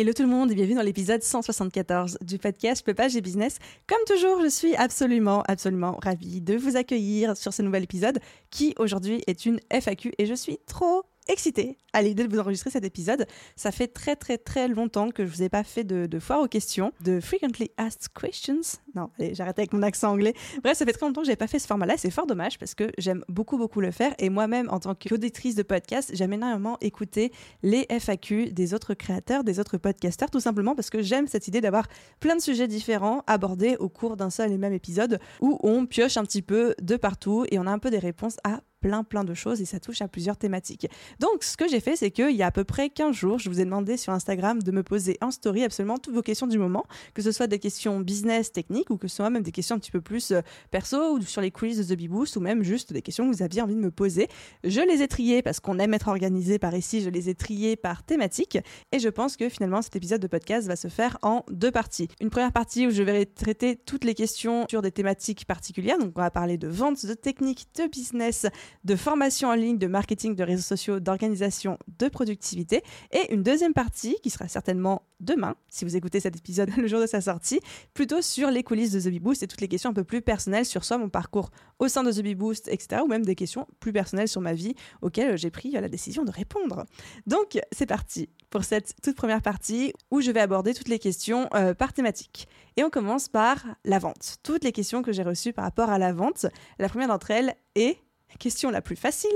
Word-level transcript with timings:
Hello 0.00 0.14
tout 0.14 0.22
le 0.22 0.30
monde 0.30 0.50
et 0.50 0.54
bienvenue 0.54 0.76
dans 0.76 0.82
l'épisode 0.82 1.22
174 1.22 2.20
du 2.22 2.38
podcast 2.38 2.82
Peupage 2.82 3.16
et 3.16 3.20
Business. 3.20 3.58
Comme 3.86 3.98
toujours, 4.06 4.40
je 4.40 4.48
suis 4.48 4.74
absolument, 4.74 5.42
absolument 5.46 5.98
ravie 6.02 6.40
de 6.40 6.56
vous 6.56 6.78
accueillir 6.78 7.36
sur 7.36 7.52
ce 7.52 7.60
nouvel 7.60 7.82
épisode 7.82 8.18
qui 8.48 8.74
aujourd'hui 8.78 9.22
est 9.26 9.44
une 9.44 9.60
FAQ 9.70 10.12
et 10.16 10.24
je 10.24 10.32
suis 10.32 10.56
trop 10.66 11.02
excitée 11.28 11.78
à 11.92 12.02
l'idée 12.02 12.24
de 12.26 12.32
vous 12.32 12.40
enregistrer 12.40 12.70
cet 12.70 12.84
épisode. 12.84 13.26
Ça 13.56 13.72
fait 13.72 13.88
très 13.88 14.16
très 14.16 14.38
très 14.38 14.68
longtemps 14.68 15.10
que 15.10 15.24
je 15.24 15.30
vous 15.30 15.42
ai 15.42 15.48
pas 15.48 15.64
fait 15.64 15.84
de, 15.84 16.18
foire 16.18 16.40
aux 16.40 16.48
questions, 16.48 16.92
de 17.00 17.20
frequently 17.20 17.70
asked 17.76 18.08
questions. 18.12 18.60
Non, 18.94 19.10
allez, 19.18 19.34
j'arrête 19.34 19.58
avec 19.58 19.72
mon 19.72 19.82
accent 19.82 20.10
anglais. 20.10 20.34
Bref, 20.62 20.76
ça 20.76 20.84
fait 20.84 20.92
très 20.92 21.06
longtemps 21.06 21.22
que 21.22 21.26
j'avais 21.26 21.36
pas 21.36 21.46
fait 21.46 21.58
ce 21.58 21.66
format-là. 21.66 21.94
C'est 21.96 22.10
fort 22.10 22.26
dommage 22.26 22.58
parce 22.58 22.74
que 22.74 22.90
j'aime 22.98 23.24
beaucoup 23.28 23.58
beaucoup 23.58 23.80
le 23.80 23.90
faire 23.90 24.14
et 24.18 24.30
moi-même 24.30 24.68
en 24.70 24.80
tant 24.80 24.94
qu'auditrice 24.94 25.54
de 25.54 25.62
podcast, 25.62 26.10
j'aime 26.14 26.32
énormément 26.32 26.78
écouter 26.80 27.32
les 27.62 27.86
FAQ 27.88 28.52
des 28.52 28.74
autres 28.74 28.94
créateurs, 28.94 29.44
des 29.44 29.60
autres 29.60 29.78
podcasteurs, 29.78 30.30
tout 30.30 30.40
simplement 30.40 30.74
parce 30.74 30.90
que 30.90 31.02
j'aime 31.02 31.26
cette 31.26 31.48
idée 31.48 31.60
d'avoir 31.60 31.86
plein 32.20 32.36
de 32.36 32.40
sujets 32.40 32.68
différents 32.68 33.22
abordés 33.26 33.76
au 33.78 33.88
cours 33.88 34.16
d'un 34.16 34.30
seul 34.30 34.52
et 34.52 34.58
même 34.58 34.72
épisode 34.72 35.20
où 35.40 35.58
on 35.62 35.86
pioche 35.86 36.16
un 36.16 36.24
petit 36.24 36.42
peu 36.42 36.74
de 36.80 36.96
partout 36.96 37.44
et 37.50 37.58
on 37.58 37.66
a 37.66 37.70
un 37.70 37.78
peu 37.78 37.90
des 37.90 37.98
réponses 37.98 38.36
à 38.44 38.60
plein 38.80 39.04
plein 39.04 39.24
de 39.24 39.34
choses 39.34 39.60
et 39.60 39.64
ça 39.64 39.80
touche 39.80 40.02
à 40.02 40.08
plusieurs 40.08 40.36
thématiques. 40.36 40.88
Donc 41.18 41.44
ce 41.44 41.56
que 41.56 41.68
j'ai 41.68 41.80
fait 41.80 41.96
c'est 41.96 42.10
qu'il 42.10 42.34
y 42.36 42.42
a 42.42 42.46
à 42.46 42.50
peu 42.50 42.64
près 42.64 42.90
15 42.90 43.14
jours, 43.14 43.38
je 43.38 43.48
vous 43.48 43.60
ai 43.60 43.64
demandé 43.64 43.96
sur 43.96 44.12
Instagram 44.12 44.62
de 44.62 44.72
me 44.72 44.82
poser 44.82 45.18
en 45.20 45.30
story 45.30 45.64
absolument 45.64 45.98
toutes 45.98 46.14
vos 46.14 46.22
questions 46.22 46.46
du 46.46 46.58
moment, 46.58 46.84
que 47.14 47.22
ce 47.22 47.32
soit 47.32 47.46
des 47.46 47.58
questions 47.58 48.00
business, 48.00 48.52
techniques 48.52 48.90
ou 48.90 48.96
que 48.96 49.08
ce 49.08 49.16
soit 49.16 49.30
même 49.30 49.42
des 49.42 49.52
questions 49.52 49.76
un 49.76 49.78
petit 49.78 49.90
peu 49.90 50.00
plus 50.00 50.30
euh, 50.32 50.40
perso 50.70 51.16
ou 51.16 51.22
sur 51.22 51.40
les 51.40 51.50
coulisses 51.50 51.78
de 51.78 51.94
The 51.94 51.98
Beboost 51.98 52.36
ou 52.36 52.40
même 52.40 52.62
juste 52.62 52.92
des 52.92 53.02
questions 53.02 53.28
que 53.28 53.34
vous 53.34 53.42
aviez 53.42 53.62
envie 53.62 53.74
de 53.74 53.80
me 53.80 53.90
poser. 53.90 54.28
Je 54.64 54.80
les 54.80 55.02
ai 55.02 55.08
triées 55.08 55.42
parce 55.42 55.60
qu'on 55.60 55.78
aime 55.78 55.94
être 55.94 56.08
organisé 56.08 56.58
par 56.58 56.74
ici, 56.74 57.02
je 57.02 57.10
les 57.10 57.28
ai 57.28 57.34
triées 57.34 57.76
par 57.76 58.02
thématique 58.02 58.58
et 58.92 58.98
je 58.98 59.08
pense 59.08 59.36
que 59.36 59.48
finalement 59.48 59.82
cet 59.82 59.96
épisode 59.96 60.20
de 60.20 60.26
podcast 60.26 60.66
va 60.66 60.76
se 60.76 60.88
faire 60.88 61.18
en 61.22 61.44
deux 61.50 61.70
parties. 61.70 62.08
Une 62.20 62.30
première 62.30 62.52
partie 62.52 62.86
où 62.86 62.90
je 62.90 63.02
vais 63.02 63.26
traiter 63.26 63.76
toutes 63.76 64.04
les 64.04 64.14
questions 64.14 64.66
sur 64.68 64.82
des 64.82 64.92
thématiques 64.92 65.44
particulières, 65.46 65.98
donc 65.98 66.12
on 66.16 66.20
va 66.20 66.30
parler 66.30 66.56
de 66.56 66.68
vente, 66.68 67.04
de 67.04 67.14
technique, 67.14 67.66
de 67.76 67.86
business, 67.86 68.46
de 68.84 68.96
formation 68.96 69.48
en 69.48 69.54
ligne, 69.54 69.78
de 69.78 69.86
marketing, 69.86 70.34
de 70.34 70.44
réseaux 70.44 70.62
sociaux, 70.62 71.00
d'organisation, 71.00 71.78
de 71.98 72.08
productivité. 72.08 72.82
Et 73.12 73.32
une 73.32 73.42
deuxième 73.42 73.74
partie 73.74 74.16
qui 74.22 74.30
sera 74.30 74.48
certainement 74.48 75.02
demain, 75.20 75.54
si 75.68 75.84
vous 75.84 75.96
écoutez 75.96 76.20
cet 76.20 76.36
épisode 76.36 76.70
le 76.76 76.86
jour 76.86 77.00
de 77.00 77.06
sa 77.06 77.20
sortie, 77.20 77.60
plutôt 77.94 78.22
sur 78.22 78.50
les 78.50 78.62
coulisses 78.62 78.92
de 78.92 79.00
The 79.00 79.08
Bee 79.08 79.20
Boost 79.20 79.42
et 79.42 79.46
toutes 79.46 79.60
les 79.60 79.68
questions 79.68 79.90
un 79.90 79.94
peu 79.94 80.04
plus 80.04 80.22
personnelles 80.22 80.64
sur 80.64 80.84
soi, 80.84 80.98
mon 80.98 81.08
parcours 81.08 81.50
au 81.78 81.88
sein 81.88 82.02
de 82.02 82.12
The 82.12 82.22
Bee 82.22 82.34
Boost, 82.34 82.68
etc. 82.68 83.02
Ou 83.04 83.08
même 83.08 83.24
des 83.24 83.34
questions 83.34 83.66
plus 83.80 83.92
personnelles 83.92 84.28
sur 84.28 84.40
ma 84.40 84.54
vie 84.54 84.74
auxquelles 85.02 85.36
j'ai 85.36 85.50
pris 85.50 85.70
la 85.72 85.88
décision 85.88 86.24
de 86.24 86.30
répondre. 86.30 86.84
Donc 87.26 87.58
c'est 87.72 87.86
parti 87.86 88.28
pour 88.50 88.64
cette 88.64 88.94
toute 89.02 89.16
première 89.16 89.42
partie 89.42 89.92
où 90.10 90.20
je 90.20 90.30
vais 90.30 90.40
aborder 90.40 90.74
toutes 90.74 90.88
les 90.88 90.98
questions 90.98 91.48
euh, 91.54 91.74
par 91.74 91.92
thématique. 91.92 92.48
Et 92.76 92.84
on 92.84 92.90
commence 92.90 93.28
par 93.28 93.64
la 93.84 93.98
vente. 93.98 94.38
Toutes 94.42 94.64
les 94.64 94.72
questions 94.72 95.02
que 95.02 95.12
j'ai 95.12 95.22
reçues 95.22 95.52
par 95.52 95.64
rapport 95.64 95.90
à 95.90 95.98
la 95.98 96.12
vente. 96.12 96.46
La 96.78 96.88
première 96.88 97.08
d'entre 97.08 97.30
elles 97.30 97.54
est 97.74 97.98
Question 98.38 98.70
la 98.70 98.80
plus 98.80 98.96
facile, 98.96 99.30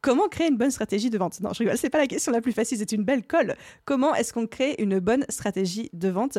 comment 0.00 0.28
créer 0.28 0.48
une 0.48 0.56
bonne 0.56 0.70
stratégie 0.70 1.10
de 1.10 1.18
vente? 1.18 1.40
Non, 1.40 1.52
je 1.52 1.58
rigole, 1.58 1.76
c'est 1.76 1.90
pas 1.90 1.98
la 1.98 2.06
question 2.06 2.32
la 2.32 2.40
plus 2.40 2.52
facile, 2.52 2.78
c'est 2.78 2.92
une 2.92 3.04
belle 3.04 3.26
colle. 3.26 3.54
Comment 3.84 4.14
est-ce 4.14 4.32
qu'on 4.32 4.46
crée 4.46 4.76
une 4.78 4.98
bonne 4.98 5.24
stratégie 5.28 5.90
de 5.92 6.08
vente? 6.08 6.38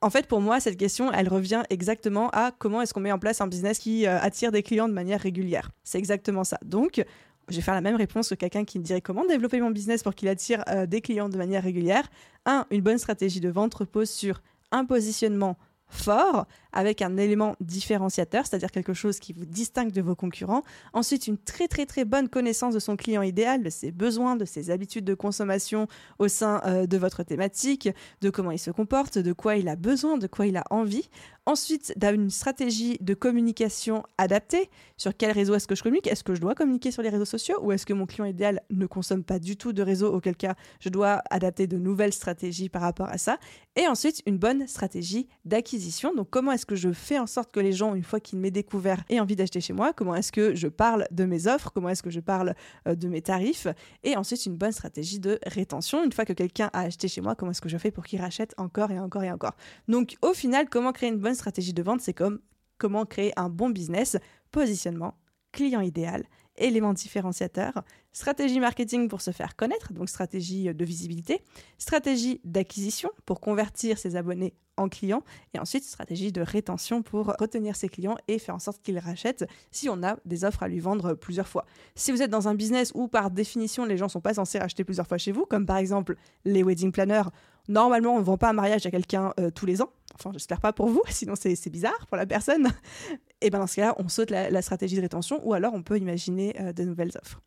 En 0.00 0.08
fait, 0.08 0.26
pour 0.26 0.40
moi, 0.40 0.60
cette 0.60 0.78
question, 0.78 1.12
elle 1.12 1.28
revient 1.28 1.62
exactement 1.68 2.30
à 2.30 2.52
comment 2.56 2.80
est-ce 2.80 2.94
qu'on 2.94 3.00
met 3.00 3.12
en 3.12 3.18
place 3.18 3.42
un 3.42 3.46
business 3.46 3.78
qui 3.78 4.06
euh, 4.06 4.18
attire 4.20 4.52
des 4.52 4.62
clients 4.62 4.88
de 4.88 4.94
manière 4.94 5.20
régulière. 5.20 5.70
C'est 5.84 5.98
exactement 5.98 6.44
ça. 6.44 6.58
Donc, 6.64 7.04
je 7.48 7.56
vais 7.56 7.62
faire 7.62 7.74
la 7.74 7.82
même 7.82 7.96
réponse 7.96 8.30
que 8.30 8.34
quelqu'un 8.36 8.64
qui 8.64 8.78
me 8.78 8.84
dirait 8.84 9.02
comment 9.02 9.26
développer 9.26 9.60
mon 9.60 9.70
business 9.70 10.02
pour 10.02 10.14
qu'il 10.14 10.28
attire 10.28 10.64
euh, 10.68 10.86
des 10.86 11.02
clients 11.02 11.28
de 11.28 11.36
manière 11.36 11.62
régulière. 11.62 12.08
Un, 12.46 12.64
une 12.70 12.80
bonne 12.80 12.98
stratégie 12.98 13.40
de 13.40 13.50
vente 13.50 13.74
repose 13.74 14.08
sur 14.08 14.40
un 14.70 14.86
positionnement 14.86 15.58
fort 15.90 16.46
avec 16.72 17.02
un 17.02 17.16
élément 17.16 17.56
différenciateur, 17.60 18.46
c'est-à-dire 18.46 18.70
quelque 18.70 18.94
chose 18.94 19.18
qui 19.18 19.32
vous 19.32 19.44
distingue 19.44 19.92
de 19.92 20.00
vos 20.00 20.14
concurrents. 20.14 20.62
Ensuite, 20.92 21.26
une 21.26 21.38
très 21.38 21.68
très 21.68 21.86
très 21.86 22.04
bonne 22.04 22.28
connaissance 22.28 22.74
de 22.74 22.78
son 22.78 22.96
client 22.96 23.22
idéal, 23.22 23.62
de 23.62 23.70
ses 23.70 23.90
besoins, 23.90 24.36
de 24.36 24.44
ses 24.44 24.70
habitudes 24.70 25.04
de 25.04 25.14
consommation 25.14 25.88
au 26.18 26.28
sein 26.28 26.60
euh, 26.64 26.86
de 26.86 26.96
votre 26.96 27.22
thématique, 27.22 27.88
de 28.20 28.30
comment 28.30 28.52
il 28.52 28.58
se 28.58 28.70
comporte, 28.70 29.18
de 29.18 29.32
quoi 29.32 29.56
il 29.56 29.68
a 29.68 29.76
besoin, 29.76 30.18
de 30.18 30.26
quoi 30.26 30.46
il 30.46 30.56
a 30.56 30.64
envie. 30.70 31.10
Ensuite, 31.50 31.92
une 32.00 32.30
stratégie 32.30 32.96
de 33.00 33.12
communication 33.12 34.04
adaptée. 34.18 34.70
Sur 34.96 35.16
quel 35.16 35.32
réseau 35.32 35.56
est-ce 35.56 35.66
que 35.66 35.74
je 35.74 35.82
communique? 35.82 36.06
Est-ce 36.06 36.22
que 36.22 36.32
je 36.32 36.40
dois 36.40 36.54
communiquer 36.54 36.92
sur 36.92 37.02
les 37.02 37.08
réseaux 37.08 37.24
sociaux? 37.24 37.56
Ou 37.62 37.72
est-ce 37.72 37.84
que 37.84 37.92
mon 37.92 38.06
client 38.06 38.26
idéal 38.26 38.60
ne 38.70 38.86
consomme 38.86 39.24
pas 39.24 39.40
du 39.40 39.56
tout 39.56 39.72
de 39.72 39.82
réseau? 39.82 40.14
Auquel 40.14 40.36
cas, 40.36 40.54
je 40.78 40.90
dois 40.90 41.22
adapter 41.28 41.66
de 41.66 41.76
nouvelles 41.76 42.12
stratégies 42.12 42.68
par 42.68 42.82
rapport 42.82 43.08
à 43.08 43.18
ça. 43.18 43.38
Et 43.74 43.88
ensuite, 43.88 44.22
une 44.26 44.38
bonne 44.38 44.68
stratégie 44.68 45.26
d'acquisition. 45.44 46.14
Donc, 46.14 46.30
comment 46.30 46.52
est-ce 46.52 46.66
que 46.66 46.76
je 46.76 46.92
fais 46.92 47.18
en 47.18 47.26
sorte 47.26 47.50
que 47.50 47.58
les 47.58 47.72
gens, 47.72 47.96
une 47.96 48.04
fois 48.04 48.20
qu'ils 48.20 48.38
m'aient 48.38 48.52
découvert, 48.52 49.02
aient 49.08 49.18
envie 49.18 49.34
d'acheter 49.34 49.60
chez 49.60 49.72
moi 49.72 49.92
Comment 49.92 50.14
est-ce 50.14 50.30
que 50.30 50.54
je 50.54 50.68
parle 50.68 51.08
de 51.10 51.24
mes 51.24 51.48
offres? 51.48 51.72
Comment 51.72 51.88
est-ce 51.88 52.02
que 52.04 52.10
je 52.10 52.20
parle 52.20 52.54
euh, 52.86 52.94
de 52.94 53.08
mes 53.08 53.22
tarifs? 53.22 53.66
Et 54.04 54.16
ensuite, 54.16 54.46
une 54.46 54.56
bonne 54.56 54.72
stratégie 54.72 55.18
de 55.18 55.40
rétention. 55.46 56.04
Une 56.04 56.12
fois 56.12 56.24
que 56.24 56.32
quelqu'un 56.32 56.70
a 56.72 56.82
acheté 56.82 57.08
chez 57.08 57.20
moi, 57.20 57.34
comment 57.34 57.50
est-ce 57.50 57.60
que 57.60 57.68
je 57.68 57.78
fais 57.78 57.90
pour 57.90 58.04
qu'il 58.04 58.20
rachète 58.20 58.54
encore 58.56 58.92
et 58.92 59.00
encore 59.00 59.24
et 59.24 59.32
encore? 59.32 59.56
Donc, 59.88 60.16
au 60.22 60.34
final, 60.34 60.68
comment 60.68 60.92
créer 60.92 61.08
une 61.08 61.18
bonne 61.18 61.34
stratégie 61.40 61.72
de 61.72 61.82
vente, 61.82 62.00
c'est 62.00 62.14
comme 62.14 62.40
comment 62.78 63.04
créer 63.04 63.32
un 63.36 63.48
bon 63.48 63.70
business, 63.70 64.16
positionnement, 64.50 65.14
client 65.52 65.80
idéal, 65.80 66.24
éléments 66.56 66.92
différenciateurs, 66.92 67.82
stratégie 68.12 68.60
marketing 68.60 69.08
pour 69.08 69.20
se 69.20 69.30
faire 69.30 69.56
connaître, 69.56 69.92
donc 69.92 70.08
stratégie 70.08 70.72
de 70.72 70.84
visibilité, 70.84 71.42
stratégie 71.78 72.40
d'acquisition 72.44 73.10
pour 73.26 73.40
convertir 73.40 73.98
ses 73.98 74.16
abonnés 74.16 74.54
en 74.76 74.88
clients, 74.88 75.22
et 75.52 75.58
ensuite 75.58 75.84
stratégie 75.84 76.32
de 76.32 76.40
rétention 76.40 77.02
pour 77.02 77.34
retenir 77.38 77.76
ses 77.76 77.88
clients 77.88 78.16
et 78.28 78.38
faire 78.38 78.54
en 78.54 78.58
sorte 78.58 78.80
qu'ils 78.82 78.98
rachètent 78.98 79.44
si 79.70 79.88
on 79.90 80.02
a 80.02 80.16
des 80.24 80.44
offres 80.44 80.62
à 80.62 80.68
lui 80.68 80.80
vendre 80.80 81.12
plusieurs 81.14 81.48
fois. 81.48 81.66
Si 81.94 82.12
vous 82.12 82.22
êtes 82.22 82.30
dans 82.30 82.48
un 82.48 82.54
business 82.54 82.90
où 82.94 83.06
par 83.06 83.30
définition 83.30 83.84
les 83.84 83.98
gens 83.98 84.06
ne 84.06 84.10
sont 84.10 84.22
pas 84.22 84.34
censés 84.34 84.58
racheter 84.58 84.84
plusieurs 84.84 85.06
fois 85.06 85.18
chez 85.18 85.32
vous, 85.32 85.44
comme 85.44 85.66
par 85.66 85.76
exemple 85.76 86.16
les 86.44 86.62
wedding 86.62 86.92
planners, 86.92 87.28
normalement 87.68 88.14
on 88.14 88.18
ne 88.18 88.24
vend 88.24 88.36
pas 88.36 88.48
un 88.48 88.52
mariage 88.52 88.86
à 88.86 88.90
quelqu'un 88.90 89.32
euh, 89.38 89.50
tous 89.50 89.66
les 89.66 89.82
ans, 89.82 89.90
enfin 90.14 90.30
j'espère 90.32 90.60
pas 90.60 90.72
pour 90.72 90.88
vous, 90.88 91.02
sinon 91.08 91.34
c'est 91.36 91.70
bizarre 91.70 92.06
pour 92.06 92.16
la 92.16 92.26
personne, 92.26 92.68
et 93.40 93.50
bien 93.50 93.60
dans 93.60 93.66
ce 93.66 93.76
cas-là 93.76 93.94
on 93.98 94.08
saute 94.08 94.30
la, 94.30 94.62
stratégie 94.62 94.96
de 94.96 95.02
rétention 95.02 95.40
ou 95.46 95.54
alors 95.54 95.74
on 95.74 95.82
peut 95.82 95.98
imaginer 95.98 96.54
euh, 96.60 96.72
de 96.72 96.84
nouvelles 96.84 97.12
offres. 97.20 97.40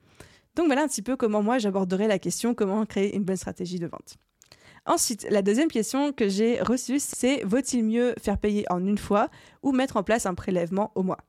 Donc 0.56 0.68
voilà 0.68 0.84
un 0.84 0.88
petit 0.88 1.02
peu 1.02 1.16
comment 1.16 1.42
moi 1.42 1.58
j'aborderai 1.58 2.08
la 2.08 2.20
question 2.20 2.54
comment 2.54 2.86
créer 2.86 3.16
une 3.16 3.24
bonne 3.24 3.38
stratégie 3.38 3.80
de 3.80 3.88
vente. 3.88 4.18
Ensuite, 4.86 5.26
la 5.30 5.42
deuxième 5.42 5.70
question 5.70 6.12
que 6.12 6.28
j'ai 6.28 6.62
reçue, 6.62 7.00
c'est 7.00 7.42
vaut-il 7.46 7.86
mieux 7.86 8.14
faire 8.22 8.38
payer 8.38 8.66
en 8.70 8.86
une 8.86 8.98
fois 8.98 9.30
ou 9.62 9.72
mettre 9.72 9.96
en 9.96 10.04
place 10.04 10.26
un 10.26 10.34
prélèvement 10.34 10.92
au 10.96 11.04
mois? 11.04 11.20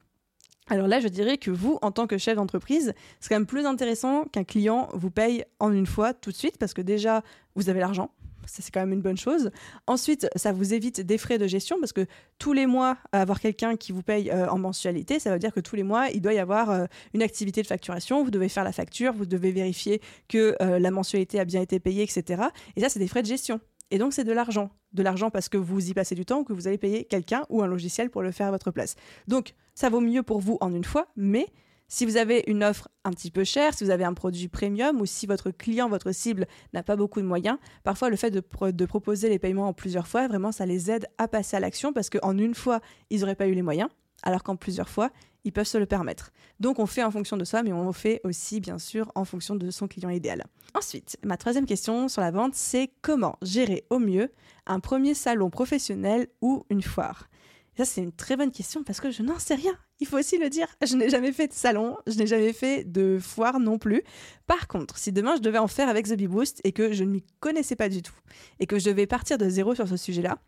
Alors 0.69 0.89
là, 0.89 0.99
je 0.99 1.09
dirais 1.09 1.37
que 1.37 1.51
vous, 1.51 1.79
en 1.83 1.93
tant 1.93 2.07
que 2.07 2.17
chef 2.17 2.37
d'entreprise, 2.37 2.95
c'est 3.21 3.29
quand 3.29 3.37
même 3.37 3.47
plus 3.47 3.67
intéressant 3.67 4.25
qu'un 4.25 4.45
client 4.45 4.89
vous 4.95 5.11
paye 5.11 5.45
en 5.61 5.73
une 5.73 5.87
fois 5.87 6.15
tout 6.15 6.31
de 6.31 6.37
suite 6.37 6.57
parce 6.59 6.73
que 6.73 6.81
déjà, 6.81 7.23
vous 7.55 7.69
avez 7.69 7.81
l'argent, 7.81 8.11
ça 8.47 8.63
c'est 8.63 8.71
quand 8.71 8.81
même 8.81 8.93
une 8.93 9.03
bonne 9.03 9.17
chose. 9.17 9.51
Ensuite, 9.87 10.29
ça 10.37 10.53
vous 10.53 10.75
évite 10.75 11.01
des 11.01 11.19
frais 11.19 11.39
de 11.39 11.47
gestion 11.47 11.77
parce 11.81 11.93
que 11.93 12.07
tous 12.39 12.53
les 12.53 12.67
mois, 12.67 12.97
avoir 13.13 13.41
quelqu'un 13.41 13.77
qui 13.77 13.93
vous 13.93 14.03
paye 14.03 14.31
euh, 14.31 14.49
en 14.49 14.59
mensualité, 14.59 15.19
ça 15.19 15.31
veut 15.33 15.39
dire 15.39 15.53
que 15.53 15.61
tous 15.61 15.77
les 15.77 15.83
mois, 15.83 16.09
il 16.11 16.21
doit 16.21 16.35
y 16.35 16.39
avoir 16.39 16.71
euh, 16.71 16.87
une 17.13 17.23
activité 17.23 17.63
de 17.63 17.67
facturation, 17.67 18.23
vous 18.25 18.31
devez 18.31 18.49
faire 18.49 18.65
la 18.65 18.73
facture, 18.73 19.13
vous 19.13 19.27
devez 19.27 19.53
vérifier 19.53 20.01
que 20.29 20.57
euh, 20.63 20.79
la 20.79 20.91
mensualité 20.91 21.41
a 21.41 21.45
bien 21.45 21.61
été 21.61 21.81
payée, 21.81 22.03
etc. 22.03 22.43
Et 22.77 22.81
ça, 22.81 22.89
c'est 22.89 22.99
des 22.99 23.09
frais 23.09 23.23
de 23.23 23.27
gestion. 23.27 23.61
Et 23.91 23.99
donc, 23.99 24.13
c'est 24.13 24.25
de 24.25 24.33
l'argent. 24.33 24.71
De 24.93 25.03
l'argent 25.03 25.31
parce 25.31 25.49
que 25.49 25.57
vous 25.57 25.91
y 25.91 25.95
passez 25.95 26.15
du 26.15 26.25
temps 26.25 26.41
ou 26.41 26.45
que 26.45 26.53
vous 26.53 26.67
allez 26.67 26.79
payer 26.79 27.05
quelqu'un 27.05 27.45
ou 27.49 27.63
un 27.63 27.67
logiciel 27.67 28.11
pour 28.11 28.23
le 28.23 28.33
faire 28.33 28.49
à 28.49 28.51
votre 28.51 28.71
place. 28.71 28.97
Donc, 29.29 29.55
ça 29.75 29.89
vaut 29.89 30.01
mieux 30.01 30.23
pour 30.23 30.41
vous 30.41 30.59
en 30.61 30.73
une 30.73 30.85
fois, 30.85 31.09
mais 31.17 31.47
si 31.89 32.07
vous 32.07 32.17
avez 32.17 32.45
une 32.47 32.65
offre 32.65 32.89
un 33.05 33.11
petit 33.11 33.31
peu 33.31 33.45
chère, 33.45 33.75
si 33.75 33.85
vous 33.85 33.91
avez 33.91 34.05
un 34.05 34.15
produit 34.15 34.49
premium 34.49 35.01
ou 35.01 35.07
si 35.07 35.27
votre 35.27 35.51
client, 35.51 35.89
votre 35.89 36.13
cible 36.13 36.47
n'a 36.73 36.83
pas 36.83 36.97
beaucoup 36.97 37.21
de 37.21 37.27
moyens, 37.27 37.59
parfois 37.83 38.11
le 38.11 38.17
fait 38.17 38.31
de, 38.31 38.41
proposer 38.87 39.29
les 39.29 39.39
paiements 39.39 39.69
en 39.69 39.73
plusieurs 39.73 40.09
fois, 40.09 40.27
vraiment, 40.29 40.53
ça 40.53 40.67
les 40.67 40.91
aide 40.91 41.07
à 41.19 41.29
passer 41.29 41.57
à 41.57 41.61
l'action 41.61 41.93
parce 41.93 42.11
qu'en 42.11 42.37
une 42.39 42.55
fois, 42.55 42.81
ils 43.11 43.21
n'auraient 43.21 43.35
pas 43.35 43.49
eu 43.49 43.55
les 43.55 43.63
moyens 43.63 43.89
alors 44.23 44.43
qu'en 44.43 44.57
plusieurs 44.57 44.89
fois, 44.89 45.11
ils 45.45 45.53
peuvent 45.53 45.67
se 45.67 45.77
le 45.77 45.87
permettre. 45.87 46.33
Donc 46.59 46.79
on 46.79 46.87
fait 46.87 47.05
en 47.05 47.11
fonction 47.11 47.37
de 47.37 47.45
soi, 47.45 47.63
mais 47.63 47.73
on 47.73 47.93
fait 47.93 48.21
aussi 48.25 48.61
bien 48.61 48.79
sûr 48.79 49.13
en 49.15 49.25
fonction 49.25 49.55
de 49.55 49.71
son 49.71 49.87
client 49.87 50.09
idéal. 50.09 50.45
Ensuite, 50.75 51.19
ma 51.25 51.37
troisième 51.37 51.67
question 51.67 52.09
sur 52.09 52.23
la 52.23 52.31
vente, 52.31 52.55
c'est 52.55 52.91
comment 53.03 53.37
gérer 53.43 53.85
au 53.91 53.99
mieux 53.99 54.33
un 54.67 54.81
premier 54.81 55.15
salon 55.15 55.51
professionnel 55.51 56.29
ou 56.41 56.65
une 56.71 56.83
foire? 56.83 57.29
Ça, 57.77 57.85
c'est 57.85 58.03
une 58.03 58.13
très 58.13 58.37
bonne 58.37 58.53
question 58.53 58.85
parce 58.85 59.01
que 59.01 59.11
je 59.11 59.23
n'en 59.23 59.39
sais 59.39 59.55
rien. 59.55 59.77
Il 60.01 60.07
faut 60.07 60.19
aussi 60.19 60.39
le 60.39 60.49
dire. 60.49 60.69
Je 60.85 60.97
n'ai 60.97 61.09
jamais 61.09 61.33
fait 61.33 61.49
de 61.49 61.53
salon, 61.53 61.97
je 62.07 62.17
n'ai 62.17 62.27
jamais 62.27 62.53
fait 62.53 62.85
de 62.85 63.19
foire 63.21 63.59
non 63.59 63.79
plus. 63.79 64.03
Par 64.47 64.69
contre, 64.69 64.97
si 64.99 65.13
demain 65.13 65.37
je 65.37 65.41
devais 65.41 65.59
en 65.59 65.69
faire 65.69 65.89
avec 65.89 66.07
The 66.07 66.15
Bee 66.15 66.29
Boost 66.29 66.61
et 66.65 66.73
que 66.73 66.93
je 66.93 67.05
ne 67.05 67.11
m'y 67.11 67.25
connaissais 67.41 67.77
pas 67.77 67.89
du 67.89 68.03
tout 68.03 68.15
et 68.61 68.67
que 68.67 68.79
je 68.79 68.91
devais 68.91 69.07
partir 69.07 69.39
de 69.39 69.49
zéro 69.49 69.75
sur 69.75 69.89
ce 69.89 69.97
sujet-là, 69.97 70.39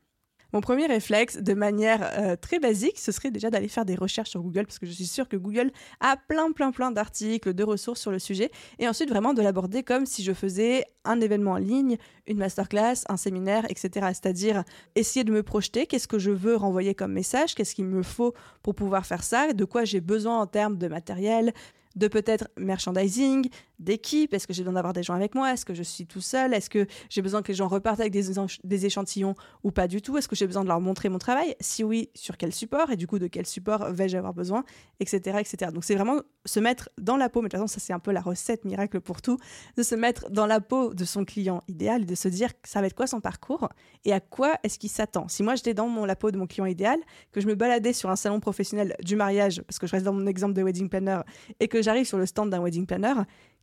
mon 0.52 0.60
premier 0.60 0.86
réflexe, 0.86 1.38
de 1.38 1.54
manière 1.54 2.10
euh, 2.18 2.36
très 2.36 2.58
basique, 2.58 2.98
ce 2.98 3.12
serait 3.12 3.30
déjà 3.30 3.50
d'aller 3.50 3.68
faire 3.68 3.84
des 3.84 3.94
recherches 3.94 4.30
sur 4.30 4.42
Google, 4.42 4.66
parce 4.66 4.78
que 4.78 4.86
je 4.86 4.92
suis 4.92 5.06
sûre 5.06 5.28
que 5.28 5.36
Google 5.36 5.70
a 6.00 6.16
plein, 6.16 6.52
plein, 6.52 6.70
plein 6.72 6.90
d'articles, 6.90 7.52
de 7.52 7.64
ressources 7.64 8.00
sur 8.00 8.10
le 8.10 8.18
sujet, 8.18 8.50
et 8.78 8.88
ensuite 8.88 9.08
vraiment 9.08 9.34
de 9.34 9.42
l'aborder 9.42 9.82
comme 9.82 10.06
si 10.06 10.22
je 10.22 10.32
faisais 10.32 10.84
un 11.04 11.20
événement 11.20 11.52
en 11.52 11.58
ligne, 11.58 11.96
une 12.26 12.38
masterclass, 12.38 13.04
un 13.08 13.16
séminaire, 13.16 13.64
etc. 13.68 14.08
C'est-à-dire 14.08 14.64
essayer 14.94 15.24
de 15.24 15.32
me 15.32 15.42
projeter, 15.42 15.86
qu'est-ce 15.86 16.08
que 16.08 16.18
je 16.18 16.30
veux 16.30 16.56
renvoyer 16.56 16.94
comme 16.94 17.12
message, 17.12 17.54
qu'est-ce 17.54 17.74
qu'il 17.74 17.86
me 17.86 18.02
faut 18.02 18.34
pour 18.62 18.74
pouvoir 18.74 19.06
faire 19.06 19.22
ça, 19.22 19.52
de 19.52 19.64
quoi 19.64 19.84
j'ai 19.84 20.00
besoin 20.00 20.40
en 20.40 20.46
termes 20.46 20.78
de 20.78 20.88
matériel, 20.88 21.52
de 21.96 22.08
peut-être 22.08 22.48
merchandising, 22.56 23.48
d'équipe 23.78 24.32
Est-ce 24.32 24.46
que 24.46 24.52
j'ai 24.52 24.62
besoin 24.62 24.74
d'avoir 24.74 24.92
des 24.92 25.02
gens 25.02 25.14
avec 25.14 25.34
moi 25.34 25.52
Est-ce 25.52 25.64
que 25.64 25.74
je 25.74 25.82
suis 25.82 26.06
tout 26.06 26.20
seul 26.20 26.54
Est-ce 26.54 26.70
que 26.70 26.86
j'ai 27.10 27.22
besoin 27.22 27.42
que 27.42 27.48
les 27.48 27.54
gens 27.54 27.68
repartent 27.68 28.00
avec 28.00 28.12
des, 28.12 28.86
échantillons 28.86 29.34
ou 29.62 29.70
pas 29.70 29.88
du 29.88 30.00
tout 30.00 30.16
Est-ce 30.16 30.28
que 30.28 30.36
j'ai 30.36 30.46
besoin 30.46 30.62
de 30.62 30.68
leur 30.68 30.80
montrer 30.80 31.08
mon 31.08 31.18
travail 31.18 31.54
Si 31.60 31.84
oui, 31.84 32.10
sur 32.14 32.36
quel 32.36 32.54
support 32.54 32.90
Et 32.90 32.96
du 32.96 33.06
coup, 33.06 33.18
de 33.18 33.26
quel 33.26 33.46
support 33.46 33.90
vais-je 33.90 34.16
avoir 34.16 34.34
besoin 34.34 34.64
Etc. 35.00 35.20
etc. 35.38 35.72
Donc 35.72 35.84
c'est 35.84 35.94
vraiment 35.94 36.20
se 36.44 36.60
mettre 36.60 36.88
dans 36.98 37.16
la 37.16 37.28
peau, 37.28 37.42
mais 37.42 37.48
de 37.48 37.56
toute 37.56 37.60
façon, 37.60 37.72
ça 37.72 37.80
c'est 37.80 37.92
un 37.92 37.98
peu 37.98 38.12
la 38.12 38.20
recette 38.20 38.64
miracle 38.64 39.00
pour 39.00 39.20
tout, 39.20 39.38
de 39.76 39.82
se 39.82 39.94
mettre 39.94 40.30
dans 40.30 40.46
la 40.46 40.60
peau 40.60 40.94
de 40.94 41.04
son 41.04 41.24
client 41.24 41.62
idéal 41.68 42.02
et 42.02 42.06
de 42.06 42.14
se 42.14 42.28
dire 42.28 42.50
ça 42.64 42.80
va 42.80 42.86
être 42.86 42.94
quoi 42.94 43.06
son 43.06 43.20
parcours 43.20 43.68
et 44.04 44.12
à 44.12 44.20
quoi 44.20 44.54
est-ce 44.62 44.78
qu'il 44.78 44.90
s'attend. 44.90 45.28
Si 45.28 45.42
moi 45.42 45.54
j'étais 45.54 45.74
dans 45.74 45.88
mon, 45.88 46.04
la 46.04 46.16
peau 46.16 46.30
de 46.30 46.38
mon 46.38 46.46
client 46.46 46.66
idéal, 46.66 46.98
que 47.32 47.40
je 47.40 47.46
me 47.46 47.54
baladais 47.54 47.92
sur 47.92 48.10
un 48.10 48.16
salon 48.16 48.40
professionnel 48.40 48.94
du 49.02 49.16
mariage, 49.16 49.62
parce 49.62 49.78
que 49.78 49.86
je 49.86 49.92
reste 49.92 50.04
dans 50.04 50.12
mon 50.12 50.26
exemple 50.26 50.54
de 50.54 50.62
wedding 50.62 50.88
planner, 50.88 51.20
et 51.60 51.68
que 51.68 51.82
j'arrive 51.86 52.04
sur 52.04 52.18
le 52.18 52.26
stand 52.26 52.50
d'un 52.50 52.60
wedding 52.60 52.84
planner, 52.84 53.14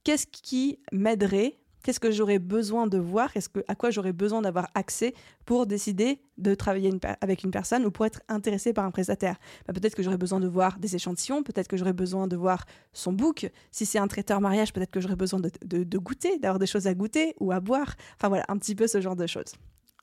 qu'est-ce 0.03 0.25
qui 0.25 0.79
m'aiderait? 0.91 1.59
Qu'est-ce 1.83 1.99
que 1.99 2.11
j'aurais 2.11 2.39
besoin 2.39 2.87
de 2.87 2.97
voir? 2.97 3.33
Qu'est-ce 3.33 3.49
que, 3.49 3.59
À 3.67 3.75
quoi 3.75 3.89
j'aurais 3.89 4.13
besoin 4.13 4.41
d'avoir 4.41 4.69
accès 4.73 5.13
pour 5.43 5.67
décider 5.67 6.21
de 6.37 6.55
travailler 6.55 6.89
avec 7.19 7.43
une 7.43 7.51
personne 7.51 7.85
ou 7.85 7.91
pour 7.91 8.05
être 8.05 8.21
intéressé 8.29 8.71
par 8.71 8.85
un 8.85 8.91
prestataire? 8.91 9.35
Bah, 9.67 9.73
Peut-être 9.73 9.93
que 9.93 10.01
j'aurais 10.01 10.17
besoin 10.17 10.39
de 10.39 10.47
voir 10.47 10.79
des 10.79 10.95
échantillons, 10.95 11.43
peut-être 11.43 11.67
que 11.67 11.75
j'aurais 11.75 11.91
besoin 11.91 12.27
de 12.27 12.37
voir 12.37 12.63
son 12.93 13.11
book. 13.11 13.51
Si 13.71 13.85
c'est 13.85 13.99
un 13.99 14.07
traiteur 14.07 14.39
mariage, 14.39 14.71
peut-être 14.71 14.91
que 14.91 15.01
j'aurais 15.01 15.17
besoin 15.17 15.41
de, 15.41 15.51
de 15.65 15.97
goûter, 15.97 16.39
d'avoir 16.39 16.57
des 16.57 16.67
choses 16.67 16.87
à 16.87 16.93
goûter 16.93 17.35
ou 17.41 17.51
à 17.51 17.59
boire. 17.59 17.95
Enfin 18.15 18.29
voilà, 18.29 18.45
un 18.47 18.57
petit 18.57 18.75
peu 18.75 18.87
ce 18.87 19.01
genre 19.01 19.17
de 19.17 19.27
choses. 19.27 19.53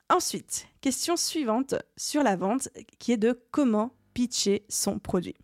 Ensuite, 0.07 0.67
question 0.81 1.15
suivante 1.17 1.73
sur 1.97 2.21
la 2.21 2.35
vente 2.35 2.69
qui 2.99 3.11
est 3.13 3.17
de 3.17 3.41
comment 3.49 3.95
pitcher 4.13 4.65
son 4.69 4.99
produit. 4.99 5.35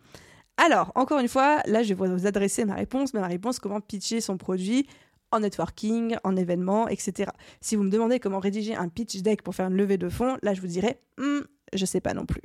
Alors, 0.57 0.91
encore 0.95 1.19
une 1.19 1.27
fois, 1.27 1.61
là, 1.65 1.83
je 1.83 1.93
vais 1.93 2.07
vous 2.07 2.25
adresser 2.25 2.65
ma 2.65 2.73
réponse, 2.73 3.13
mais 3.13 3.19
ma 3.19 3.27
réponse, 3.27 3.59
comment 3.59 3.79
pitcher 3.79 4.21
son 4.21 4.37
produit 4.37 4.87
en 5.31 5.41
networking, 5.41 6.15
en 6.23 6.35
événement, 6.35 6.87
etc. 6.87 7.29
Si 7.61 7.75
vous 7.75 7.83
me 7.83 7.89
demandez 7.89 8.19
comment 8.19 8.39
rédiger 8.39 8.75
un 8.75 8.89
pitch 8.89 9.21
deck 9.21 9.41
pour 9.41 9.55
faire 9.55 9.67
une 9.67 9.75
levée 9.75 9.97
de 9.97 10.09
fonds, 10.09 10.37
là, 10.41 10.53
je 10.53 10.61
vous 10.61 10.67
dirais, 10.67 10.99
hmm, 11.17 11.41
je 11.73 11.81
ne 11.81 11.85
sais 11.85 12.01
pas 12.01 12.13
non 12.13 12.25
plus. 12.25 12.41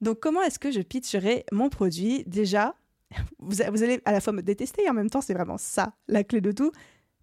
Donc, 0.00 0.20
comment 0.20 0.42
est-ce 0.42 0.58
que 0.58 0.70
je 0.70 0.80
pitcherai 0.80 1.44
mon 1.50 1.68
produit? 1.70 2.24
Déjà, 2.26 2.74
vous, 3.38 3.62
allez 3.62 4.00
à 4.04 4.12
la 4.12 4.20
fois 4.20 4.32
me 4.32 4.42
détester 4.42 4.84
et 4.84 4.90
en 4.90 4.94
même 4.94 5.10
temps, 5.10 5.20
c'est 5.20 5.34
vraiment 5.34 5.58
ça, 5.58 5.94
la 6.08 6.24
clé 6.24 6.40
de 6.40 6.52
tout. 6.52 6.72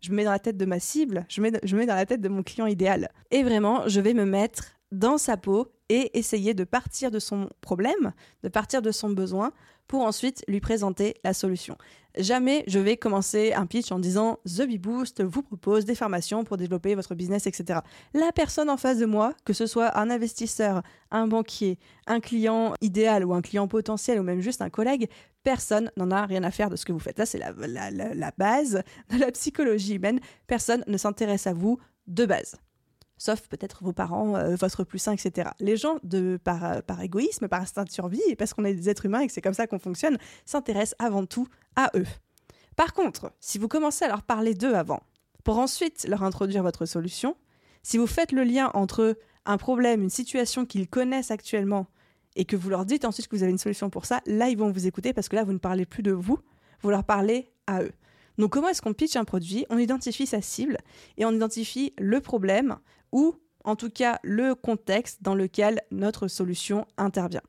Je 0.01 0.09
me 0.11 0.15
mets 0.15 0.23
dans 0.23 0.31
la 0.31 0.39
tête 0.39 0.57
de 0.57 0.65
ma 0.65 0.79
cible, 0.79 1.25
je 1.29 1.41
je 1.63 1.77
mets 1.77 1.85
dans 1.85 1.95
la 1.95 2.05
tête 2.07 2.21
de 2.21 2.29
mon 2.29 2.41
client 2.41 2.65
idéal. 2.65 3.09
Et 3.29 3.43
vraiment, 3.43 3.87
je 3.87 4.01
vais 4.01 4.15
me 4.15 4.25
mettre 4.25 4.79
dans 4.91 5.19
sa 5.19 5.37
peau 5.37 5.71
et 5.91 6.17
essayer 6.17 6.53
de 6.53 6.63
partir 6.63 7.11
de 7.11 7.19
son 7.19 7.49
problème, 7.59 8.13
de 8.43 8.49
partir 8.49 8.81
de 8.81 8.91
son 8.91 9.09
besoin 9.09 9.51
pour 9.89 10.03
ensuite 10.03 10.41
lui 10.47 10.61
présenter 10.61 11.15
la 11.25 11.33
solution. 11.33 11.77
Jamais 12.17 12.63
je 12.67 12.79
vais 12.79 12.95
commencer 12.95 13.51
un 13.51 13.65
pitch 13.65 13.91
en 13.91 13.99
disant 13.99 14.39
The 14.45 14.61
Bee 14.61 14.77
Boost 14.77 15.21
vous 15.21 15.41
propose 15.41 15.83
des 15.83 15.95
formations 15.95 16.45
pour 16.45 16.55
développer 16.55 16.95
votre 16.95 17.13
business, 17.13 17.45
etc. 17.45 17.81
La 18.13 18.31
personne 18.31 18.69
en 18.69 18.77
face 18.77 18.99
de 18.99 19.05
moi, 19.05 19.33
que 19.43 19.51
ce 19.51 19.65
soit 19.65 19.97
un 19.99 20.09
investisseur, 20.09 20.81
un 21.11 21.27
banquier, 21.27 21.77
un 22.07 22.21
client 22.21 22.73
idéal 22.79 23.25
ou 23.25 23.33
un 23.33 23.41
client 23.41 23.67
potentiel 23.67 24.17
ou 24.17 24.23
même 24.23 24.39
juste 24.39 24.61
un 24.61 24.69
collègue, 24.69 25.09
personne 25.43 25.91
n'en 25.97 26.09
a 26.11 26.25
rien 26.25 26.43
à 26.45 26.51
faire 26.51 26.69
de 26.69 26.77
ce 26.77 26.85
que 26.85 26.93
vous 26.93 26.99
faites. 26.99 27.17
Ça, 27.17 27.25
c'est 27.25 27.37
la, 27.37 27.51
la 27.91 28.31
base 28.37 28.81
de 29.09 29.17
la 29.17 29.29
psychologie 29.31 29.95
humaine. 29.95 30.21
Personne 30.47 30.85
ne 30.87 30.95
s'intéresse 30.95 31.47
à 31.47 31.53
vous 31.53 31.79
de 32.07 32.25
base 32.25 32.55
sauf 33.21 33.41
peut-être 33.47 33.83
vos 33.83 33.93
parents, 33.93 34.35
euh, 34.35 34.55
votre 34.55 34.83
plus 34.83 34.97
sain, 34.97 35.11
etc. 35.11 35.51
Les 35.59 35.77
gens, 35.77 35.97
par, 36.43 36.65
euh, 36.65 36.81
par 36.81 37.01
égoïsme, 37.01 37.47
par 37.47 37.61
instinct 37.61 37.83
de 37.83 37.91
survie, 37.91 38.21
et 38.27 38.35
parce 38.35 38.55
qu'on 38.55 38.65
est 38.65 38.73
des 38.73 38.89
êtres 38.89 39.05
humains 39.05 39.19
et 39.19 39.27
que 39.27 39.33
c'est 39.33 39.41
comme 39.41 39.53
ça 39.53 39.67
qu'on 39.67 39.77
fonctionne, 39.77 40.17
s'intéressent 40.45 40.95
avant 40.97 41.27
tout 41.27 41.47
à 41.75 41.91
eux. 41.95 42.07
Par 42.75 42.93
contre, 42.93 43.31
si 43.39 43.59
vous 43.59 43.67
commencez 43.67 44.05
à 44.05 44.07
leur 44.07 44.23
parler 44.23 44.55
d'eux 44.55 44.73
avant, 44.73 45.03
pour 45.43 45.59
ensuite 45.59 46.07
leur 46.07 46.23
introduire 46.23 46.63
votre 46.63 46.87
solution, 46.87 47.35
si 47.83 47.99
vous 47.99 48.07
faites 48.07 48.31
le 48.31 48.43
lien 48.43 48.71
entre 48.73 49.15
un 49.45 49.57
problème, 49.57 50.01
une 50.01 50.09
situation 50.09 50.65
qu'ils 50.65 50.87
connaissent 50.87 51.29
actuellement, 51.29 51.85
et 52.35 52.45
que 52.45 52.55
vous 52.55 52.69
leur 52.69 52.85
dites 52.85 53.05
ensuite 53.05 53.27
que 53.27 53.35
vous 53.35 53.43
avez 53.43 53.51
une 53.51 53.59
solution 53.59 53.91
pour 53.91 54.05
ça, 54.05 54.21
là, 54.25 54.49
ils 54.49 54.57
vont 54.57 54.71
vous 54.71 54.87
écouter 54.87 55.13
parce 55.13 55.29
que 55.29 55.35
là, 55.35 55.43
vous 55.43 55.53
ne 55.53 55.59
parlez 55.59 55.85
plus 55.85 56.01
de 56.01 56.11
vous, 56.11 56.39
vous 56.81 56.89
leur 56.89 57.03
parlez 57.03 57.51
à 57.67 57.83
eux. 57.83 57.91
Donc 58.37 58.53
comment 58.53 58.69
est-ce 58.69 58.81
qu'on 58.81 58.93
pitch 58.93 59.15
un 59.15 59.25
produit 59.25 59.65
On 59.69 59.77
identifie 59.77 60.25
sa 60.25 60.41
cible 60.41 60.77
et 61.17 61.25
on 61.25 61.31
identifie 61.31 61.93
le 61.99 62.21
problème 62.21 62.77
ou 63.11 63.35
en 63.63 63.75
tout 63.75 63.89
cas 63.89 64.19
le 64.23 64.55
contexte 64.55 65.21
dans 65.21 65.35
lequel 65.35 65.81
notre 65.91 66.27
solution 66.27 66.85
intervient. 66.97 67.41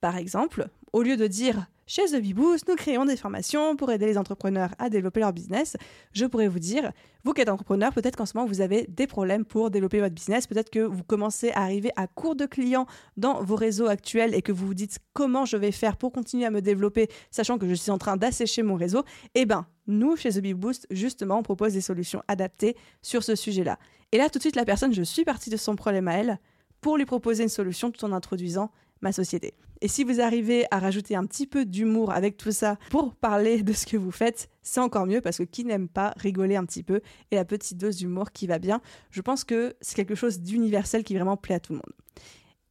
Par 0.00 0.16
exemple, 0.16 0.68
au 0.92 1.02
lieu 1.02 1.16
de 1.16 1.26
dire 1.26 1.66
chez 1.88 2.04
The 2.06 2.20
Beboost, 2.20 2.68
nous 2.68 2.74
créons 2.74 3.04
des 3.04 3.16
formations 3.16 3.76
pour 3.76 3.92
aider 3.92 4.06
les 4.06 4.18
entrepreneurs 4.18 4.70
à 4.80 4.90
développer 4.90 5.20
leur 5.20 5.32
business. 5.32 5.76
Je 6.12 6.26
pourrais 6.26 6.48
vous 6.48 6.58
dire, 6.58 6.90
vous 7.22 7.32
qui 7.32 7.42
êtes 7.42 7.48
entrepreneur, 7.48 7.92
peut-être 7.92 8.16
qu'en 8.16 8.26
ce 8.26 8.36
moment 8.36 8.48
vous 8.48 8.60
avez 8.60 8.86
des 8.88 9.06
problèmes 9.06 9.44
pour 9.44 9.70
développer 9.70 10.00
votre 10.00 10.14
business, 10.14 10.48
peut-être 10.48 10.70
que 10.70 10.80
vous 10.80 11.04
commencez 11.04 11.50
à 11.50 11.62
arriver 11.62 11.92
à 11.94 12.08
court 12.08 12.34
de 12.34 12.44
clients 12.44 12.86
dans 13.16 13.40
vos 13.40 13.54
réseaux 13.54 13.86
actuels 13.86 14.34
et 14.34 14.42
que 14.42 14.50
vous 14.50 14.66
vous 14.66 14.74
dites 14.74 14.98
comment 15.12 15.44
je 15.44 15.56
vais 15.56 15.70
faire 15.70 15.96
pour 15.96 16.10
continuer 16.10 16.44
à 16.44 16.50
me 16.50 16.60
développer, 16.60 17.08
sachant 17.30 17.56
que 17.56 17.68
je 17.68 17.74
suis 17.74 17.92
en 17.92 17.98
train 17.98 18.16
d'assécher 18.16 18.64
mon 18.64 18.74
réseau? 18.74 19.04
Eh 19.36 19.46
bien, 19.46 19.68
nous, 19.86 20.16
chez 20.16 20.30
The 20.30 20.40
Beboost, 20.40 20.88
justement, 20.90 21.38
on 21.38 21.42
propose 21.44 21.74
des 21.74 21.80
solutions 21.80 22.20
adaptées 22.26 22.76
sur 23.00 23.22
ce 23.22 23.36
sujet-là. 23.36 23.78
Et 24.12 24.18
là, 24.18 24.30
tout 24.30 24.38
de 24.38 24.42
suite, 24.42 24.56
la 24.56 24.64
personne, 24.64 24.94
je 24.94 25.02
suis 25.02 25.24
partie 25.24 25.50
de 25.50 25.56
son 25.56 25.76
problème 25.76 26.08
à 26.08 26.14
elle 26.14 26.38
pour 26.80 26.96
lui 26.96 27.04
proposer 27.04 27.42
une 27.42 27.48
solution 27.48 27.90
tout 27.90 28.04
en 28.04 28.12
introduisant 28.12 28.70
ma 29.02 29.12
société. 29.12 29.54
Et 29.82 29.88
si 29.88 30.04
vous 30.04 30.20
arrivez 30.20 30.64
à 30.70 30.78
rajouter 30.78 31.16
un 31.16 31.26
petit 31.26 31.46
peu 31.46 31.66
d'humour 31.66 32.10
avec 32.10 32.36
tout 32.36 32.52
ça 32.52 32.78
pour 32.90 33.14
parler 33.14 33.62
de 33.62 33.72
ce 33.72 33.84
que 33.84 33.96
vous 33.96 34.10
faites, 34.10 34.48
c'est 34.62 34.80
encore 34.80 35.06
mieux 35.06 35.20
parce 35.20 35.38
que 35.38 35.42
qui 35.42 35.64
n'aime 35.64 35.88
pas 35.88 36.14
rigoler 36.16 36.56
un 36.56 36.64
petit 36.64 36.82
peu 36.82 37.02
et 37.30 37.36
la 37.36 37.44
petite 37.44 37.76
dose 37.76 37.96
d'humour 37.96 38.32
qui 38.32 38.46
va 38.46 38.58
bien, 38.58 38.80
je 39.10 39.20
pense 39.20 39.44
que 39.44 39.76
c'est 39.80 39.94
quelque 39.94 40.14
chose 40.14 40.40
d'universel 40.40 41.04
qui 41.04 41.14
vraiment 41.14 41.36
plaît 41.36 41.56
à 41.56 41.60
tout 41.60 41.72
le 41.72 41.78
monde. 41.78 41.92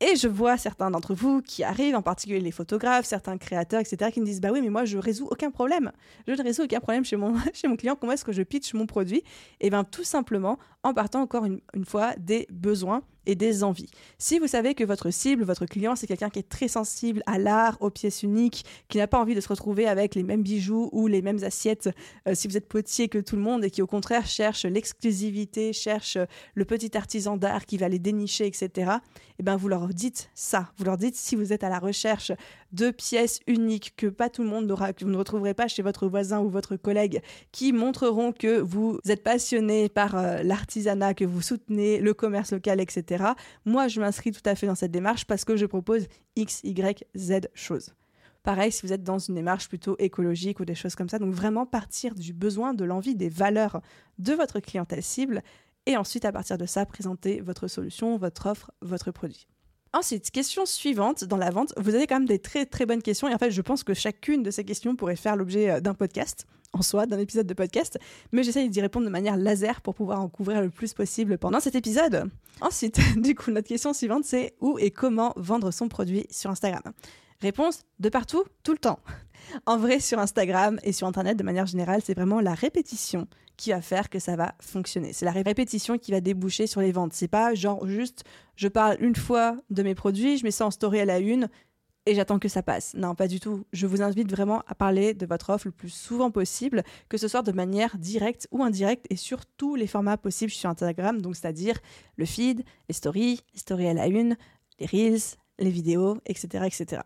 Et 0.01 0.17
je 0.17 0.27
vois 0.27 0.57
certains 0.57 0.91
d'entre 0.91 1.13
vous 1.13 1.41
qui 1.41 1.63
arrivent, 1.63 1.95
en 1.95 2.01
particulier 2.01 2.41
les 2.41 2.51
photographes, 2.51 3.05
certains 3.05 3.37
créateurs, 3.37 3.79
etc., 3.79 4.11
qui 4.11 4.19
me 4.19 4.25
disent 4.25 4.41
Bah 4.41 4.49
oui, 4.51 4.61
mais 4.61 4.69
moi 4.69 4.83
je 4.83 4.97
résous 4.97 5.27
aucun 5.31 5.51
problème. 5.51 5.91
Je 6.27 6.33
ne 6.33 6.43
résous 6.43 6.63
aucun 6.63 6.81
problème 6.81 7.05
chez 7.05 7.15
mon, 7.15 7.35
chez 7.53 7.69
mon 7.69 7.77
client. 7.77 7.95
Comment 7.95 8.11
est-ce 8.11 8.25
que 8.25 8.33
je 8.33 8.43
pitch 8.43 8.73
mon 8.73 8.87
produit? 8.87 9.19
Et 9.19 9.67
eh 9.67 9.69
bien 9.69 9.85
tout 9.85 10.03
simplement 10.03 10.59
en 10.83 10.93
partant 10.93 11.21
encore 11.21 11.45
une 11.45 11.85
fois 11.85 12.13
des 12.17 12.45
besoins 12.51 13.03
et 13.25 13.35
des 13.35 13.63
envies. 13.63 13.89
Si 14.17 14.39
vous 14.39 14.47
savez 14.47 14.75
que 14.75 14.83
votre 14.83 15.09
cible, 15.09 15.43
votre 15.43 15.65
client, 15.65 15.95
c'est 15.95 16.07
quelqu'un 16.07 16.29
qui 16.29 16.39
est 16.39 16.49
très 16.49 16.67
sensible 16.67 17.21
à 17.25 17.37
l'art, 17.37 17.77
aux 17.81 17.89
pièces 17.89 18.23
uniques, 18.23 18.65
qui 18.87 18.97
n'a 18.97 19.07
pas 19.07 19.19
envie 19.19 19.35
de 19.35 19.41
se 19.41 19.47
retrouver 19.47 19.87
avec 19.87 20.15
les 20.15 20.23
mêmes 20.23 20.43
bijoux 20.43 20.89
ou 20.91 21.07
les 21.07 21.21
mêmes 21.21 21.43
assiettes 21.43 21.89
euh, 22.27 22.35
si 22.35 22.47
vous 22.47 22.57
êtes 22.57 22.67
potier 22.67 23.09
que 23.09 23.17
tout 23.17 23.35
le 23.35 23.41
monde 23.41 23.63
et 23.63 23.69
qui 23.69 23.81
au 23.81 23.87
contraire 23.87 24.25
cherche 24.25 24.65
l'exclusivité, 24.65 25.73
cherche 25.73 26.17
le 26.53 26.65
petit 26.65 26.95
artisan 26.97 27.37
d'art 27.37 27.65
qui 27.65 27.77
va 27.77 27.89
les 27.89 27.99
dénicher, 27.99 28.45
etc., 28.47 28.91
eh 29.37 29.43
ben 29.43 29.57
vous 29.57 29.67
leur 29.67 29.87
dites 29.89 30.29
ça. 30.33 30.71
Vous 30.77 30.85
leur 30.85 30.97
dites 30.97 31.15
si 31.15 31.35
vous 31.35 31.51
êtes 31.51 31.63
à 31.63 31.69
la 31.69 31.79
recherche 31.79 32.31
de 32.71 32.89
pièces 32.91 33.39
uniques 33.47 33.93
que 33.97 34.07
pas 34.07 34.29
tout 34.29 34.43
le 34.43 34.49
monde 34.49 34.65
n'aura, 34.65 34.93
que 34.93 35.03
vous 35.03 35.11
ne 35.11 35.17
retrouverez 35.17 35.53
pas 35.53 35.67
chez 35.67 35.81
votre 35.81 36.07
voisin 36.07 36.39
ou 36.39 36.49
votre 36.49 36.75
collègue, 36.75 37.21
qui 37.51 37.73
montreront 37.73 38.31
que 38.31 38.59
vous 38.59 38.99
êtes 39.07 39.23
passionné 39.23 39.89
par 39.89 40.15
euh, 40.15 40.41
l'artisanat, 40.43 41.13
que 41.13 41.25
vous 41.25 41.41
soutenez 41.41 41.99
le 41.99 42.13
commerce 42.13 42.53
local, 42.53 42.79
etc 42.79 43.14
moi, 43.65 43.87
je 43.87 43.99
m'inscris 43.99 44.31
tout 44.31 44.41
à 44.45 44.55
fait 44.55 44.67
dans 44.67 44.75
cette 44.75 44.91
démarche 44.91 45.25
parce 45.25 45.45
que 45.45 45.55
je 45.55 45.65
propose 45.65 46.07
X, 46.35 46.61
Y, 46.63 47.05
Z 47.15 47.47
choses. 47.53 47.93
Pareil 48.43 48.71
si 48.71 48.85
vous 48.85 48.93
êtes 48.93 49.03
dans 49.03 49.17
une 49.17 49.33
démarche 49.33 49.67
plutôt 49.67 49.95
écologique 49.97 50.59
ou 50.59 50.65
des 50.65 50.75
choses 50.75 50.93
comme 50.93 51.09
ça. 51.09 51.17
Donc 51.17 51.33
vraiment 51.33 51.65
partir 51.65 52.13
du 52.13 52.31
besoin, 52.31 52.75
de 52.75 52.85
l'envie, 52.85 53.15
des 53.15 53.29
valeurs 53.29 53.81
de 54.19 54.33
votre 54.33 54.59
clientèle 54.59 55.01
cible 55.01 55.41
et 55.87 55.97
ensuite 55.97 56.25
à 56.25 56.31
partir 56.31 56.57
de 56.57 56.67
ça 56.67 56.85
présenter 56.85 57.41
votre 57.41 57.67
solution, 57.67 58.17
votre 58.17 58.45
offre, 58.45 58.71
votre 58.81 59.11
produit. 59.11 59.47
Ensuite, 59.95 60.29
question 60.29 60.65
suivante 60.65 61.23
dans 61.23 61.37
la 61.37 61.49
vente. 61.51 61.73
Vous 61.77 61.95
avez 61.95 62.05
quand 62.05 62.15
même 62.15 62.27
des 62.27 62.37
très 62.37 62.65
très 62.65 62.85
bonnes 62.85 63.01
questions 63.01 63.29
et 63.29 63.33
en 63.33 63.37
fait, 63.37 63.49
je 63.49 63.61
pense 63.61 63.85
que 63.85 63.93
chacune 63.93 64.43
de 64.43 64.51
ces 64.51 64.65
questions 64.65 64.97
pourrait 64.97 65.15
faire 65.15 65.37
l'objet 65.37 65.69
euh, 65.69 65.79
d'un 65.79 65.93
podcast 65.93 66.45
en 66.73 66.81
soi, 66.81 67.05
d'un 67.05 67.17
épisode 67.17 67.47
de 67.47 67.53
podcast, 67.53 67.97
mais 68.33 68.43
j'essaye 68.43 68.67
d'y 68.67 68.81
répondre 68.81 69.05
de 69.05 69.09
manière 69.09 69.37
laser 69.37 69.79
pour 69.79 69.95
pouvoir 69.95 70.19
en 70.19 70.27
couvrir 70.27 70.61
le 70.61 70.69
plus 70.69 70.93
possible 70.93 71.37
pendant 71.37 71.61
cet 71.61 71.75
épisode. 71.75 72.29
Ensuite, 72.59 72.99
du 73.21 73.35
coup, 73.35 73.51
notre 73.51 73.69
question 73.69 73.93
suivante, 73.93 74.25
c'est 74.25 74.53
où 74.59 74.77
et 74.79 74.91
comment 74.91 75.31
vendre 75.37 75.71
son 75.71 75.87
produit 75.87 76.27
sur 76.29 76.49
Instagram? 76.49 76.83
Réponse 77.39 77.83
de 77.99 78.09
partout, 78.09 78.43
tout 78.63 78.73
le 78.73 78.77
temps. 78.77 78.99
En 79.65 79.77
vrai, 79.77 80.01
sur 80.01 80.19
Instagram 80.19 80.77
et 80.83 80.91
sur 80.91 81.07
Internet, 81.07 81.37
de 81.37 81.43
manière 81.43 81.67
générale, 81.67 82.01
c'est 82.03 82.15
vraiment 82.15 82.41
la 82.41 82.53
répétition 82.53 83.27
qui 83.57 83.71
va 83.71 83.81
faire 83.81 84.09
que 84.09 84.19
ça 84.19 84.35
va 84.35 84.55
fonctionner. 84.59 85.13
C'est 85.13 85.25
la 85.25 85.31
répétition 85.31 85.97
qui 85.97 86.11
va 86.11 86.21
déboucher 86.21 86.67
sur 86.67 86.81
les 86.81 86.91
ventes. 86.91 87.13
C'est 87.13 87.27
pas 87.27 87.53
genre 87.55 87.85
juste 87.87 88.23
je 88.55 88.67
parle 88.67 88.97
une 88.99 89.15
fois 89.15 89.57
de 89.69 89.83
mes 89.83 89.95
produits, 89.95 90.37
je 90.37 90.43
mets 90.43 90.51
ça 90.51 90.65
en 90.65 90.71
story 90.71 90.99
à 90.99 91.05
la 91.05 91.19
une 91.19 91.49
et 92.05 92.13
j'attends 92.13 92.39
que 92.39 92.47
ça 92.47 92.61
passe. 92.61 92.93
Non, 92.93 93.15
pas 93.15 93.27
du 93.27 93.39
tout. 93.39 93.65
Je 93.73 93.87
vous 93.87 94.01
invite 94.01 94.29
vraiment 94.29 94.61
à 94.67 94.75
parler 94.75 95.13
de 95.13 95.25
votre 95.25 95.49
offre 95.49 95.67
le 95.67 95.71
plus 95.71 95.89
souvent 95.89 96.29
possible, 96.31 96.83
que 97.09 97.17
ce 97.17 97.27
soit 97.27 97.41
de 97.41 97.51
manière 97.51 97.97
directe 97.97 98.47
ou 98.51 98.63
indirecte 98.63 99.05
et 99.09 99.15
sur 99.15 99.45
tous 99.45 99.75
les 99.75 99.87
formats 99.87 100.17
possibles 100.17 100.51
sur 100.51 100.69
Instagram, 100.69 101.21
donc 101.21 101.35
c'est-à-dire 101.35 101.79
le 102.15 102.25
feed, 102.25 102.63
les 102.89 102.93
stories, 102.93 103.41
les 103.53 103.59
stories 103.59 103.87
à 103.87 103.93
la 103.93 104.07
une, 104.07 104.37
les 104.79 104.85
reels, 104.85 105.37
les 105.57 105.69
vidéos, 105.69 106.17
etc., 106.25 106.65
etc. 106.65 107.01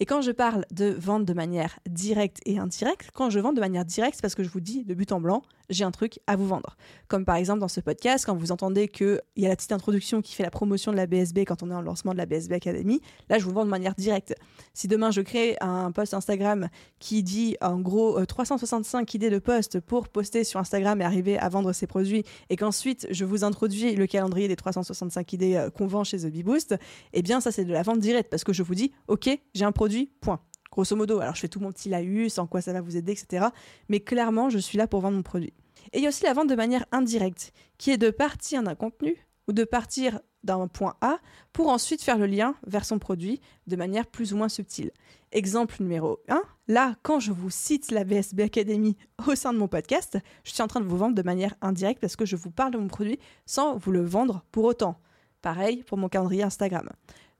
Et 0.00 0.06
quand 0.06 0.20
je 0.20 0.30
parle 0.30 0.64
de 0.70 0.86
vente 0.86 1.24
de 1.24 1.32
manière 1.32 1.78
directe 1.88 2.40
et 2.46 2.58
indirecte, 2.58 3.10
quand 3.12 3.30
je 3.30 3.40
vends 3.40 3.52
de 3.52 3.60
manière 3.60 3.84
directe, 3.84 4.16
c'est 4.16 4.22
parce 4.22 4.34
que 4.34 4.44
je 4.44 4.48
vous 4.48 4.60
dis 4.60 4.84
de 4.84 4.94
but 4.94 5.12
en 5.12 5.20
blanc, 5.20 5.42
j'ai 5.70 5.84
un 5.84 5.90
truc 5.90 6.18
à 6.26 6.36
vous 6.36 6.46
vendre. 6.46 6.76
Comme 7.08 7.24
par 7.24 7.36
exemple 7.36 7.60
dans 7.60 7.68
ce 7.68 7.80
podcast, 7.80 8.24
quand 8.24 8.34
vous 8.34 8.52
entendez 8.52 8.88
qu'il 8.88 9.20
y 9.36 9.46
a 9.46 9.48
la 9.48 9.56
petite 9.56 9.72
introduction 9.72 10.22
qui 10.22 10.34
fait 10.34 10.42
la 10.42 10.50
promotion 10.50 10.92
de 10.92 10.96
la 10.96 11.06
BSB 11.06 11.40
quand 11.40 11.62
on 11.62 11.70
est 11.70 11.74
en 11.74 11.82
lancement 11.82 12.12
de 12.12 12.18
la 12.18 12.26
BSB 12.26 12.52
Academy, 12.52 13.00
là 13.28 13.38
je 13.38 13.44
vous 13.44 13.52
vends 13.52 13.64
de 13.64 13.70
manière 13.70 13.94
directe. 13.94 14.34
Si 14.72 14.88
demain 14.88 15.10
je 15.10 15.20
crée 15.20 15.56
un 15.60 15.92
post 15.92 16.14
Instagram 16.14 16.68
qui 16.98 17.22
dit 17.22 17.56
en 17.60 17.80
gros 17.80 18.24
365 18.24 19.00
euh, 19.00 19.16
idées 19.16 19.30
de 19.30 19.38
posts 19.38 19.80
pour 19.80 20.08
poster 20.08 20.44
sur 20.44 20.60
Instagram 20.60 21.00
et 21.00 21.04
arriver 21.04 21.38
à 21.38 21.48
vendre 21.48 21.72
ses 21.72 21.86
produits, 21.86 22.24
et 22.50 22.56
qu'ensuite 22.56 23.06
je 23.10 23.24
vous 23.24 23.44
introduis 23.44 23.94
le 23.94 24.06
calendrier 24.06 24.48
des 24.48 24.56
365 24.56 25.32
idées 25.32 25.56
euh, 25.56 25.70
qu'on 25.70 25.86
vend 25.86 26.04
chez 26.04 26.18
The 26.18 26.26
Bee 26.26 26.42
Boost, 26.42 26.76
eh 27.12 27.22
bien 27.22 27.40
ça 27.40 27.52
c'est 27.52 27.64
de 27.64 27.72
la 27.72 27.82
vente 27.82 28.00
directe 28.00 28.30
parce 28.30 28.44
que 28.44 28.52
je 28.52 28.62
vous 28.62 28.74
dis, 28.74 28.92
ok, 29.08 29.28
j'ai 29.58 29.64
un 29.64 29.72
produit, 29.72 30.10
point. 30.20 30.40
Grosso 30.70 30.94
modo, 30.94 31.20
alors 31.20 31.34
je 31.34 31.40
fais 31.40 31.48
tout 31.48 31.60
mon 31.60 31.72
petit 31.72 31.88
laïus, 31.88 32.38
en 32.38 32.46
quoi 32.46 32.60
ça 32.60 32.72
va 32.72 32.80
vous 32.80 32.96
aider, 32.96 33.12
etc. 33.12 33.46
Mais 33.88 34.00
clairement, 34.00 34.50
je 34.50 34.58
suis 34.58 34.78
là 34.78 34.86
pour 34.86 35.00
vendre 35.00 35.16
mon 35.16 35.22
produit. 35.22 35.52
Et 35.92 35.98
il 35.98 36.02
y 36.02 36.06
a 36.06 36.10
aussi 36.10 36.24
la 36.24 36.34
vente 36.34 36.48
de 36.48 36.54
manière 36.54 36.84
indirecte, 36.92 37.52
qui 37.78 37.90
est 37.90 37.98
de 37.98 38.10
partir 38.10 38.62
d'un 38.62 38.74
contenu 38.74 39.16
ou 39.48 39.52
de 39.52 39.64
partir 39.64 40.20
d'un 40.44 40.68
point 40.68 40.94
A 41.00 41.18
pour 41.52 41.68
ensuite 41.68 42.02
faire 42.02 42.18
le 42.18 42.26
lien 42.26 42.54
vers 42.66 42.84
son 42.84 42.98
produit 42.98 43.40
de 43.66 43.76
manière 43.76 44.06
plus 44.06 44.32
ou 44.32 44.36
moins 44.36 44.48
subtile. 44.48 44.92
Exemple 45.32 45.76
numéro 45.80 46.20
1, 46.28 46.40
là, 46.68 46.94
quand 47.02 47.18
je 47.18 47.32
vous 47.32 47.50
cite 47.50 47.90
la 47.90 48.04
BSB 48.04 48.40
Academy 48.42 48.96
au 49.26 49.34
sein 49.34 49.52
de 49.52 49.58
mon 49.58 49.68
podcast, 49.68 50.18
je 50.44 50.52
suis 50.52 50.62
en 50.62 50.68
train 50.68 50.80
de 50.80 50.86
vous 50.86 50.96
vendre 50.96 51.14
de 51.14 51.22
manière 51.22 51.54
indirecte 51.60 52.00
parce 52.00 52.16
que 52.16 52.26
je 52.26 52.36
vous 52.36 52.50
parle 52.50 52.72
de 52.72 52.78
mon 52.78 52.88
produit 52.88 53.18
sans 53.46 53.76
vous 53.76 53.90
le 53.90 54.04
vendre 54.04 54.44
pour 54.52 54.64
autant. 54.64 55.00
Pareil 55.42 55.82
pour 55.82 55.98
mon 55.98 56.08
calendrier 56.08 56.42
Instagram. 56.42 56.88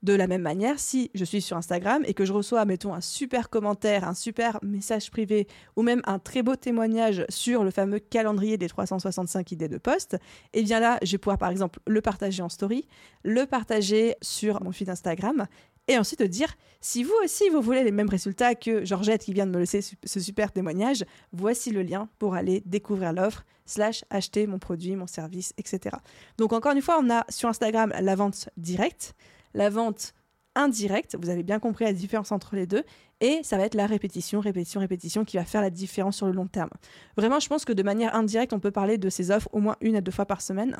De 0.02 0.12
la 0.12 0.28
même 0.28 0.43
manière, 0.43 0.78
si 0.78 1.11
je 1.14 1.25
suis 1.25 1.43
sur 1.43 1.57
Instagram 1.57 2.02
et 2.07 2.14
que 2.14 2.25
je 2.25 2.33
reçois, 2.33 2.64
mettons, 2.64 2.95
un 2.95 3.00
super 3.00 3.50
commentaire, 3.50 4.07
un 4.07 4.14
super 4.14 4.61
message 4.62 5.11
privé 5.11 5.49
ou 5.75 5.83
même 5.83 6.02
un 6.05 6.21
très 6.21 6.43
beau 6.43 6.55
témoignage 6.55 7.25
sur 7.28 7.64
le 7.64 7.73
fameux 7.73 7.99
calendrier 7.99 8.59
des 8.59 8.69
365 8.69 9.50
idées 9.50 9.69
de 9.69 9.78
poste, 9.78 10.17
eh 10.52 10.62
bien 10.62 10.78
là, 10.78 10.99
je 11.02 11.12
vais 11.12 11.19
pouvoir 11.19 11.38
par 11.38 11.50
exemple 11.50 11.81
le 11.87 12.00
partager 12.00 12.43
en 12.43 12.49
story, 12.49 12.87
le 13.25 13.45
partager 13.45 14.14
sur 14.23 14.62
mon 14.62 14.71
feed 14.71 14.88
Instagram 14.88 15.47
et 15.88 15.99
ensuite 15.99 16.23
dire 16.23 16.55
si 16.81 17.02
vous 17.02 17.14
aussi 17.25 17.49
vous 17.49 17.61
voulez 17.61 17.83
les 17.83 17.90
mêmes 17.90 18.09
résultats 18.09 18.55
que 18.55 18.85
Georgette 18.85 19.25
qui 19.25 19.33
vient 19.33 19.47
de 19.47 19.50
me 19.50 19.59
laisser 19.59 19.81
ce 19.81 20.21
super 20.21 20.52
témoignage, 20.52 21.05
voici 21.33 21.71
le 21.71 21.83
lien 21.83 22.09
pour 22.19 22.35
aller 22.35 22.62
découvrir 22.67 23.12
l'offre 23.12 23.45
slash 23.67 24.05
acheter 24.11 24.47
mon 24.47 24.59
produit, 24.59 24.95
mon 24.97 25.07
service, 25.07 25.52
etc. 25.59 25.97
Donc 26.37 26.52
encore 26.52 26.73
une 26.73 26.83
fois, 26.83 27.00
on 27.02 27.11
a 27.11 27.25
sur 27.28 27.49
Instagram 27.49 27.93
la 28.00 28.14
vente 28.14 28.49
directe, 28.57 29.14
la 29.55 29.71
vente 29.71 30.14
indirecte, 30.55 31.17
vous 31.21 31.31
avez 31.31 31.43
bien 31.43 31.61
compris 31.61 31.85
la 31.85 31.93
différence 31.93 32.33
entre 32.33 32.57
les 32.57 32.67
deux, 32.67 32.83
et 33.21 33.40
ça 33.43 33.57
va 33.57 33.64
être 33.64 33.75
la 33.75 33.87
répétition, 33.87 34.40
répétition, 34.40 34.81
répétition 34.81 35.25
qui 35.25 35.37
va 35.37 35.45
faire 35.45 35.62
la 35.62 35.71
différence 35.71 36.17
sur 36.17 36.26
le 36.26 36.33
long 36.33 36.47
terme. 36.47 36.71
Vraiment, 37.17 37.40
je 37.40 37.49
pense 37.49 37.64
que 37.64 37.73
de 37.73 37.83
manière 37.83 38.14
indirecte, 38.14 38.52
on 38.52 38.61
peut 38.61 38.71
parler 38.71 38.99
de 38.99 39.09
ces 39.09 39.31
offres 39.31 39.49
au 39.52 39.61
moins 39.61 39.76
une 39.81 39.97
à 39.97 40.00
deux 40.00 40.12
fois 40.12 40.26
par 40.26 40.40
semaine, 40.40 40.76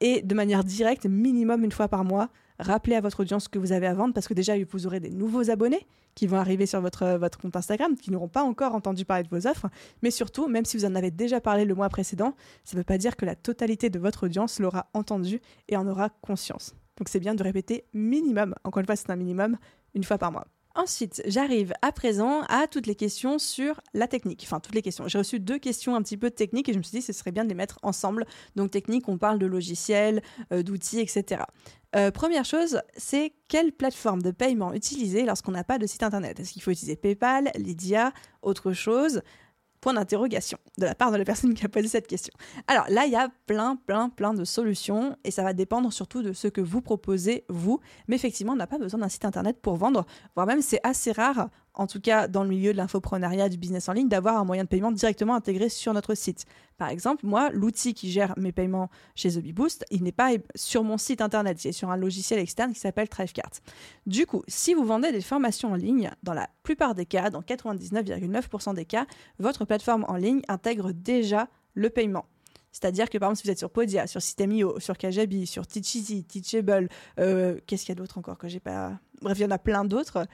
et 0.00 0.22
de 0.22 0.34
manière 0.34 0.64
directe, 0.64 1.06
minimum 1.06 1.64
une 1.64 1.72
fois 1.72 1.88
par 1.88 2.04
mois, 2.04 2.28
rappelez 2.58 2.96
à 2.96 3.00
votre 3.00 3.20
audience 3.20 3.44
ce 3.44 3.48
que 3.48 3.58
vous 3.58 3.72
avez 3.72 3.86
à 3.86 3.94
vendre, 3.94 4.12
parce 4.12 4.28
que 4.28 4.34
déjà, 4.34 4.54
vous 4.70 4.86
aurez 4.86 5.00
des 5.00 5.10
nouveaux 5.10 5.50
abonnés 5.50 5.86
qui 6.14 6.26
vont 6.26 6.36
arriver 6.36 6.66
sur 6.66 6.80
votre, 6.80 7.16
votre 7.16 7.38
compte 7.38 7.56
Instagram, 7.56 7.96
qui 7.96 8.10
n'auront 8.10 8.28
pas 8.28 8.42
encore 8.42 8.74
entendu 8.74 9.04
parler 9.04 9.24
de 9.24 9.28
vos 9.28 9.46
offres, 9.46 9.68
mais 10.02 10.10
surtout, 10.10 10.48
même 10.48 10.64
si 10.64 10.76
vous 10.76 10.84
en 10.84 10.94
avez 10.94 11.10
déjà 11.10 11.40
parlé 11.40 11.64
le 11.64 11.74
mois 11.74 11.88
précédent, 11.88 12.34
ça 12.64 12.76
ne 12.76 12.80
veut 12.80 12.84
pas 12.84 12.98
dire 12.98 13.16
que 13.16 13.24
la 13.24 13.34
totalité 13.34 13.88
de 13.90 13.98
votre 13.98 14.26
audience 14.26 14.60
l'aura 14.60 14.90
entendu 14.94 15.40
et 15.68 15.76
en 15.76 15.86
aura 15.86 16.10
conscience. 16.20 16.74
Donc 16.98 17.08
c'est 17.08 17.20
bien 17.20 17.34
de 17.34 17.42
répéter 17.42 17.84
minimum, 17.92 18.54
encore 18.64 18.80
une 18.80 18.86
fois 18.86 18.96
c'est 18.96 19.10
un 19.10 19.16
minimum, 19.16 19.56
une 19.94 20.04
fois 20.04 20.18
par 20.18 20.32
mois. 20.32 20.46
Ensuite, 20.76 21.22
j'arrive 21.26 21.72
à 21.82 21.92
présent 21.92 22.42
à 22.48 22.66
toutes 22.66 22.88
les 22.88 22.96
questions 22.96 23.38
sur 23.38 23.80
la 23.92 24.08
technique. 24.08 24.42
Enfin, 24.44 24.58
toutes 24.58 24.74
les 24.74 24.82
questions. 24.82 25.06
J'ai 25.06 25.18
reçu 25.18 25.38
deux 25.38 25.60
questions 25.60 25.94
un 25.94 26.02
petit 26.02 26.16
peu 26.16 26.30
techniques 26.30 26.68
et 26.68 26.72
je 26.72 26.78
me 26.78 26.82
suis 26.82 26.98
dit 26.98 27.02
ce 27.02 27.12
serait 27.12 27.30
bien 27.30 27.44
de 27.44 27.48
les 27.48 27.54
mettre 27.54 27.78
ensemble. 27.84 28.26
Donc, 28.56 28.72
technique, 28.72 29.08
on 29.08 29.16
parle 29.16 29.38
de 29.38 29.46
logiciels, 29.46 30.20
euh, 30.52 30.64
d'outils, 30.64 30.98
etc. 30.98 31.44
Euh, 31.94 32.10
première 32.10 32.44
chose, 32.44 32.80
c'est 32.96 33.34
quelle 33.48 33.70
plateforme 33.70 34.20
de 34.20 34.32
paiement 34.32 34.72
utiliser 34.72 35.24
lorsqu'on 35.24 35.52
n'a 35.52 35.62
pas 35.62 35.78
de 35.78 35.86
site 35.86 36.02
internet? 36.02 36.40
Est-ce 36.40 36.52
qu'il 36.52 36.62
faut 36.62 36.72
utiliser 36.72 36.96
PayPal, 36.96 37.52
Lydia, 37.54 38.12
autre 38.42 38.72
chose? 38.72 39.22
Point 39.84 39.92
d'interrogation 39.92 40.56
de 40.78 40.86
la 40.86 40.94
part 40.94 41.12
de 41.12 41.18
la 41.18 41.26
personne 41.26 41.52
qui 41.52 41.62
a 41.62 41.68
posé 41.68 41.88
cette 41.88 42.06
question. 42.06 42.32
Alors 42.68 42.86
là, 42.88 43.04
il 43.04 43.12
y 43.12 43.16
a 43.16 43.28
plein, 43.44 43.76
plein, 43.76 44.08
plein 44.08 44.32
de 44.32 44.42
solutions 44.42 45.14
et 45.24 45.30
ça 45.30 45.42
va 45.42 45.52
dépendre 45.52 45.92
surtout 45.92 46.22
de 46.22 46.32
ce 46.32 46.48
que 46.48 46.62
vous 46.62 46.80
proposez, 46.80 47.44
vous. 47.50 47.80
Mais 48.08 48.16
effectivement, 48.16 48.54
on 48.54 48.56
n'a 48.56 48.66
pas 48.66 48.78
besoin 48.78 49.00
d'un 49.00 49.10
site 49.10 49.26
internet 49.26 49.58
pour 49.60 49.76
vendre, 49.76 50.06
voire 50.36 50.46
même 50.46 50.62
c'est 50.62 50.80
assez 50.84 51.12
rare 51.12 51.50
en 51.74 51.86
tout 51.86 52.00
cas 52.00 52.28
dans 52.28 52.42
le 52.42 52.48
milieu 52.48 52.72
de 52.72 52.76
l'infoprenariat, 52.76 53.48
du 53.48 53.56
business 53.56 53.88
en 53.88 53.92
ligne, 53.92 54.08
d'avoir 54.08 54.38
un 54.38 54.44
moyen 54.44 54.64
de 54.64 54.68
paiement 54.68 54.92
directement 54.92 55.34
intégré 55.34 55.68
sur 55.68 55.92
notre 55.92 56.14
site. 56.14 56.46
Par 56.78 56.88
exemple, 56.88 57.26
moi, 57.26 57.50
l'outil 57.52 57.94
qui 57.94 58.10
gère 58.10 58.34
mes 58.36 58.52
paiements 58.52 58.90
chez 59.14 59.30
The 59.30 59.42
il 59.90 60.02
n'est 60.02 60.12
pas 60.12 60.30
sur 60.54 60.82
mon 60.82 60.98
site 60.98 61.20
internet, 61.20 61.64
il 61.64 61.72
sur 61.72 61.90
un 61.90 61.96
logiciel 61.96 62.40
externe 62.40 62.72
qui 62.72 62.80
s'appelle 62.80 63.08
Thrivecart. 63.08 63.52
Du 64.06 64.26
coup, 64.26 64.42
si 64.48 64.74
vous 64.74 64.84
vendez 64.84 65.12
des 65.12 65.20
formations 65.20 65.72
en 65.72 65.76
ligne, 65.76 66.10
dans 66.22 66.34
la 66.34 66.48
plupart 66.62 66.94
des 66.94 67.06
cas, 67.06 67.30
dans 67.30 67.42
99,9% 67.42 68.74
des 68.74 68.84
cas, 68.84 69.06
votre 69.38 69.64
plateforme 69.64 70.04
en 70.08 70.16
ligne 70.16 70.42
intègre 70.48 70.92
déjà 70.92 71.48
le 71.74 71.90
paiement. 71.90 72.26
C'est-à-dire 72.74 73.08
que 73.08 73.18
par 73.18 73.30
exemple, 73.30 73.42
si 73.42 73.46
vous 73.46 73.52
êtes 73.52 73.58
sur 73.58 73.70
Podia, 73.70 74.08
sur 74.08 74.20
System.io, 74.20 74.80
sur 74.80 74.98
Kajabi, 74.98 75.46
sur 75.46 75.64
Teacheasy, 75.64 76.24
Teachable, 76.24 76.88
euh, 77.20 77.60
qu'est-ce 77.66 77.82
qu'il 77.84 77.90
y 77.90 77.96
a 77.96 78.00
d'autre 78.00 78.18
encore 78.18 78.36
que 78.36 78.48
j'ai 78.48 78.58
pas? 78.58 78.98
Bref, 79.22 79.38
il 79.38 79.42
y 79.42 79.44
en 79.46 79.52
a 79.52 79.58
plein 79.58 79.84
d'autres 79.84 80.26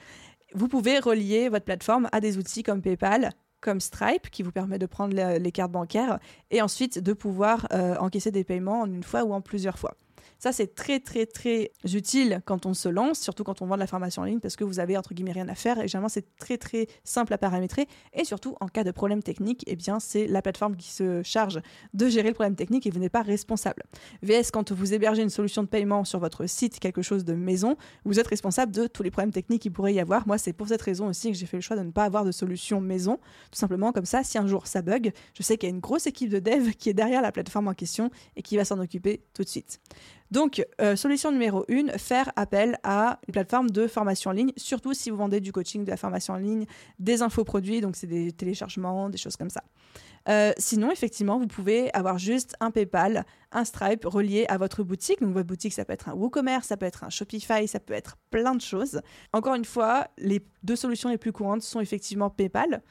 vous 0.53 0.67
pouvez 0.67 0.99
relier 0.99 1.49
votre 1.49 1.65
plateforme 1.65 2.09
à 2.11 2.19
des 2.19 2.37
outils 2.37 2.63
comme 2.63 2.81
PayPal, 2.81 3.31
comme 3.61 3.79
Stripe, 3.79 4.29
qui 4.29 4.43
vous 4.43 4.51
permet 4.51 4.79
de 4.79 4.85
prendre 4.85 5.15
les 5.15 5.51
cartes 5.51 5.71
bancaires 5.71 6.19
et 6.49 6.61
ensuite 6.61 6.99
de 6.99 7.13
pouvoir 7.13 7.67
euh, 7.71 7.95
encaisser 7.97 8.31
des 8.31 8.43
paiements 8.43 8.81
en 8.81 8.91
une 8.91 9.03
fois 9.03 9.23
ou 9.23 9.33
en 9.33 9.41
plusieurs 9.41 9.77
fois. 9.77 9.95
Ça, 10.41 10.51
c'est 10.51 10.73
très, 10.73 10.99
très, 10.99 11.27
très 11.27 11.71
utile 11.93 12.41
quand 12.45 12.65
on 12.65 12.73
se 12.73 12.89
lance, 12.89 13.19
surtout 13.19 13.43
quand 13.43 13.61
on 13.61 13.67
vend 13.67 13.75
de 13.75 13.79
la 13.79 13.85
formation 13.85 14.23
en 14.23 14.25
ligne, 14.25 14.39
parce 14.39 14.55
que 14.55 14.63
vous 14.63 14.79
avez, 14.79 14.97
entre 14.97 15.13
guillemets, 15.13 15.33
rien 15.33 15.47
à 15.49 15.53
faire. 15.53 15.77
Et 15.79 15.87
généralement, 15.87 16.09
c'est 16.09 16.35
très, 16.35 16.57
très 16.57 16.87
simple 17.03 17.31
à 17.35 17.37
paramétrer. 17.37 17.87
Et 18.13 18.25
surtout, 18.25 18.55
en 18.59 18.67
cas 18.67 18.83
de 18.83 18.89
problème 18.89 19.21
technique, 19.21 19.63
eh 19.67 19.75
bien, 19.75 19.99
c'est 19.99 20.25
la 20.25 20.41
plateforme 20.41 20.75
qui 20.75 20.89
se 20.89 21.21
charge 21.21 21.61
de 21.93 22.09
gérer 22.09 22.29
le 22.29 22.33
problème 22.33 22.55
technique 22.55 22.87
et 22.87 22.89
vous 22.89 22.97
n'êtes 22.97 23.11
pas 23.11 23.21
responsable. 23.21 23.83
VS, 24.23 24.49
quand 24.51 24.71
vous 24.71 24.95
hébergez 24.95 25.21
une 25.21 25.29
solution 25.29 25.61
de 25.61 25.67
paiement 25.67 26.05
sur 26.05 26.17
votre 26.17 26.47
site, 26.47 26.79
quelque 26.79 27.03
chose 27.03 27.23
de 27.23 27.33
maison, 27.33 27.77
vous 28.03 28.19
êtes 28.19 28.27
responsable 28.27 28.71
de 28.71 28.87
tous 28.87 29.03
les 29.03 29.11
problèmes 29.11 29.31
techniques 29.31 29.61
qu'il 29.61 29.71
pourrait 29.71 29.93
y 29.93 29.99
avoir. 29.99 30.25
Moi, 30.25 30.39
c'est 30.39 30.53
pour 30.53 30.69
cette 30.69 30.81
raison 30.81 31.05
aussi 31.05 31.31
que 31.31 31.37
j'ai 31.37 31.45
fait 31.45 31.57
le 31.57 31.61
choix 31.61 31.77
de 31.77 31.83
ne 31.83 31.91
pas 31.91 32.05
avoir 32.05 32.25
de 32.25 32.31
solution 32.31 32.81
maison. 32.81 33.17
Tout 33.51 33.59
simplement, 33.59 33.91
comme 33.91 34.05
ça, 34.05 34.23
si 34.23 34.39
un 34.39 34.47
jour 34.47 34.65
ça 34.65 34.81
bug, 34.81 35.11
je 35.35 35.43
sais 35.43 35.59
qu'il 35.59 35.69
y 35.69 35.71
a 35.71 35.75
une 35.75 35.81
grosse 35.81 36.07
équipe 36.07 36.31
de 36.31 36.39
dev 36.39 36.71
qui 36.71 36.89
est 36.89 36.95
derrière 36.95 37.21
la 37.21 37.31
plateforme 37.31 37.67
en 37.67 37.75
question 37.75 38.09
et 38.35 38.41
qui 38.41 38.57
va 38.57 38.65
s'en 38.65 38.79
occuper 38.79 39.21
tout 39.35 39.43
de 39.43 39.49
suite. 39.49 39.79
Donc, 40.31 40.65
euh, 40.79 40.95
solution 40.95 41.31
numéro 41.31 41.65
une, 41.67 41.91
faire 41.91 42.31
appel 42.37 42.79
à 42.83 43.19
une 43.27 43.33
plateforme 43.33 43.69
de 43.69 43.85
formation 43.85 44.31
en 44.31 44.33
ligne, 44.33 44.53
surtout 44.55 44.93
si 44.93 45.09
vous 45.09 45.17
vendez 45.17 45.41
du 45.41 45.51
coaching, 45.51 45.83
de 45.83 45.89
la 45.89 45.97
formation 45.97 46.33
en 46.33 46.37
ligne, 46.37 46.65
des 46.99 47.21
infoproduits, 47.21 47.81
donc 47.81 47.97
c'est 47.97 48.07
des 48.07 48.31
téléchargements, 48.31 49.09
des 49.09 49.17
choses 49.17 49.35
comme 49.35 49.49
ça. 49.49 49.63
Euh, 50.29 50.53
sinon, 50.57 50.91
effectivement, 50.91 51.37
vous 51.37 51.47
pouvez 51.47 51.93
avoir 51.93 52.17
juste 52.17 52.55
un 52.59 52.71
PayPal, 52.71 53.25
un 53.51 53.65
Stripe 53.65 54.05
relié 54.05 54.45
à 54.47 54.57
votre 54.57 54.83
boutique. 54.83 55.19
Donc, 55.19 55.33
votre 55.33 55.47
boutique, 55.47 55.73
ça 55.73 55.83
peut 55.83 55.93
être 55.93 56.09
un 56.09 56.13
WooCommerce, 56.13 56.67
ça 56.67 56.77
peut 56.77 56.85
être 56.85 57.03
un 57.03 57.09
Shopify, 57.09 57.67
ça 57.67 57.79
peut 57.79 57.93
être 57.93 58.17
plein 58.29 58.55
de 58.55 58.61
choses. 58.61 59.01
Encore 59.33 59.55
une 59.55 59.65
fois, 59.65 60.07
les 60.17 60.45
deux 60.63 60.75
solutions 60.75 61.09
les 61.09 61.17
plus 61.17 61.31
courantes 61.31 61.63
sont 61.63 61.81
effectivement 61.81 62.29
PayPal, 62.29 62.81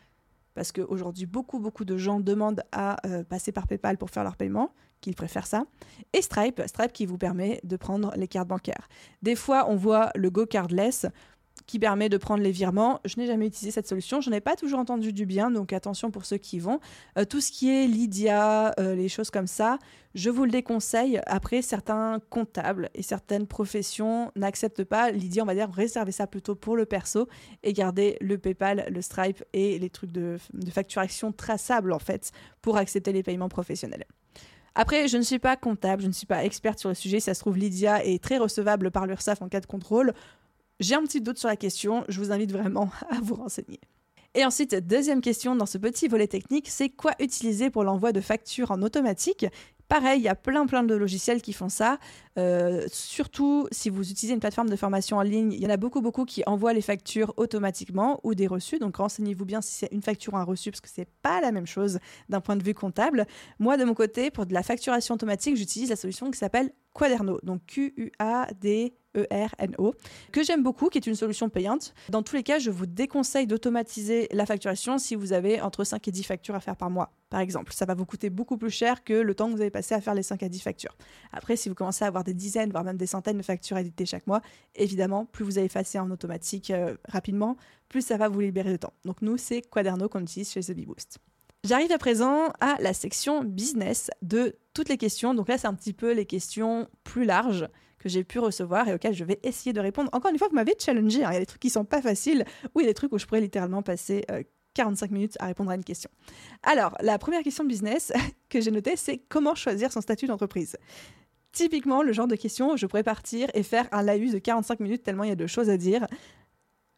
parce 0.54 0.72
qu'aujourd'hui, 0.72 1.26
beaucoup, 1.26 1.58
beaucoup 1.58 1.84
de 1.84 1.96
gens 1.96 2.20
demandent 2.20 2.64
à 2.72 2.96
euh, 3.06 3.24
passer 3.24 3.52
par 3.52 3.66
PayPal 3.66 3.96
pour 3.96 4.10
faire 4.10 4.24
leur 4.24 4.36
paiement, 4.36 4.74
qu'ils 5.00 5.14
préfèrent 5.14 5.46
ça. 5.46 5.64
Et 6.12 6.22
Stripe, 6.22 6.62
Stripe 6.66 6.92
qui 6.92 7.06
vous 7.06 7.18
permet 7.18 7.60
de 7.64 7.76
prendre 7.76 8.12
les 8.16 8.28
cartes 8.28 8.48
bancaires. 8.48 8.88
Des 9.22 9.34
fois, 9.34 9.66
on 9.68 9.76
voit 9.76 10.10
le 10.14 10.30
Go 10.30 10.46
Cardless 10.46 11.06
qui 11.66 11.78
permet 11.78 12.08
de 12.08 12.16
prendre 12.16 12.42
les 12.42 12.50
virements. 12.50 13.00
Je 13.04 13.16
n'ai 13.18 13.26
jamais 13.26 13.46
utilisé 13.46 13.70
cette 13.70 13.86
solution, 13.86 14.20
je 14.20 14.28
n'ai 14.28 14.40
pas 14.40 14.56
toujours 14.56 14.80
entendu 14.80 15.12
du 15.12 15.26
bien, 15.26 15.52
donc 15.52 15.72
attention 15.72 16.10
pour 16.10 16.24
ceux 16.24 16.36
qui 16.36 16.58
vont. 16.58 16.80
Euh, 17.16 17.24
tout 17.24 17.40
ce 17.40 17.52
qui 17.52 17.70
est 17.70 17.86
Lydia, 17.86 18.74
euh, 18.80 18.96
les 18.96 19.08
choses 19.08 19.30
comme 19.30 19.46
ça, 19.46 19.78
je 20.14 20.30
vous 20.30 20.44
le 20.44 20.50
déconseille. 20.50 21.20
Après, 21.26 21.62
certains 21.62 22.18
comptables 22.28 22.90
et 22.94 23.02
certaines 23.02 23.46
professions 23.46 24.32
n'acceptent 24.34 24.82
pas. 24.82 25.12
Lydia, 25.12 25.44
on 25.44 25.46
va 25.46 25.54
dire, 25.54 25.70
réservez 25.70 26.12
ça 26.12 26.26
plutôt 26.26 26.56
pour 26.56 26.76
le 26.76 26.86
perso 26.86 27.28
et 27.62 27.72
gardez 27.72 28.16
le 28.20 28.36
PayPal, 28.36 28.86
le 28.90 29.00
Stripe 29.00 29.44
et 29.52 29.78
les 29.78 29.90
trucs 29.90 30.10
de, 30.10 30.38
de 30.52 30.70
facturation 30.70 31.30
traçables 31.30 31.92
en 31.92 32.00
fait 32.00 32.32
pour 32.62 32.78
accepter 32.78 33.12
les 33.12 33.22
paiements 33.22 33.48
professionnels. 33.48 34.06
Après, 34.74 35.08
je 35.08 35.16
ne 35.16 35.22
suis 35.22 35.38
pas 35.38 35.56
comptable, 35.56 36.02
je 36.02 36.06
ne 36.06 36.12
suis 36.12 36.26
pas 36.26 36.44
experte 36.44 36.78
sur 36.78 36.88
le 36.88 36.94
sujet. 36.94 37.20
ça 37.20 37.34
se 37.34 37.40
trouve, 37.40 37.56
Lydia 37.56 38.04
est 38.04 38.22
très 38.22 38.38
recevable 38.38 38.90
par 38.90 39.06
l'URSSAF 39.06 39.42
en 39.42 39.48
cas 39.48 39.60
de 39.60 39.66
contrôle. 39.66 40.14
J'ai 40.78 40.94
un 40.94 41.02
petit 41.02 41.20
doute 41.20 41.38
sur 41.38 41.48
la 41.48 41.56
question, 41.56 42.04
je 42.08 42.20
vous 42.20 42.32
invite 42.32 42.52
vraiment 42.52 42.90
à 43.10 43.20
vous 43.22 43.34
renseigner. 43.34 43.80
Et 44.34 44.44
ensuite, 44.44 44.76
deuxième 44.76 45.20
question 45.20 45.56
dans 45.56 45.66
ce 45.66 45.76
petit 45.76 46.06
volet 46.06 46.28
technique, 46.28 46.68
c'est 46.68 46.88
quoi 46.88 47.12
utiliser 47.18 47.68
pour 47.68 47.82
l'envoi 47.82 48.12
de 48.12 48.20
factures 48.20 48.70
en 48.70 48.80
automatique? 48.82 49.46
Pareil, 49.88 50.20
il 50.20 50.22
y 50.22 50.28
a 50.28 50.36
plein 50.36 50.66
plein 50.66 50.84
de 50.84 50.94
logiciels 50.94 51.42
qui 51.42 51.52
font 51.52 51.68
ça. 51.68 51.98
Euh, 52.38 52.86
surtout 52.92 53.66
si 53.72 53.90
vous 53.90 54.08
utilisez 54.08 54.32
une 54.32 54.38
plateforme 54.38 54.70
de 54.70 54.76
formation 54.76 55.16
en 55.16 55.22
ligne, 55.22 55.52
il 55.52 55.60
y 55.60 55.66
en 55.66 55.70
a 55.70 55.76
beaucoup 55.76 56.00
beaucoup 56.00 56.24
qui 56.24 56.44
envoient 56.46 56.72
les 56.72 56.80
factures 56.80 57.34
automatiquement 57.38 58.20
ou 58.22 58.36
des 58.36 58.46
reçus. 58.46 58.78
Donc 58.78 58.98
renseignez-vous 58.98 59.44
bien 59.44 59.60
si 59.60 59.74
c'est 59.74 59.88
une 59.90 60.00
facture 60.00 60.34
ou 60.34 60.36
un 60.36 60.44
reçu 60.44 60.70
parce 60.70 60.80
que 60.80 60.88
c'est 60.88 61.08
pas 61.22 61.40
la 61.40 61.50
même 61.50 61.66
chose 61.66 61.98
d'un 62.28 62.40
point 62.40 62.54
de 62.54 62.62
vue 62.62 62.72
comptable. 62.72 63.26
Moi 63.58 63.76
de 63.78 63.84
mon 63.84 63.94
côté, 63.94 64.30
pour 64.30 64.46
de 64.46 64.54
la 64.54 64.62
facturation 64.62 65.16
automatique, 65.16 65.56
j'utilise 65.56 65.90
la 65.90 65.96
solution 65.96 66.30
qui 66.30 66.38
s'appelle 66.38 66.70
Quaderno. 66.92 67.38
Donc 67.42 67.64
Q 67.66 67.94
U 67.96 68.10
A 68.18 68.48
D 68.60 68.94
E-R-N-O, 69.16 69.94
que 70.30 70.42
j'aime 70.44 70.62
beaucoup, 70.62 70.88
qui 70.88 70.98
est 70.98 71.06
une 71.06 71.14
solution 71.14 71.48
payante. 71.48 71.94
Dans 72.10 72.22
tous 72.22 72.36
les 72.36 72.42
cas, 72.42 72.58
je 72.58 72.70
vous 72.70 72.86
déconseille 72.86 73.46
d'automatiser 73.46 74.28
la 74.32 74.46
facturation 74.46 74.98
si 74.98 75.16
vous 75.16 75.32
avez 75.32 75.60
entre 75.60 75.82
5 75.84 76.06
et 76.06 76.10
10 76.12 76.22
factures 76.22 76.54
à 76.54 76.60
faire 76.60 76.76
par 76.76 76.90
mois, 76.90 77.12
par 77.28 77.40
exemple. 77.40 77.72
Ça 77.72 77.86
va 77.86 77.94
vous 77.94 78.06
coûter 78.06 78.30
beaucoup 78.30 78.56
plus 78.56 78.70
cher 78.70 79.02
que 79.02 79.14
le 79.14 79.34
temps 79.34 79.48
que 79.48 79.54
vous 79.54 79.60
avez 79.60 79.70
passé 79.70 79.94
à 79.94 80.00
faire 80.00 80.14
les 80.14 80.22
5 80.22 80.42
à 80.44 80.48
10 80.48 80.60
factures. 80.60 80.96
Après, 81.32 81.56
si 81.56 81.68
vous 81.68 81.74
commencez 81.74 82.04
à 82.04 82.08
avoir 82.08 82.22
des 82.22 82.34
dizaines, 82.34 82.70
voire 82.70 82.84
même 82.84 82.96
des 82.96 83.06
centaines 83.06 83.38
de 83.38 83.42
factures 83.42 83.78
éditées 83.78 84.06
chaque 84.06 84.26
mois, 84.26 84.42
évidemment, 84.76 85.24
plus 85.26 85.44
vous 85.44 85.58
allez 85.58 85.66
effacer 85.66 85.98
en 85.98 86.10
automatique 86.10 86.70
euh, 86.70 86.96
rapidement, 87.08 87.56
plus 87.88 88.02
ça 88.02 88.16
va 88.16 88.28
vous 88.28 88.40
libérer 88.40 88.70
de 88.70 88.76
temps. 88.76 88.92
Donc 89.04 89.22
nous, 89.22 89.36
c'est 89.36 89.62
Quaderno 89.62 90.08
qu'on 90.08 90.20
utilise 90.20 90.52
chez 90.52 90.60
The. 90.60 90.74
J'arrive 91.62 91.92
à 91.92 91.98
présent 91.98 92.52
à 92.60 92.76
la 92.80 92.94
section 92.94 93.44
business 93.44 94.10
de 94.22 94.56
toutes 94.72 94.88
les 94.88 94.96
questions. 94.96 95.34
Donc 95.34 95.48
là, 95.48 95.58
c'est 95.58 95.66
un 95.66 95.74
petit 95.74 95.92
peu 95.92 96.12
les 96.12 96.24
questions 96.24 96.88
plus 97.04 97.24
larges 97.24 97.68
que 97.98 98.08
j'ai 98.08 98.24
pu 98.24 98.38
recevoir 98.38 98.88
et 98.88 98.94
auxquelles 98.94 99.14
je 99.14 99.24
vais 99.24 99.38
essayer 99.42 99.74
de 99.74 99.80
répondre. 99.80 100.08
Encore 100.12 100.30
une 100.30 100.38
fois, 100.38 100.48
vous 100.48 100.54
m'avez 100.54 100.74
challengé. 100.78 101.22
Hein. 101.22 101.30
Il 101.32 101.34
y 101.34 101.36
a 101.36 101.40
des 101.40 101.46
trucs 101.46 101.60
qui 101.60 101.68
sont 101.68 101.84
pas 101.84 102.00
faciles 102.00 102.46
ou 102.74 102.80
il 102.80 102.84
y 102.84 102.86
a 102.86 102.90
des 102.90 102.94
trucs 102.94 103.12
où 103.12 103.18
je 103.18 103.26
pourrais 103.26 103.42
littéralement 103.42 103.82
passer 103.82 104.24
45 104.72 105.10
euh, 105.10 105.14
minutes 105.14 105.36
à 105.38 105.46
répondre 105.46 105.70
à 105.70 105.74
une 105.74 105.84
question. 105.84 106.10
Alors, 106.62 106.96
la 107.00 107.18
première 107.18 107.42
question 107.42 107.62
de 107.62 107.68
business 107.68 108.10
que 108.48 108.62
j'ai 108.62 108.70
notée, 108.70 108.96
c'est 108.96 109.18
comment 109.28 109.54
choisir 109.54 109.92
son 109.92 110.00
statut 110.00 110.26
d'entreprise? 110.26 110.78
Typiquement, 111.52 112.02
le 112.02 112.12
genre 112.12 112.28
de 112.28 112.36
question, 112.36 112.76
je 112.76 112.86
pourrais 112.86 113.02
partir 113.02 113.48
et 113.52 113.62
faire 113.62 113.86
un 113.92 114.02
laïus 114.02 114.32
de 114.32 114.38
45 114.38 114.80
minutes 114.80 115.02
tellement 115.02 115.24
il 115.24 115.28
y 115.28 115.32
a 115.32 115.36
de 115.36 115.46
choses 115.46 115.68
à 115.68 115.76
dire. 115.76 116.06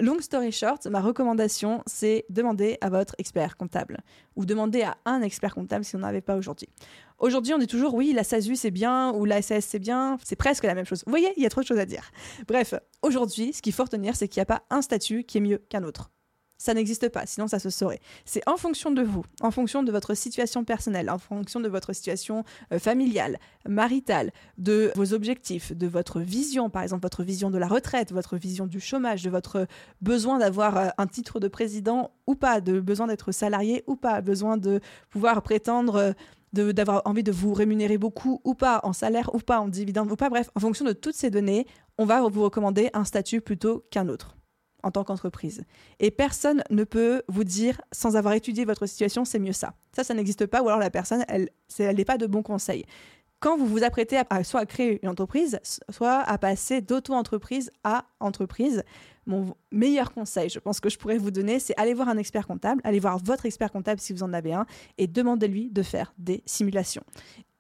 Long 0.02 0.20
story 0.20 0.50
short, 0.50 0.84
ma 0.88 1.00
recommandation, 1.00 1.80
c'est 1.86 2.24
demander 2.28 2.76
à 2.80 2.90
votre 2.90 3.14
expert 3.18 3.56
comptable 3.56 3.98
ou 4.34 4.44
demander 4.44 4.82
à 4.82 4.96
un 5.04 5.22
expert 5.22 5.54
comptable 5.54 5.84
si 5.84 5.94
on 5.94 6.00
n'en 6.00 6.08
avait 6.08 6.20
pas 6.20 6.34
aujourd'hui. 6.34 6.68
Aujourd'hui, 7.20 7.54
on 7.54 7.58
dit 7.58 7.68
toujours 7.68 7.94
oui, 7.94 8.12
la 8.12 8.24
SASU 8.24 8.56
c'est 8.56 8.72
bien 8.72 9.12
ou 9.12 9.24
la 9.24 9.40
SAS 9.42 9.64
c'est 9.64 9.78
bien, 9.78 10.18
c'est 10.24 10.34
presque 10.34 10.64
la 10.64 10.74
même 10.74 10.86
chose. 10.86 11.04
Vous 11.06 11.10
voyez, 11.10 11.32
il 11.36 11.42
y 11.44 11.46
a 11.46 11.50
trop 11.50 11.60
de 11.60 11.66
choses 11.68 11.78
à 11.78 11.86
dire. 11.86 12.10
Bref, 12.48 12.74
aujourd'hui, 13.02 13.52
ce 13.52 13.62
qu'il 13.62 13.72
faut 13.72 13.84
retenir, 13.84 14.16
c'est 14.16 14.26
qu'il 14.26 14.40
n'y 14.40 14.42
a 14.42 14.46
pas 14.46 14.64
un 14.70 14.82
statut 14.82 15.22
qui 15.22 15.38
est 15.38 15.40
mieux 15.40 15.58
qu'un 15.68 15.84
autre 15.84 16.10
ça 16.62 16.74
n'existe 16.74 17.08
pas, 17.08 17.26
sinon 17.26 17.48
ça 17.48 17.58
se 17.58 17.70
saurait. 17.70 17.98
C'est 18.24 18.48
en 18.48 18.56
fonction 18.56 18.92
de 18.92 19.02
vous, 19.02 19.24
en 19.40 19.50
fonction 19.50 19.82
de 19.82 19.90
votre 19.90 20.14
situation 20.14 20.62
personnelle, 20.62 21.10
en 21.10 21.18
fonction 21.18 21.58
de 21.58 21.68
votre 21.68 21.92
situation 21.92 22.44
euh, 22.72 22.78
familiale, 22.78 23.38
maritale, 23.68 24.30
de 24.58 24.92
vos 24.94 25.12
objectifs, 25.12 25.76
de 25.76 25.88
votre 25.88 26.20
vision, 26.20 26.70
par 26.70 26.84
exemple 26.84 27.02
votre 27.02 27.24
vision 27.24 27.50
de 27.50 27.58
la 27.58 27.66
retraite, 27.66 28.12
votre 28.12 28.36
vision 28.36 28.66
du 28.66 28.78
chômage, 28.78 29.24
de 29.24 29.30
votre 29.30 29.66
besoin 30.00 30.38
d'avoir 30.38 30.76
euh, 30.76 30.88
un 30.98 31.08
titre 31.08 31.40
de 31.40 31.48
président 31.48 32.12
ou 32.28 32.36
pas, 32.36 32.60
de 32.60 32.78
besoin 32.78 33.08
d'être 33.08 33.32
salarié 33.32 33.82
ou 33.88 33.96
pas, 33.96 34.20
besoin 34.20 34.56
de 34.56 34.80
pouvoir 35.10 35.42
prétendre... 35.42 35.96
Euh, 35.96 36.12
d'avoir 36.54 37.00
envie 37.06 37.22
de 37.22 37.32
vous 37.32 37.54
rémunérer 37.54 37.96
beaucoup 37.96 38.42
ou 38.44 38.52
pas, 38.52 38.80
en 38.82 38.92
salaire 38.92 39.34
ou 39.34 39.38
pas, 39.38 39.58
en 39.58 39.68
dividende 39.68 40.12
ou 40.12 40.16
pas, 40.16 40.28
bref, 40.28 40.50
en 40.54 40.60
fonction 40.60 40.84
de 40.84 40.92
toutes 40.92 41.14
ces 41.14 41.30
données, 41.30 41.66
on 41.96 42.04
va 42.04 42.20
vous 42.28 42.42
recommander 42.42 42.90
un 42.92 43.04
statut 43.04 43.40
plutôt 43.40 43.86
qu'un 43.90 44.10
autre 44.10 44.36
en 44.82 44.90
tant 44.90 45.04
qu'entreprise. 45.04 45.64
Et 46.00 46.10
personne 46.10 46.62
ne 46.70 46.84
peut 46.84 47.22
vous 47.28 47.44
dire, 47.44 47.80
sans 47.92 48.16
avoir 48.16 48.34
étudié 48.34 48.64
votre 48.64 48.86
situation, 48.86 49.24
c'est 49.24 49.38
mieux 49.38 49.52
ça. 49.52 49.74
Ça, 49.94 50.04
ça 50.04 50.14
n'existe 50.14 50.46
pas, 50.46 50.62
ou 50.62 50.68
alors 50.68 50.80
la 50.80 50.90
personne, 50.90 51.24
elle 51.28 51.48
n'est 51.78 52.04
pas 52.04 52.18
de 52.18 52.26
bons 52.26 52.42
conseils. 52.42 52.84
Quand 53.40 53.56
vous 53.56 53.66
vous 53.66 53.82
apprêtez 53.82 54.20
à, 54.30 54.44
soit 54.44 54.60
à 54.60 54.66
créer 54.66 55.00
une 55.02 55.08
entreprise, 55.08 55.58
soit 55.90 56.20
à 56.20 56.38
passer 56.38 56.80
d'auto-entreprise 56.80 57.72
à 57.82 58.04
entreprise, 58.20 58.84
mon 59.26 59.56
meilleur 59.72 60.12
conseil, 60.12 60.48
je 60.48 60.60
pense 60.60 60.78
que 60.78 60.88
je 60.88 60.96
pourrais 60.96 61.18
vous 61.18 61.32
donner, 61.32 61.58
c'est 61.58 61.74
aller 61.76 61.92
voir 61.92 62.08
un 62.08 62.18
expert 62.18 62.46
comptable, 62.46 62.80
aller 62.84 63.00
voir 63.00 63.18
votre 63.18 63.44
expert 63.44 63.72
comptable 63.72 64.00
si 64.00 64.12
vous 64.12 64.22
en 64.22 64.32
avez 64.32 64.52
un, 64.52 64.64
et 64.96 65.08
demandez-lui 65.08 65.70
de 65.70 65.82
faire 65.82 66.14
des 66.18 66.44
simulations. 66.46 67.02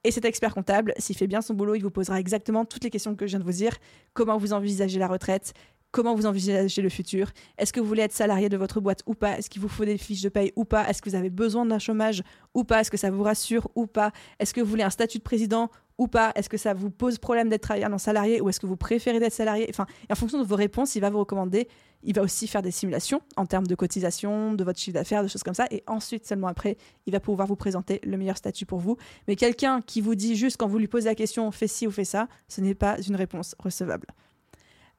Et 0.04 0.10
cet 0.10 0.24
expert 0.24 0.54
comptable, 0.54 0.94
s'il 0.98 1.16
fait 1.16 1.28
bien 1.28 1.40
son 1.40 1.54
boulot, 1.54 1.76
il 1.76 1.82
vous 1.82 1.90
posera 1.90 2.18
exactement 2.18 2.64
toutes 2.64 2.82
les 2.82 2.90
questions 2.90 3.14
que 3.14 3.26
je 3.26 3.30
viens 3.30 3.38
de 3.38 3.44
vous 3.44 3.52
dire. 3.52 3.76
Comment 4.14 4.36
vous 4.36 4.52
envisagez 4.52 4.98
la 4.98 5.06
retraite? 5.06 5.52
Comment 5.92 6.14
vous 6.14 6.24
envisagez 6.24 6.80
le 6.80 6.88
futur? 6.88 7.30
Est-ce 7.58 7.70
que 7.70 7.78
vous 7.78 7.86
voulez 7.86 8.02
être 8.02 8.14
salarié 8.14 8.48
de 8.48 8.56
votre 8.56 8.80
boîte 8.80 9.02
ou 9.04 9.12
pas? 9.12 9.36
Est-ce 9.36 9.50
qu'il 9.50 9.60
vous 9.60 9.68
faut 9.68 9.84
des 9.84 9.98
fiches 9.98 10.22
de 10.22 10.30
paye 10.30 10.50
ou 10.56 10.64
pas? 10.64 10.88
Est-ce 10.88 11.02
que 11.02 11.10
vous 11.10 11.16
avez 11.16 11.28
besoin 11.28 11.66
d'un 11.66 11.78
chômage 11.78 12.22
ou 12.54 12.64
pas? 12.64 12.80
Est-ce 12.80 12.90
que 12.90 12.96
ça 12.96 13.10
vous 13.10 13.22
rassure 13.22 13.68
ou 13.74 13.86
pas? 13.86 14.10
Est-ce 14.38 14.54
que 14.54 14.62
vous 14.62 14.70
voulez 14.70 14.84
un 14.84 14.90
statut 14.90 15.18
de 15.18 15.22
président 15.22 15.68
ou 15.98 16.08
pas? 16.08 16.32
Est-ce 16.34 16.48
que 16.48 16.56
ça 16.56 16.72
vous 16.72 16.88
pose 16.88 17.18
problème 17.18 17.50
d'être 17.50 17.64
travailleur 17.64 18.00
salarié 18.00 18.40
ou 18.40 18.48
est-ce 18.48 18.58
que 18.58 18.64
vous 18.64 18.78
préférez 18.78 19.20
d'être 19.20 19.34
salarié? 19.34 19.66
Enfin, 19.68 19.84
en 20.10 20.14
fonction 20.14 20.38
de 20.38 20.46
vos 20.46 20.56
réponses, 20.56 20.94
il 20.94 21.00
va 21.00 21.10
vous 21.10 21.18
recommander. 21.18 21.68
Il 22.02 22.14
va 22.14 22.22
aussi 22.22 22.46
faire 22.48 22.62
des 22.62 22.70
simulations 22.70 23.20
en 23.36 23.44
termes 23.44 23.66
de 23.66 23.74
cotisation, 23.74 24.54
de 24.54 24.64
votre 24.64 24.78
chiffre 24.78 24.94
d'affaires, 24.94 25.22
de 25.22 25.28
choses 25.28 25.42
comme 25.42 25.52
ça. 25.52 25.66
Et 25.70 25.84
ensuite, 25.86 26.26
seulement 26.26 26.48
après, 26.48 26.78
il 27.04 27.12
va 27.12 27.20
pouvoir 27.20 27.46
vous 27.46 27.56
présenter 27.56 28.00
le 28.02 28.16
meilleur 28.16 28.38
statut 28.38 28.64
pour 28.64 28.78
vous. 28.78 28.96
Mais 29.28 29.36
quelqu'un 29.36 29.82
qui 29.82 30.00
vous 30.00 30.14
dit 30.14 30.36
juste 30.36 30.56
quand 30.56 30.68
vous 30.68 30.78
lui 30.78 30.88
posez 30.88 31.10
la 31.10 31.14
question, 31.14 31.50
fais 31.50 31.68
ci 31.68 31.86
ou 31.86 31.90
fais 31.90 32.04
ça, 32.04 32.28
ce 32.48 32.62
n'est 32.62 32.74
pas 32.74 32.96
une 33.06 33.14
réponse 33.14 33.54
recevable. 33.58 34.06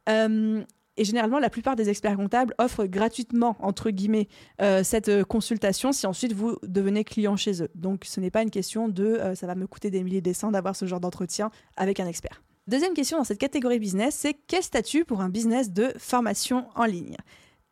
Euh, 0.07 0.63
et 0.95 1.05
généralement, 1.05 1.39
la 1.39 1.49
plupart 1.49 1.75
des 1.75 1.89
experts 1.89 2.15
comptables 2.15 2.53
offrent 2.59 2.85
gratuitement, 2.85 3.55
entre 3.59 3.89
guillemets, 3.89 4.27
euh, 4.61 4.83
cette 4.83 5.09
euh, 5.09 5.23
consultation 5.23 5.91
si 5.91 6.05
ensuite 6.05 6.33
vous 6.33 6.57
devenez 6.63 7.03
client 7.03 7.35
chez 7.35 7.63
eux. 7.63 7.69
Donc 7.73 8.05
ce 8.05 8.19
n'est 8.19 8.29
pas 8.29 8.43
une 8.43 8.51
question 8.51 8.89
de 8.89 9.05
euh, 9.05 9.35
ça 9.35 9.47
va 9.47 9.55
me 9.55 9.65
coûter 9.65 9.89
des 9.89 10.03
milliers 10.03 10.21
de 10.21 10.33
cents 10.33 10.51
d'avoir 10.51 10.75
ce 10.75 10.85
genre 10.85 10.99
d'entretien 10.99 11.49
avec 11.77 11.99
un 11.99 12.07
expert. 12.07 12.43
Deuxième 12.67 12.93
question 12.93 13.17
dans 13.17 13.23
cette 13.23 13.39
catégorie 13.39 13.79
business, 13.79 14.15
c'est 14.15 14.35
quel 14.47 14.63
statut 14.63 15.03
pour 15.03 15.21
un 15.21 15.29
business 15.29 15.71
de 15.71 15.93
formation 15.97 16.67
en 16.75 16.85
ligne? 16.85 17.17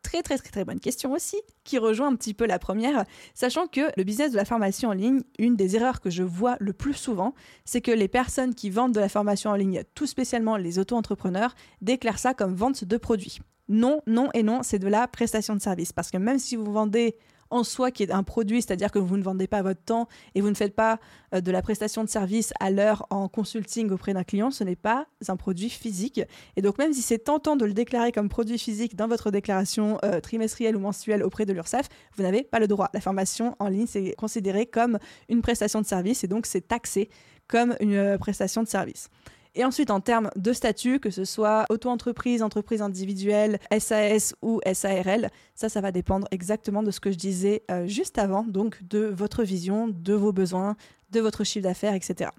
Très 0.04 0.24
très 0.24 0.38
très 0.38 0.50
très 0.50 0.66
bonne 0.66 0.80
question 0.80 1.14
aussi, 1.14 1.38
qui 1.64 1.78
rejoint 1.78 2.08
un 2.08 2.16
petit 2.16 2.34
peu 2.34 2.46
la 2.46 2.60
première, 2.60 3.06
sachant 3.34 3.68
que 3.68 3.82
le 3.96 4.04
business 4.04 4.32
de 4.32 4.36
la 4.36 4.46
formation 4.46 4.90
en 4.90 4.94
ligne, 4.94 5.22
une 5.38 5.56
des 5.56 5.76
erreurs 5.76 6.02
que 6.02 6.10
je 6.10 6.24
vois 6.24 6.58
le 6.60 6.74
plus 6.74 6.96
souvent, 6.96 7.34
c'est 7.66 7.82
que 7.82 7.92
les 7.92 8.08
personnes 8.08 8.56
qui 8.56 8.70
vendent 8.70 8.94
de 8.94 9.00
la 9.00 9.10
formation 9.10 9.52
en 9.52 9.56
ligne, 9.56 9.84
tout 9.94 10.08
spécialement 10.08 10.58
les 10.58 10.80
auto-entrepreneurs, 10.80 11.56
déclarent 11.82 12.20
ça 12.20 12.34
comme 12.34 12.56
vente 12.56 12.84
de 12.84 12.98
produits. 12.98 13.40
Non, 13.70 14.02
non 14.06 14.30
et 14.34 14.44
non, 14.44 14.64
c'est 14.64 14.80
de 14.80 14.88
la 14.88 15.08
prestation 15.08 15.56
de 15.56 15.62
service. 15.62 15.94
Parce 15.94 16.12
que 16.12 16.18
même 16.18 16.40
si 16.40 16.56
vous 16.56 16.72
vendez 16.72 17.16
en 17.52 17.64
soi 17.64 17.92
qui 17.92 18.04
est 18.04 18.12
un 18.12 18.24
produit, 18.24 18.62
c'est-à-dire 18.62 18.92
que 18.92 19.00
vous 19.00 19.18
ne 19.18 19.24
vendez 19.24 19.48
pas 19.48 19.62
votre 19.62 19.82
temps 19.82 20.08
et 20.36 20.42
vous 20.42 20.50
ne 20.50 20.56
faites 20.56 20.76
pas 20.76 21.00
euh, 21.34 21.42
de 21.42 21.52
la 21.52 21.62
prestation 21.62 22.04
de 22.04 22.10
service 22.10 22.54
à 22.60 22.72
l'heure 22.72 23.06
en 23.10 23.28
consulting 23.28 23.92
auprès 23.92 24.14
d'un 24.14 24.24
client, 24.24 24.52
ce 24.52 24.64
n'est 24.64 24.76
pas 24.76 25.08
un 25.28 25.36
produit 25.36 25.70
physique. 25.70 26.22
Et 26.56 26.62
donc 26.62 26.78
même 26.78 26.94
si 26.94 27.02
c'est 27.02 27.20
tentant 27.20 27.56
de 27.56 27.66
le 27.66 27.74
déclarer 27.74 28.12
comme 28.12 28.30
produit 28.30 28.58
physique 28.58 28.96
dans 28.96 29.08
votre 29.08 29.32
déclaration 29.32 30.00
euh, 30.04 30.20
trimestrielle 30.20 30.76
ou 30.76 30.80
mensuelle 30.80 31.24
auprès 31.24 31.46
de 31.46 31.54
l'URSSAF, 31.54 31.88
vous 32.16 32.24
n'avez 32.24 32.44
pas 32.44 32.60
le 32.60 32.68
droit. 32.68 32.90
La 32.94 33.02
formation 33.02 33.56
en 33.60 33.68
ligne, 33.68 33.88
c'est 33.88 34.16
considéré 34.18 34.66
comme 34.66 34.98
une 35.30 35.42
prestation 35.42 35.82
de 35.82 35.86
service 35.86 36.24
et 36.24 36.28
donc 36.28 36.46
c'est 36.46 36.68
taxé 36.68 37.10
comme 37.48 37.76
une 37.80 37.96
euh, 37.96 38.18
prestation 38.18 38.64
de 38.64 38.68
service. 38.68 39.10
Et 39.54 39.66
ensuite, 39.66 39.92
en 39.92 40.00
termes 40.00 40.30
de 40.38 40.54
statut, 40.54 41.00
que 41.00 41.10
ce 41.10 41.26
soit 41.26 41.66
auto-entreprise, 41.70 42.42
entreprise 42.42 42.82
individuelle, 42.82 43.60
SAS 43.80 44.34
ou 44.42 44.62
SARL, 44.74 45.30
ça, 45.56 45.68
ça 45.68 45.82
va 45.82 45.92
dépendre 45.92 46.28
exactement 46.32 46.84
de 46.84 46.92
ce 46.92 47.02
que 47.02 47.12
je 47.12 47.18
disais 47.18 47.64
euh, 47.70 47.86
juste 47.86 48.18
avant, 48.18 48.44
donc 48.44 48.82
de 48.84 49.00
votre 49.00 49.44
vision, 49.44 49.90
de 49.90 50.14
vos 50.14 50.32
besoins, 50.32 50.78
de 51.12 51.20
votre 51.20 51.44
chiffre 51.44 51.64
d'affaires, 51.64 51.94
etc. 51.94 52.30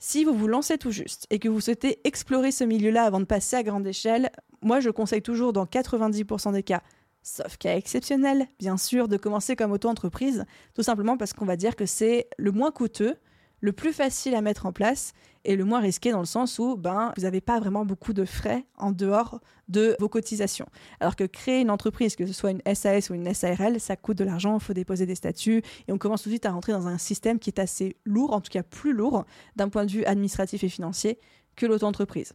Si 0.00 0.24
vous 0.24 0.32
vous 0.32 0.48
lancez 0.48 0.78
tout 0.78 0.90
juste 0.90 1.26
et 1.28 1.38
que 1.38 1.50
vous 1.50 1.60
souhaitez 1.60 2.00
explorer 2.04 2.52
ce 2.52 2.64
milieu-là 2.64 3.04
avant 3.04 3.20
de 3.20 3.26
passer 3.26 3.56
à 3.56 3.62
grande 3.62 3.86
échelle, 3.86 4.30
moi, 4.62 4.80
je 4.80 4.88
conseille 4.88 5.22
toujours 5.22 5.52
dans 5.52 5.66
90% 5.66 6.52
des 6.52 6.62
cas 6.62 6.82
sauf 7.22 7.56
cas 7.56 7.76
exceptionnel, 7.76 8.46
bien 8.58 8.76
sûr, 8.76 9.06
de 9.08 9.16
commencer 9.16 9.54
comme 9.54 9.70
auto-entreprise, 9.72 10.44
tout 10.74 10.82
simplement 10.82 11.16
parce 11.16 11.32
qu'on 11.32 11.44
va 11.44 11.56
dire 11.56 11.76
que 11.76 11.86
c'est 11.86 12.28
le 12.36 12.50
moins 12.50 12.72
coûteux, 12.72 13.16
le 13.60 13.72
plus 13.72 13.92
facile 13.92 14.34
à 14.34 14.40
mettre 14.40 14.66
en 14.66 14.72
place 14.72 15.12
et 15.44 15.56
le 15.56 15.64
moins 15.64 15.80
risqué 15.80 16.12
dans 16.12 16.20
le 16.20 16.26
sens 16.26 16.58
où 16.58 16.76
ben, 16.76 17.12
vous 17.16 17.22
n'avez 17.22 17.40
pas 17.40 17.58
vraiment 17.58 17.84
beaucoup 17.84 18.12
de 18.12 18.24
frais 18.24 18.64
en 18.76 18.92
dehors 18.92 19.40
de 19.68 19.96
vos 19.98 20.08
cotisations. 20.08 20.66
Alors 21.00 21.16
que 21.16 21.24
créer 21.24 21.60
une 21.60 21.70
entreprise, 21.70 22.16
que 22.16 22.26
ce 22.26 22.32
soit 22.32 22.50
une 22.50 22.62
SAS 22.74 23.10
ou 23.10 23.14
une 23.14 23.32
SARL, 23.32 23.80
ça 23.80 23.96
coûte 23.96 24.18
de 24.18 24.24
l'argent, 24.24 24.54
il 24.54 24.62
faut 24.62 24.72
déposer 24.72 25.06
des 25.06 25.14
statuts 25.14 25.62
et 25.88 25.92
on 25.92 25.98
commence 25.98 26.22
tout 26.22 26.28
de 26.28 26.34
suite 26.34 26.46
à 26.46 26.52
rentrer 26.52 26.72
dans 26.72 26.86
un 26.86 26.98
système 26.98 27.38
qui 27.38 27.50
est 27.50 27.58
assez 27.58 27.96
lourd, 28.04 28.32
en 28.32 28.40
tout 28.40 28.50
cas 28.50 28.62
plus 28.62 28.92
lourd 28.92 29.24
d'un 29.56 29.68
point 29.68 29.84
de 29.84 29.90
vue 29.90 30.04
administratif 30.04 30.62
et 30.64 30.68
financier 30.68 31.18
que 31.56 31.66
l'auto-entreprise. 31.66 32.32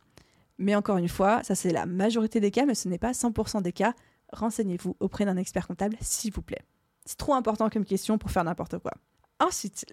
Mais 0.58 0.76
encore 0.76 0.98
une 0.98 1.10
fois, 1.10 1.43
ça 1.43 1.56
c'est 1.56 1.72
la 1.72 1.86
majorité 1.86 2.39
des 2.39 2.52
cas, 2.52 2.65
mais 2.65 2.76
ce 2.76 2.89
n'est 2.89 2.98
pas 2.98 3.12
100% 3.12 3.62
des 3.62 3.74
cas. 3.74 3.93
Renseignez-vous 4.34 4.96
auprès 5.00 5.26
d'un 5.26 5.38
expert 5.38 5.67
comptable, 5.67 5.96
s'il 6.02 6.34
vous 6.34 6.41
plaît. 6.41 6.62
C'est 7.06 7.17
trop 7.17 7.36
important 7.36 7.70
comme 7.70 7.86
question 7.86 8.17
pour 8.17 8.32
faire 8.32 8.43
n'importe 8.43 8.80
quoi. 8.80 8.91
Ensuite, 9.39 9.86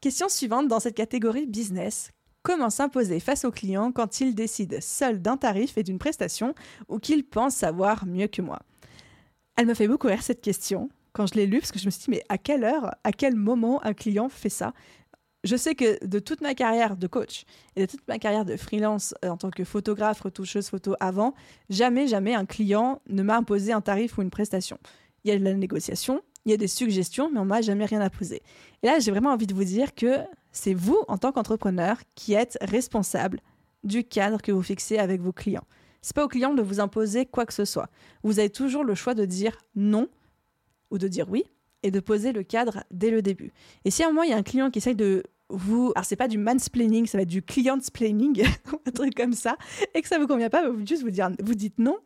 question 0.00 0.28
suivante 0.28 0.68
dans 0.68 0.80
cette 0.80 0.94
catégorie 0.94 1.46
business. 1.46 2.12
Comment 2.42 2.70
s'imposer 2.70 3.20
face 3.20 3.44
au 3.44 3.52
client 3.52 3.92
quand 3.92 4.20
il 4.20 4.34
décide 4.34 4.82
seul 4.82 5.22
d'un 5.22 5.36
tarif 5.36 5.78
et 5.78 5.84
d'une 5.84 5.98
prestation 5.98 6.54
ou 6.88 6.98
qu'il 6.98 7.24
pense 7.24 7.54
savoir 7.54 8.04
mieux 8.04 8.26
que 8.26 8.42
moi 8.42 8.58
Elle 9.56 9.66
me 9.66 9.74
fait 9.74 9.86
beaucoup 9.86 10.08
rire 10.08 10.22
cette 10.22 10.40
question 10.40 10.88
quand 11.12 11.26
je 11.26 11.34
l'ai 11.34 11.46
lue 11.46 11.60
parce 11.60 11.70
que 11.70 11.78
je 11.78 11.86
me 11.86 11.90
suis 11.90 12.04
dit 12.04 12.10
mais 12.10 12.24
à 12.28 12.38
quelle 12.38 12.64
heure, 12.64 12.94
à 13.04 13.12
quel 13.12 13.36
moment 13.36 13.84
un 13.84 13.94
client 13.94 14.28
fait 14.28 14.48
ça? 14.48 14.72
Je 15.44 15.56
sais 15.56 15.74
que 15.74 16.04
de 16.04 16.18
toute 16.18 16.40
ma 16.40 16.54
carrière 16.54 16.96
de 16.96 17.06
coach 17.06 17.44
et 17.76 17.82
de 17.82 17.90
toute 17.90 18.06
ma 18.08 18.18
carrière 18.18 18.44
de 18.44 18.56
freelance 18.56 19.14
euh, 19.24 19.28
en 19.28 19.36
tant 19.36 19.50
que 19.50 19.64
photographe, 19.64 20.20
retoucheuse 20.20 20.68
photo 20.68 20.94
avant, 21.00 21.34
jamais, 21.68 22.06
jamais 22.06 22.34
un 22.34 22.46
client 22.46 23.02
ne 23.08 23.22
m'a 23.22 23.36
imposé 23.36 23.72
un 23.72 23.80
tarif 23.80 24.18
ou 24.18 24.22
une 24.22 24.30
prestation. 24.30 24.78
Il 25.24 25.30
y 25.30 25.34
a 25.34 25.38
de 25.38 25.44
la 25.44 25.54
négociation, 25.54 26.22
il 26.44 26.50
y 26.50 26.54
a 26.54 26.56
des 26.56 26.68
suggestions, 26.68 27.30
mais 27.30 27.38
on 27.38 27.44
m'a 27.44 27.60
jamais 27.60 27.84
rien 27.84 28.00
imposé. 28.00 28.42
Et 28.82 28.86
là, 28.86 28.98
j'ai 28.98 29.10
vraiment 29.10 29.30
envie 29.30 29.46
de 29.46 29.54
vous 29.54 29.64
dire 29.64 29.94
que 29.94 30.18
c'est 30.50 30.74
vous, 30.74 31.02
en 31.08 31.18
tant 31.18 31.32
qu'entrepreneur, 31.32 31.98
qui 32.14 32.34
êtes 32.34 32.58
responsable 32.60 33.40
du 33.84 34.04
cadre 34.04 34.40
que 34.40 34.52
vous 34.52 34.62
fixez 34.62 34.98
avec 34.98 35.20
vos 35.20 35.32
clients. 35.32 35.64
C'est 36.02 36.14
pas 36.14 36.24
au 36.24 36.28
client 36.28 36.54
de 36.54 36.62
vous 36.62 36.80
imposer 36.80 37.26
quoi 37.26 37.46
que 37.46 37.54
ce 37.54 37.64
soit. 37.64 37.88
Vous 38.22 38.38
avez 38.38 38.50
toujours 38.50 38.84
le 38.84 38.94
choix 38.94 39.14
de 39.14 39.24
dire 39.24 39.56
non 39.76 40.08
ou 40.90 40.98
de 40.98 41.08
dire 41.08 41.28
oui 41.30 41.44
et 41.84 41.90
de 41.90 42.00
poser 42.00 42.32
le 42.32 42.42
cadre 42.42 42.84
dès 42.90 43.10
le 43.10 43.22
début. 43.22 43.52
Et 43.84 43.90
si 43.90 44.02
à 44.02 44.06
un 44.06 44.10
moment 44.10 44.22
il 44.22 44.30
y 44.30 44.32
a 44.32 44.36
un 44.36 44.42
client 44.42 44.70
qui 44.70 44.78
essaye 44.78 44.94
de 44.94 45.24
vous, 45.48 45.92
alors 45.94 46.04
c'est 46.04 46.16
pas 46.16 46.28
du 46.28 46.38
mansplaining, 46.38 47.06
ça 47.06 47.18
va 47.18 47.22
être 47.22 47.28
du 47.28 47.42
client-splaining, 47.42 48.44
un 48.86 48.90
truc 48.90 49.14
comme 49.14 49.32
ça, 49.32 49.56
et 49.94 50.02
que 50.02 50.08
ça 50.08 50.18
vous 50.18 50.26
convient 50.26 50.50
pas, 50.50 50.68
vous 50.68 50.86
juste 50.86 51.02
vous 51.02 51.10
dire, 51.10 51.30
vous 51.42 51.54
dites 51.54 51.78
non 51.78 51.98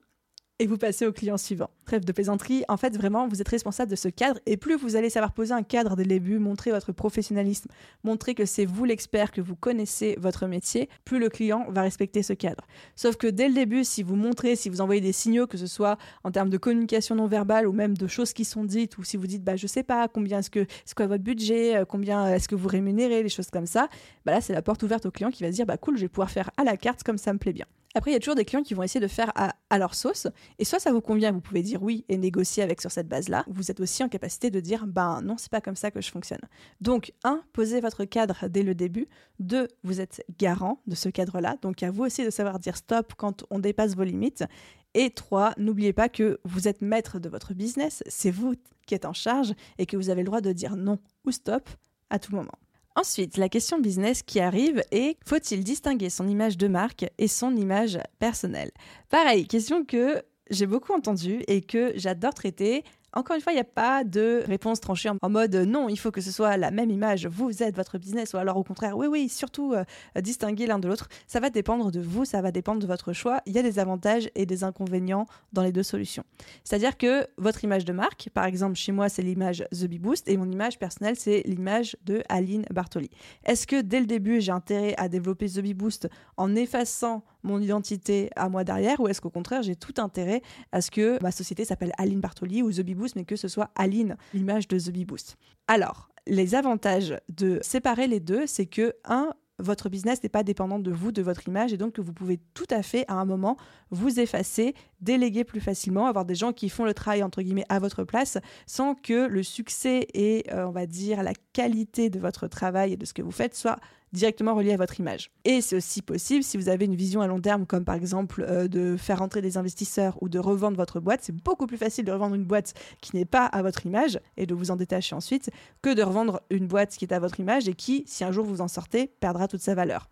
et 0.59 0.67
vous 0.67 0.79
passez 0.79 1.07
au 1.07 1.13
client 1.13 1.37
suivant. 1.37 1.71
Trêve 1.85 2.05
de 2.05 2.13
plaisanterie, 2.13 2.65
en 2.69 2.77
fait 2.77 2.97
vraiment 2.97 3.29
vous 3.29 3.41
êtes 3.41 3.49
responsable 3.49 3.91
de 3.91 3.97
ce 3.97 4.09
cadre 4.09 4.41
et 4.47 4.57
plus 4.57 4.77
vous 4.77 4.97
allez 4.97 5.11
savoir 5.11 5.33
poser 5.33 5.53
un 5.53 5.63
cadre 5.63 5.97
dès 5.97 6.03
le 6.03 6.09
début, 6.09 6.39
montrer 6.39 6.71
votre 6.71 6.93
professionnalisme, 6.93 7.69
montrer 8.05 8.35
que 8.35 8.47
c'est 8.47 8.65
vous 8.65 8.85
l'expert, 8.85 9.33
que 9.33 9.41
vous 9.41 9.57
connaissez 9.57 10.17
votre 10.19 10.47
métier, 10.47 10.89
plus 11.05 11.19
le 11.19 11.29
client 11.29 11.67
va 11.71 11.83
respecter 11.83 12.23
ce 12.23 12.33
cadre. 12.33 12.65
Sauf 12.95 13.17
que 13.17 13.27
dès 13.27 13.49
le 13.49 13.55
début, 13.55 13.85
si 13.85 14.03
vous 14.03 14.17
montrez, 14.17 14.57
si 14.57 14.69
vous 14.69 14.81
envoyez 14.81 15.01
des 15.01 15.13
signaux, 15.13 15.47
que 15.47 15.59
ce 15.59 15.67
soit 15.67 15.99
en 16.25 16.31
termes 16.31 16.51
de 16.51 16.59
communication 16.59 17.15
non 17.15 17.27
verbale 17.27 17.67
ou 17.67 17.73
même 17.73 17.97
de 17.97 18.07
choses 18.07 18.33
qui 18.33 18.45
sont 18.45 18.65
dites, 18.65 18.97
ou 18.99 19.05
si 19.05 19.17
vous 19.17 19.27
dites 19.27 19.45
bah 19.45 19.57
je 19.57 19.67
sais 19.67 19.83
pas 19.83 20.09
combien 20.09 20.39
est-ce 20.39 20.51
que 20.51 20.67
c'est 20.85 20.97
quoi 20.97 21.07
votre 21.07 21.25
budget, 21.25 21.77
euh, 21.77 21.85
combien 21.85 22.33
est-ce 22.33 22.49
que 22.49 22.55
vous 22.55 22.69
rémunérez, 22.69 23.23
les 23.23 23.29
choses 23.29 23.51
comme 23.51 23.67
ça, 23.67 23.89
bah 24.25 24.33
là 24.33 24.41
c'est 24.41 24.53
la 24.53 24.63
porte 24.63 24.83
ouverte 24.83 25.07
au 25.07 25.11
client 25.11 25.31
qui 25.31 25.43
va 25.43 25.51
se 25.51 25.57
dire 25.57 25.67
bah 25.67 25.77
cool 25.77 25.97
je 25.97 26.03
vais 26.03 26.09
pouvoir 26.09 26.31
faire 26.31 26.51
à 26.57 26.65
la 26.65 26.77
carte 26.77 27.03
comme 27.03 27.19
ça 27.19 27.33
me 27.33 27.39
plaît 27.39 27.53
bien. 27.53 27.67
Après, 27.97 28.11
il 28.11 28.15
y 28.15 28.17
a 28.17 28.21
toujours 28.21 28.35
des 28.35 28.45
clients 28.45 28.63
qui 28.63 28.75
vont 28.75 28.83
essayer 28.83 29.01
de 29.01 29.09
faire 29.09 29.33
à, 29.35 29.79
leur 29.79 29.95
sauce. 29.95 30.27
Et 30.59 30.67
soit 30.67 30.79
ça 30.79 30.93
vous 30.93 31.01
convient, 31.01 31.33
vous 31.33 31.41
pouvez 31.41 31.63
dire 31.63 31.83
oui 31.83 32.05
et 32.11 32.19
négocier 32.19 32.63
avec 32.63 32.83
sur 32.83 32.91
cette 32.91 33.09
base-là. 33.09 33.47
Vous 33.49 33.71
êtes 33.71 33.81
aussi 33.81 34.05
en 34.05 34.11
capacité 34.11 34.51
de 34.51 34.61
dire 34.61 34.87
ben 34.87 35.23
non, 35.23 35.37
c'est 35.39 35.51
pas 35.51 35.63
comme 35.63 35.77
ça 35.77 35.91
que 35.91 36.03
je 36.03 36.11
fonctionne. 36.11 36.43
Donc, 36.83 37.15
un, 37.25 37.41
posez 37.55 37.81
votre 37.81 38.05
cadre 38.05 38.49
dès 38.49 38.63
le 38.63 38.75
début. 38.75 39.09
Deux, 39.39 39.67
vous 39.83 40.03
êtes 40.03 40.23
garant 40.39 40.83
de 40.87 40.95
ce 40.95 41.09
cadre-là. 41.09 41.57
Donc, 41.63 41.83
à 41.83 41.91
vous 41.91 42.05
aussi 42.05 42.23
de 42.23 42.29
savoir 42.29 42.59
dire 42.59 42.77
stop 42.77 43.15
quand 43.17 43.45
on 43.49 43.61
dépasse 43.61 43.97
vos 43.97 44.05
limites. 44.05 44.45
Et 44.93 45.09
trois, 45.09 45.55
n'oubliez 45.57 45.95
pas 45.95 46.11
que 46.11 46.39
vous 46.45 46.69
êtes 46.69 46.83
maître 46.83 47.19
de 47.19 47.31
votre 47.31 47.55
business. 47.55 48.05
C'est 48.09 48.31
vous 48.31 48.57
qui 48.87 48.95
êtes 48.95 49.07
en 49.07 49.15
charge 49.15 49.55
et 49.79 49.87
que 49.87 49.97
vous 49.97 50.11
avez 50.11 50.21
le 50.21 50.27
droit 50.27 50.43
de 50.43 50.53
dire 50.53 50.77
non 50.77 50.99
ou 51.25 51.31
stop 51.31 51.67
à 52.11 52.19
tout 52.19 52.35
moment. 52.35 52.59
Ensuite, 52.99 53.37
la 53.37 53.51
question 53.51 53.79
business 53.79 54.23
qui 54.23 54.41
arrive 54.41 54.83
est 54.91 55.19
faut-il 55.27 55.63
distinguer 55.63 56.09
son 56.09 56.27
image 56.27 56.57
de 56.57 56.67
marque 56.67 57.05
et 57.19 57.29
son 57.29 57.55
image 57.55 57.99
personnelle? 58.19 58.71
Pareil, 59.11 59.47
question 59.47 59.85
que 59.85 60.23
j'ai 60.49 60.67
beaucoup 60.67 60.95
entendue 60.95 61.43
et 61.47 61.61
que 61.61 61.93
j'adore 61.97 62.33
traiter 62.33 62.85
encore 63.17 63.35
une 63.35 63.43
fois, 63.43 63.53
il 63.53 63.57
n'y 63.57 63.61
a 63.61 63.65
pas 63.65 64.05
de 64.05 64.43
réponse 64.47 64.81
tranchée 64.81 65.09
en 65.09 65.31
mode 65.31 65.55
euh, 65.55 65.65
non, 65.65 65.89
il 65.89 65.99
faut 65.99 66.11
que 66.11 66.21
ce 66.21 66.31
soit 66.31 66.57
la 66.57 66.71
même 66.71 66.91
image, 66.91 67.27
vous 67.27 67.63
êtes 67.63 67.75
votre 67.75 67.97
business, 67.99 68.35
ou 68.35 68.37
alors 68.37 68.59
au 68.59 68.63
contraire, 68.63 68.97
oui, 68.97 69.07
oui, 69.07 69.29
surtout 69.29 69.73
euh, 69.73 69.85
distinguer 70.21 70.67
l'un 70.67 70.79
de 70.79 70.87
l'autre. 70.87 71.09
Ça 71.27 71.41
va 71.41 71.49
dépendre 71.49 71.91
de 71.91 72.01
vous, 72.01 72.27
ça 72.27 72.43
va 72.43 72.53
dépendre 72.53 72.81
de 72.81 72.87
votre 72.87 73.15
choix. 73.15 73.41
Il 73.47 73.55
y 73.55 73.59
a 73.59 73.63
des 73.63 73.79
avantages 73.79 74.31
et 74.35 74.45
des 74.45 74.65
inconvénients 74.65 75.27
dans 75.55 75.63
les 75.63 75.73
deux 75.73 75.83
solutions. 75.83 76.25
C'est-à-dire 76.63 76.99
que 76.99 77.27
votre 77.39 77.65
image 77.65 77.87
de 77.87 77.93
marque, 77.93 78.29
par 78.35 78.45
exemple, 78.45 78.77
chez 78.77 78.93
moi, 78.93 79.09
c'est 79.09 79.23
l'image 79.23 79.65
The 79.73 79.87
Bee 79.87 79.99
Boost 79.99 80.29
et 80.29 80.37
mon 80.37 80.51
image 80.51 80.79
personnelle, 80.79 81.17
c'est 81.17 81.43
l'image 81.47 81.97
de 82.05 82.23
Aline 82.29 82.67
Bartoli. 82.71 83.11
Est-ce 83.45 83.67
que 83.67 83.81
dès 83.81 84.01
le 84.01 84.07
début, 84.07 84.43
j'ai 84.43 84.53
intérêt 84.53 84.95
à 84.99 85.09
développer 85.09 85.49
The 85.49 85.61
Bee 85.61 85.75
Boost 85.75 86.09
en 86.37 86.55
effaçant 86.55 87.25
mon 87.47 87.61
identité 87.61 88.31
à 88.37 88.49
moi 88.49 88.65
derrière 88.65 89.01
ou 89.01 89.09
est-ce 89.09 89.21
qu'au 89.21 89.31
contraire 89.31 89.63
j'ai 89.63 89.77
tout 89.77 89.95
intérêt 89.99 90.43
à 90.73 90.81
ce 90.81 90.91
que 90.91 91.23
ma 91.23 91.31
société 91.31 91.65
s'appelle 91.65 91.93
Aline 91.97 92.21
Bartoli 92.21 92.63
ou 92.63 92.73
The 92.73 92.81
Bee 92.81 92.95
Boost 92.95 93.17
mais 93.17 93.25
que 93.25 93.37
ce 93.37 93.49
soit 93.49 93.71
Aline, 93.75 94.17
l'image 94.35 94.69
de 94.69 94.79
The 94.79 94.91
Bee 94.91 95.05
Boost. 95.05 95.37
Alors, 95.69 96.09
les 96.27 96.55
avantages 96.55 97.19
de 97.29 97.59
séparer 97.63 98.07
les 98.09 98.21
deux, 98.21 98.47
c'est 98.47 98.67
que 98.67 98.95
un, 99.05 99.33
votre 99.59 99.89
business 99.89 100.23
n'est 100.23 100.29
pas 100.29 100.43
dépendant 100.43 100.79
de 100.79 100.91
vous, 100.91 101.13
de 101.13 101.23
votre 101.23 101.49
image, 101.49 101.73
et 101.73 101.77
donc 101.77 101.95
que 101.95 102.01
vous 102.01 102.13
pouvez 102.13 102.39
tout 102.55 102.67
à 102.71 102.83
fait, 102.83 103.05
à 103.09 103.15
un 103.15 103.25
moment, 103.25 103.57
vous 103.91 104.21
effacer, 104.21 104.75
déléguer 105.01 105.45
plus 105.45 105.61
facilement, 105.61 106.07
avoir 106.07 106.25
des 106.25 106.35
gens 106.35 106.53
qui 106.53 106.69
font 106.69 106.85
le 106.85 106.95
travail, 106.95 107.23
entre 107.23 107.43
guillemets, 107.43 107.65
à 107.69 107.79
votre 107.79 108.05
place, 108.05 108.39
sans 108.67 108.95
que 108.95 109.27
le 109.27 109.43
succès 109.43 110.07
et, 110.15 110.45
euh, 110.53 110.67
on 110.67 110.73
va 110.73 110.87
dire, 110.87 111.23
la 111.23 111.33
qualité 111.53 112.11
de 112.11 112.19
votre 112.19 112.49
travail 112.49 112.93
et 112.93 112.97
de 112.97 113.05
ce 113.05 113.15
que 113.15 113.23
vous 113.23 113.31
faites 113.31 113.55
soit 113.55 113.79
directement 114.13 114.55
relié 114.55 114.73
à 114.73 114.77
votre 114.77 114.99
image. 115.01 115.31
Et 115.45 115.61
c'est 115.61 115.77
aussi 115.77 116.03
possible 116.03 116.43
si 116.43 116.57
vous 116.57 116.69
avez 116.69 116.85
une 116.85 116.95
vision 116.95 117.21
à 117.21 117.27
long 117.27 117.41
terme, 117.41 117.67
comme 117.67 117.85
par 117.85 117.95
exemple 117.95 118.45
euh, 118.49 118.69
de 118.69 118.97
faire 118.97 119.23
entrer 119.23 119.43
des 119.43 119.57
investisseurs 119.57 120.17
ou 120.23 120.29
de 120.29 120.39
revendre 120.39 120.77
votre 120.77 121.01
boîte. 121.01 121.21
C'est 121.23 121.37
beaucoup 121.37 121.67
plus 121.67 121.77
facile 121.77 122.05
de 122.05 122.13
revendre 122.13 122.35
une 122.35 122.45
boîte 122.45 122.75
qui 123.01 123.17
n'est 123.17 123.25
pas 123.25 123.47
à 123.47 123.63
votre 123.63 123.87
image 123.87 124.21
et 124.37 124.47
de 124.47 124.55
vous 124.55 124.71
en 124.71 124.77
détacher 124.77 125.15
ensuite 125.15 125.51
que 125.83 125.93
de 125.93 126.03
revendre 126.03 126.41
une 126.51 126.67
boîte 126.67 126.97
qui 126.97 127.05
est 127.05 127.13
à 127.13 127.19
votre 127.19 127.41
image 127.41 127.69
et 127.69 127.75
qui, 127.75 128.05
si 128.07 128.25
un 128.25 128.33
jour 128.33 128.45
vous 128.45 128.61
en 128.61 128.69
sortez, 128.69 129.11
perdra 129.21 129.49
toute 129.49 129.61
sa 129.61 129.75
valeur. 129.75 130.09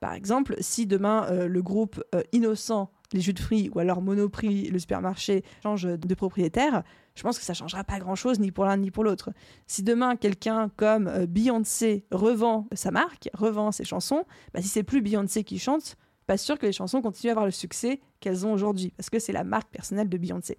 Par 0.00 0.14
exemple, 0.14 0.56
si 0.60 0.86
demain 0.86 1.26
euh, 1.30 1.48
le 1.48 1.62
groupe 1.62 2.02
euh, 2.14 2.22
Innocent 2.32 2.90
les 3.12 3.20
jus 3.20 3.32
de 3.32 3.40
fruits 3.40 3.70
ou 3.74 3.78
alors 3.78 4.02
Monoprix, 4.02 4.68
le 4.70 4.78
supermarché, 4.78 5.44
change 5.62 5.84
de 5.84 6.14
propriétaire, 6.14 6.82
je 7.14 7.22
pense 7.22 7.38
que 7.38 7.44
ça 7.44 7.54
changera 7.54 7.84
pas 7.84 7.98
grand-chose 7.98 8.38
ni 8.38 8.52
pour 8.52 8.64
l'un 8.64 8.76
ni 8.76 8.90
pour 8.90 9.04
l'autre. 9.04 9.30
Si 9.66 9.82
demain 9.82 10.16
quelqu'un 10.16 10.70
comme 10.76 11.08
euh, 11.08 11.26
Beyoncé 11.26 12.04
revend 12.10 12.68
sa 12.72 12.90
marque, 12.90 13.30
revend 13.34 13.72
ses 13.72 13.84
chansons, 13.84 14.24
bah 14.52 14.62
si 14.62 14.68
c'est 14.68 14.82
plus 14.82 15.00
Beyoncé 15.00 15.44
qui 15.44 15.58
chante, 15.58 15.96
pas 16.26 16.36
sûr 16.36 16.58
que 16.58 16.66
les 16.66 16.72
chansons 16.72 17.00
continuent 17.00 17.30
à 17.30 17.32
avoir 17.32 17.46
le 17.46 17.52
succès 17.52 18.00
qu'elles 18.20 18.46
ont 18.46 18.52
aujourd'hui 18.52 18.92
parce 18.96 19.08
que 19.10 19.18
c'est 19.18 19.32
la 19.32 19.44
marque 19.44 19.70
personnelle 19.70 20.08
de 20.08 20.18
Beyoncé. 20.18 20.58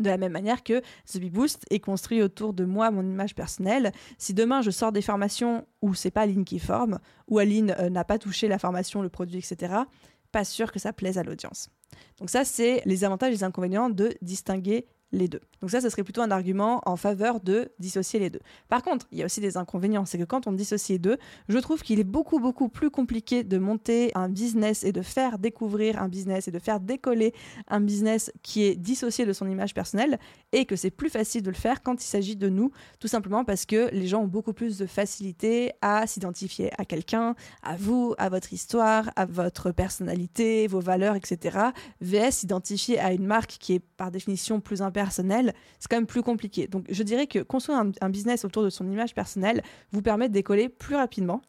De 0.00 0.08
la 0.08 0.16
même 0.16 0.32
manière 0.32 0.64
que 0.64 0.80
The 1.06 1.18
Bee 1.18 1.30
Boost 1.30 1.64
est 1.70 1.80
construit 1.80 2.22
autour 2.22 2.52
de 2.52 2.64
moi, 2.64 2.90
mon 2.90 3.02
image 3.02 3.34
personnelle. 3.34 3.92
Si 4.18 4.34
demain 4.34 4.60
je 4.62 4.70
sors 4.70 4.92
des 4.92 5.02
formations 5.02 5.66
où 5.82 5.94
c'est 5.94 6.10
pas 6.10 6.22
Aline 6.22 6.44
qui 6.44 6.58
forme, 6.58 6.98
où 7.28 7.38
Aline 7.38 7.74
euh, 7.78 7.90
n'a 7.90 8.04
pas 8.04 8.18
touché 8.18 8.48
la 8.48 8.58
formation, 8.58 9.02
le 9.02 9.08
produit, 9.08 9.38
etc., 9.38 9.74
pas 10.32 10.44
sûr 10.44 10.72
que 10.72 10.80
ça 10.80 10.92
plaise 10.92 11.16
à 11.16 11.22
l'audience. 11.22 11.70
Donc 12.18 12.28
ça, 12.28 12.44
c'est 12.44 12.82
les 12.86 13.04
avantages 13.04 13.28
et 13.28 13.36
les 13.36 13.44
inconvénients 13.44 13.88
de 13.88 14.14
distinguer 14.20 14.86
les 15.14 15.28
deux. 15.28 15.40
Donc 15.60 15.70
ça, 15.70 15.80
ce 15.80 15.88
serait 15.88 16.02
plutôt 16.02 16.20
un 16.20 16.30
argument 16.30 16.82
en 16.84 16.96
faveur 16.96 17.40
de 17.40 17.70
dissocier 17.78 18.20
les 18.20 18.28
deux. 18.28 18.40
Par 18.68 18.82
contre, 18.82 19.06
il 19.12 19.18
y 19.18 19.22
a 19.22 19.24
aussi 19.24 19.40
des 19.40 19.56
inconvénients, 19.56 20.04
c'est 20.04 20.18
que 20.18 20.24
quand 20.24 20.46
on 20.46 20.52
dissocie 20.52 20.96
les 20.96 20.98
deux, 20.98 21.16
je 21.48 21.58
trouve 21.58 21.82
qu'il 21.82 22.00
est 22.00 22.04
beaucoup, 22.04 22.38
beaucoup 22.38 22.68
plus 22.68 22.90
compliqué 22.90 23.44
de 23.44 23.58
monter 23.58 24.10
un 24.14 24.28
business 24.28 24.84
et 24.84 24.92
de 24.92 25.02
faire 25.02 25.38
découvrir 25.38 26.02
un 26.02 26.08
business 26.08 26.48
et 26.48 26.50
de 26.50 26.58
faire 26.58 26.80
décoller 26.80 27.32
un 27.68 27.80
business 27.80 28.32
qui 28.42 28.64
est 28.64 28.74
dissocié 28.74 29.24
de 29.24 29.32
son 29.32 29.48
image 29.48 29.72
personnelle 29.72 30.18
et 30.52 30.66
que 30.66 30.76
c'est 30.76 30.90
plus 30.90 31.08
facile 31.08 31.42
de 31.42 31.50
le 31.50 31.56
faire 31.56 31.82
quand 31.82 32.02
il 32.02 32.06
s'agit 32.06 32.36
de 32.36 32.48
nous, 32.48 32.72
tout 32.98 33.08
simplement 33.08 33.44
parce 33.44 33.64
que 33.64 33.88
les 33.92 34.06
gens 34.06 34.22
ont 34.22 34.28
beaucoup 34.28 34.52
plus 34.52 34.76
de 34.76 34.86
facilité 34.86 35.72
à 35.80 36.06
s'identifier 36.06 36.70
à 36.78 36.84
quelqu'un, 36.84 37.34
à 37.62 37.76
vous, 37.76 38.14
à 38.18 38.28
votre 38.28 38.52
histoire, 38.52 39.10
à 39.16 39.24
votre 39.24 39.70
personnalité, 39.70 40.66
vos 40.66 40.80
valeurs, 40.80 41.16
etc. 41.16 41.58
VS 42.00 42.30
s'identifier 42.32 42.98
à 42.98 43.12
une 43.12 43.26
marque 43.26 43.56
qui 43.60 43.74
est 43.74 43.80
par 43.80 44.10
définition 44.10 44.60
plus 44.60 44.82
impersonnelle 44.82 45.03
personnel, 45.04 45.52
c'est 45.78 45.88
quand 45.90 45.98
même 45.98 46.06
plus 46.06 46.22
compliqué. 46.22 46.66
Donc 46.66 46.86
je 46.88 47.02
dirais 47.02 47.26
que 47.26 47.40
construire 47.40 47.82
un, 48.00 48.10
business 48.10 48.44
autour 48.44 48.62
de 48.62 48.70
son 48.70 48.90
image 48.90 49.14
personnelle 49.14 49.62
vous 49.92 50.00
permet 50.00 50.28
de 50.28 50.34
décoller 50.34 50.68
plus 50.68 50.96
rapidement 50.96 51.42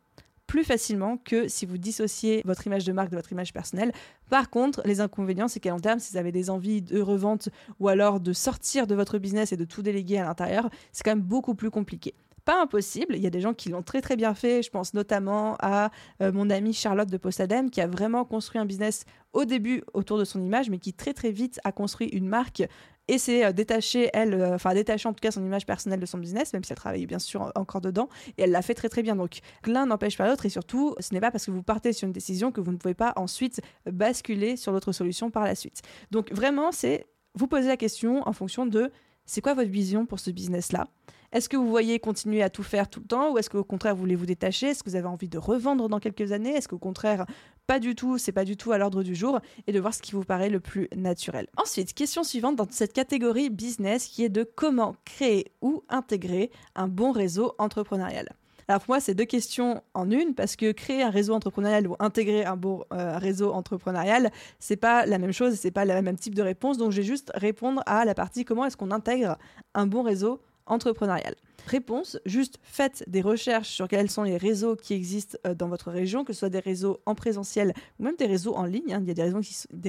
plus 0.48 0.64
facilement 0.64 1.18
que 1.18 1.48
si 1.48 1.66
vous 1.66 1.80
dissociez 1.80 2.44
votre 2.46 2.68
image 2.68 2.86
de 2.86 2.94
marque 2.94 3.10
de 3.10 3.16
votre 3.16 3.32
image 3.32 3.52
personnelle. 3.52 3.92
Par 4.30 4.52
contre, 4.52 4.84
les 4.86 5.02
inconvénients, 5.02 5.48
c'est 5.48 5.60
qu'à 5.60 5.72
long 5.72 5.80
terme, 5.80 5.98
si 5.98 6.12
vous 6.12 6.18
avez 6.18 6.32
des 6.32 6.52
envies 6.52 6.84
de 6.84 7.02
revente 7.02 7.50
ou 7.80 7.88
alors 7.88 8.20
de 8.20 8.32
sortir 8.32 8.86
de 8.86 8.94
votre 8.94 9.18
business 9.18 9.54
et 9.54 9.58
de 9.58 9.66
tout 9.66 9.82
déléguer 9.82 10.20
à 10.20 10.26
l'intérieur, 10.26 10.70
c'est 10.92 11.04
quand 11.04 11.16
même 11.16 11.22
beaucoup 11.22 11.56
plus 11.56 11.72
compliqué 11.72 12.14
pas 12.46 12.62
impossible. 12.62 13.16
Il 13.16 13.22
y 13.22 13.28
a 13.28 13.32
des 13.32 13.42
gens 13.42 13.54
qui 13.54 13.70
l'ont 13.70 13.82
très 13.82 14.02
très 14.02 14.16
bien 14.16 14.34
fait. 14.34 14.62
Je 14.62 14.70
pense 14.70 14.94
notamment 14.94 15.58
à 15.60 15.90
euh, 16.22 16.32
mon 16.32 16.50
amie 16.50 16.74
Charlotte 16.74 17.10
de 17.10 17.18
Postadem 17.18 17.70
qui 17.70 17.82
a 17.82 17.88
vraiment 17.88 18.24
construit 18.24 18.62
un 18.62 18.66
business 18.66 19.04
au 19.34 19.46
début 19.46 19.84
autour 19.94 20.18
de 20.18 20.24
son 20.24 20.42
image, 20.42 20.70
mais 20.70 20.78
qui 20.78 20.94
très 20.94 21.14
très 21.14 21.32
vite 21.32 21.60
a 21.64 21.72
construit 21.72 22.08
une 22.08 22.28
marque 22.28 22.64
et 23.08 23.18
s'est 23.18 23.46
euh, 23.46 23.52
détachée, 23.52 24.10
elle, 24.14 24.34
euh, 24.34 24.56
enfin 24.56 24.74
détachée 24.74 25.10
en 25.10 25.14
tout 25.14 25.22
cas 25.22 25.32
son 25.32 25.44
image 25.44 25.66
personnelle 25.66 26.00
de 26.00 26.06
son 26.06 26.18
business, 26.18 26.54
même 26.54 26.64
si 26.64 26.72
elle 26.72 26.78
travaillait 26.78 27.06
bien 27.06 27.20
sûr 27.20 27.52
encore 27.56 27.82
dedans, 27.82 28.10
et 28.38 28.44
elle 28.44 28.52
l'a 28.52 28.62
fait 28.62 28.74
très 28.74 28.90
très 28.90 29.04
bien. 29.04 29.16
Donc 29.16 29.40
l'un 29.66 29.86
n'empêche 29.88 30.18
pas 30.18 30.28
l'autre, 30.28 30.46
et 30.46 30.50
surtout, 30.50 30.96
ce 31.00 31.14
n'est 31.14 31.22
pas 31.22 31.32
parce 31.32 31.46
que 31.46 31.52
vous 31.52 31.64
partez 31.64 31.94
sur 31.94 32.06
une 32.06 32.14
décision 32.14 32.52
que 32.52 32.62
vous 32.62 32.72
ne 32.72 32.78
pouvez 32.78 32.94
pas 32.94 33.14
ensuite 33.16 33.62
basculer 33.86 34.56
sur 34.56 34.72
l'autre 34.72 34.92
solution 34.92 35.30
par 35.32 35.44
la 35.44 35.56
suite. 35.56 35.82
Donc 36.12 36.32
vraiment, 36.32 36.72
c'est 36.72 37.06
vous 37.36 37.48
poser 37.48 37.68
la 37.68 37.78
question 37.78 38.28
en 38.28 38.34
fonction 38.34 38.66
de 38.66 38.92
c'est 39.26 39.42
quoi 39.42 39.56
votre 39.56 39.70
vision 39.70 40.06
pour 40.06 40.20
ce 40.20 40.32
business-là? 40.32 40.88
Est-ce 41.36 41.50
que 41.50 41.58
vous 41.58 41.68
voyez 41.68 42.00
continuer 42.00 42.42
à 42.42 42.50
tout 42.50 42.64
faire 42.64 42.90
tout 42.90 43.02
le 43.02 43.08
temps 43.08 43.34
ou 43.34 43.38
est-ce 43.38 43.50
qu'au 43.50 43.66
contraire 43.66 43.94
vous 43.94 44.00
voulez 44.00 44.16
vous 44.16 44.26
détacher? 44.26 44.68
Est-ce 44.68 44.84
que 44.84 44.90
vous 44.90 44.96
avez 44.96 45.10
envie 45.10 45.28
de 45.28 45.38
revendre 45.38 45.90
dans 45.90 46.00
quelques 46.00 46.32
années? 46.32 46.52
Est-ce 46.52 46.70
qu'au 46.70 46.78
contraire 46.78 47.26
pas 47.68 47.80
du 47.80 47.94
tout, 47.94 48.18
c'est 48.18 48.32
pas 48.32 48.46
du 48.46 48.56
tout 48.56 48.72
à 48.72 48.78
l'ordre 48.78 49.04
du 49.04 49.16
jour? 49.16 49.42
Et 49.68 49.74
de 49.74 49.80
voir 49.82 49.94
ce 49.94 50.02
qui 50.02 50.14
vous 50.14 50.24
paraît 50.24 50.50
le 50.50 50.62
plus 50.62 50.88
naturel. 50.96 51.48
Ensuite, 51.58 51.94
question 51.94 52.24
suivante 52.24 52.56
dans 52.56 52.68
cette 52.70 52.94
catégorie 52.94 53.50
business 53.50 54.06
qui 54.06 54.24
est 54.24 54.30
de 54.30 54.44
comment 54.44 54.96
créer 55.04 55.52
ou 55.62 55.84
intégrer 55.90 56.52
un 56.74 56.88
bon 56.88 57.12
réseau 57.12 57.54
entrepreneurial. 57.58 58.30
Alors 58.70 58.80
pour 58.80 58.94
moi, 58.94 59.02
c'est 59.02 59.14
deux 59.14 59.26
questions 59.26 59.84
en 59.94 60.10
une 60.10 60.36
parce 60.36 60.56
que 60.56 60.72
créer 60.72 61.04
un 61.04 61.10
réseau 61.10 61.34
entrepreneurial 61.34 61.86
ou 61.86 61.98
intégrer 62.00 62.46
un 62.46 62.56
bon 62.56 62.86
euh, 62.94 63.18
réseau 63.18 63.52
entrepreneurial, 63.52 64.32
c'est 64.60 64.78
pas 64.78 65.06
la 65.06 65.18
même 65.18 65.34
chose, 65.34 65.56
c'est 65.56 65.70
pas 65.70 65.84
le 65.84 66.02
même 66.02 66.18
type 66.18 66.34
de 66.34 66.42
réponse. 66.42 66.78
Donc 66.78 66.92
je 66.94 67.02
vais 67.02 67.04
juste 67.04 67.30
répondre 67.36 67.84
à 67.88 68.06
la 68.06 68.14
partie 68.14 68.46
comment 68.46 68.64
est-ce 68.64 68.78
qu'on 68.78 68.92
intègre 68.92 69.38
un 69.74 69.86
bon 69.86 70.02
réseau 70.02 70.40
entrepreneurial. 70.66 71.36
Réponse, 71.66 72.20
juste 72.26 72.60
faites 72.62 73.04
des 73.08 73.22
recherches 73.22 73.70
sur 73.70 73.88
quels 73.88 74.12
sont 74.12 74.22
les 74.22 74.38
réseaux 74.38 74.76
qui 74.76 74.94
existent 74.94 75.38
euh, 75.48 75.56
dans 75.56 75.68
votre 75.68 75.90
région, 75.90 76.24
que 76.24 76.32
ce 76.32 76.40
soit 76.40 76.50
des 76.50 76.60
réseaux 76.60 77.00
en 77.08 77.16
présentiel 77.16 77.74
ou 78.00 78.04
même 78.04 78.16
des 78.18 78.28
réseaux 78.28 78.56
en 78.56 78.66
ligne. 78.66 78.94
Hein. 78.94 79.00
Il 79.02 79.08
y 79.08 79.12
a 79.12 79.14
des 79.16 79.24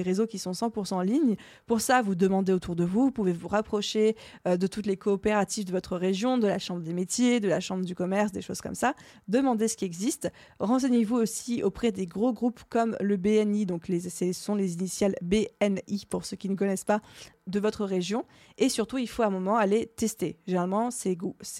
réseaux, 0.01 0.25
qui, 0.25 0.39
sont 0.39 0.51
100% 0.51 0.95
en 0.95 1.01
ligne. 1.01 1.35
Pour 1.67 1.81
ça, 1.81 2.01
vous 2.01 2.15
demandez 2.15 2.51
autour 2.51 2.75
de 2.75 2.83
vous, 2.83 3.05
vous 3.05 3.11
pouvez 3.11 3.31
vous 3.31 3.47
rapprocher 3.47 4.15
euh, 4.47 4.57
de 4.57 4.65
toutes 4.65 4.87
les 4.87 4.97
coopératives 4.97 5.65
de 5.65 5.71
votre 5.71 5.97
région, 5.97 6.39
de 6.39 6.47
la 6.47 6.57
chambre 6.57 6.81
des 6.81 6.93
métiers, 6.93 7.39
de 7.39 7.47
la 7.47 7.59
chambre 7.59 7.85
du 7.85 7.93
commerce, 7.93 8.31
des 8.31 8.41
choses 8.41 8.61
comme 8.61 8.75
ça. 8.75 8.95
Demandez 9.27 9.67
ce 9.67 9.77
qui 9.77 9.85
existe. 9.85 10.31
Renseignez-vous 10.59 11.17
aussi 11.17 11.61
auprès 11.61 11.91
des 11.91 12.07
gros 12.07 12.33
groupes 12.33 12.61
comme 12.69 12.97
le 13.01 13.17
BNI, 13.17 13.67
donc 13.67 13.87
les, 13.87 14.09
ce 14.09 14.33
sont 14.33 14.55
les 14.55 14.73
initiales 14.73 15.15
BNI 15.21 16.05
pour 16.09 16.25
ceux 16.25 16.37
qui 16.37 16.49
ne 16.49 16.55
connaissent 16.55 16.85
pas, 16.85 17.01
de 17.45 17.59
votre 17.59 17.85
région. 17.85 18.25
Et 18.57 18.69
surtout, 18.69 18.97
il 18.97 19.07
faut 19.07 19.23
à 19.23 19.27
un 19.27 19.31
moment 19.31 19.57
aller 19.57 19.85
tester. 19.95 20.37
Généralement, 20.47 20.89
ces 20.91 21.15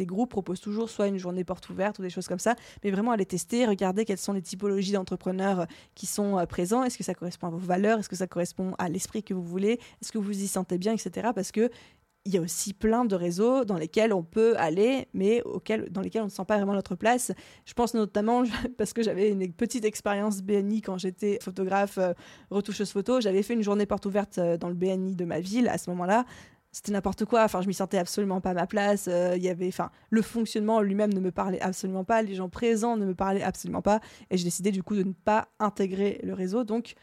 groupes 0.07 0.31
proposent 0.31 0.61
toujours 0.61 0.89
soit 0.89 1.07
une 1.07 1.17
journée 1.17 1.43
porte 1.43 1.69
ouverte 1.69 1.99
ou 1.99 2.01
des 2.01 2.09
choses 2.09 2.27
comme 2.27 2.39
ça, 2.39 2.55
mais 2.83 2.89
vraiment 2.89 3.11
aller 3.11 3.25
tester, 3.25 3.65
regarder 3.65 4.05
quelles 4.05 4.17
sont 4.17 4.33
les 4.33 4.41
typologies 4.41 4.93
d'entrepreneurs 4.93 5.67
qui 5.93 6.07
sont 6.07 6.39
euh, 6.39 6.45
présents. 6.45 6.83
Est-ce 6.83 6.97
que 6.97 7.03
ça 7.03 7.13
correspond 7.13 7.47
à 7.47 7.51
vos 7.51 7.57
valeurs? 7.57 7.99
Est-ce 7.99 8.09
que 8.09 8.15
ça 8.15 8.27
correspond 8.27 8.73
à 8.79 8.89
l'esprit 8.89 9.23
que 9.23 9.35
vous 9.35 9.43
voulez? 9.43 9.79
Est-ce 10.01 10.11
que 10.11 10.17
vous 10.17 10.41
y 10.41 10.47
sentez 10.47 10.79
bien, 10.79 10.93
etc. 10.93 11.29
Parce 11.35 11.51
que 11.51 11.69
il 12.27 12.33
y 12.33 12.37
a 12.37 12.41
aussi 12.41 12.73
plein 12.73 13.05
de 13.05 13.15
réseaux 13.15 13.63
dans 13.63 13.77
lesquels 13.77 14.11
on 14.11 14.21
peut 14.21 14.53
aller, 14.57 15.07
mais 15.13 15.41
auxquels, 15.43 15.89
dans 15.89 16.01
lesquels 16.01 16.23
on 16.23 16.25
ne 16.25 16.29
sent 16.29 16.43
pas 16.45 16.57
vraiment 16.57 16.73
notre 16.73 16.95
place. 16.95 17.31
Je 17.65 17.73
pense 17.73 17.93
notamment, 17.93 18.43
parce 18.77 18.91
que 18.91 19.01
j'avais 19.01 19.29
une 19.29 19.53
petite 19.53 19.85
expérience 19.85 20.41
BNI 20.41 20.81
quand 20.81 20.97
j'étais 20.97 21.39
photographe, 21.41 21.97
euh, 21.97 22.13
retoucheuse 22.51 22.91
photo, 22.91 23.21
j'avais 23.21 23.43
fait 23.43 23.53
une 23.53 23.61
journée 23.61 23.85
porte 23.85 24.05
ouverte 24.05 24.39
euh, 24.39 24.57
dans 24.57 24.67
le 24.67 24.75
BNI 24.75 25.15
de 25.15 25.23
ma 25.23 25.39
ville 25.39 25.69
à 25.69 25.77
ce 25.77 25.89
moment-là. 25.91 26.25
C'était 26.71 26.91
n'importe 26.91 27.25
quoi, 27.25 27.43
enfin 27.43 27.61
je 27.61 27.67
m'y 27.67 27.73
sentais 27.73 27.97
absolument 27.97 28.41
pas 28.41 28.51
à 28.51 28.53
ma 28.53 28.67
place. 28.67 29.07
Euh, 29.07 29.35
il 29.35 29.43
y 29.43 29.49
avait, 29.49 29.67
enfin, 29.67 29.89
le 30.09 30.21
fonctionnement 30.21 30.81
lui-même 30.81 31.13
ne 31.13 31.19
me 31.19 31.31
parlait 31.31 31.61
absolument 31.61 32.03
pas, 32.03 32.21
les 32.21 32.35
gens 32.35 32.49
présents 32.49 32.97
ne 32.97 33.05
me 33.05 33.15
parlaient 33.15 33.43
absolument 33.43 33.81
pas, 33.81 33.99
et 34.29 34.37
j'ai 34.37 34.43
décidé 34.43 34.71
du 34.71 34.83
coup 34.83 34.95
de 34.95 35.03
ne 35.03 35.13
pas 35.13 35.47
intégrer 35.59 36.19
le 36.23 36.33
réseau. 36.33 36.63
Donc 36.63 36.95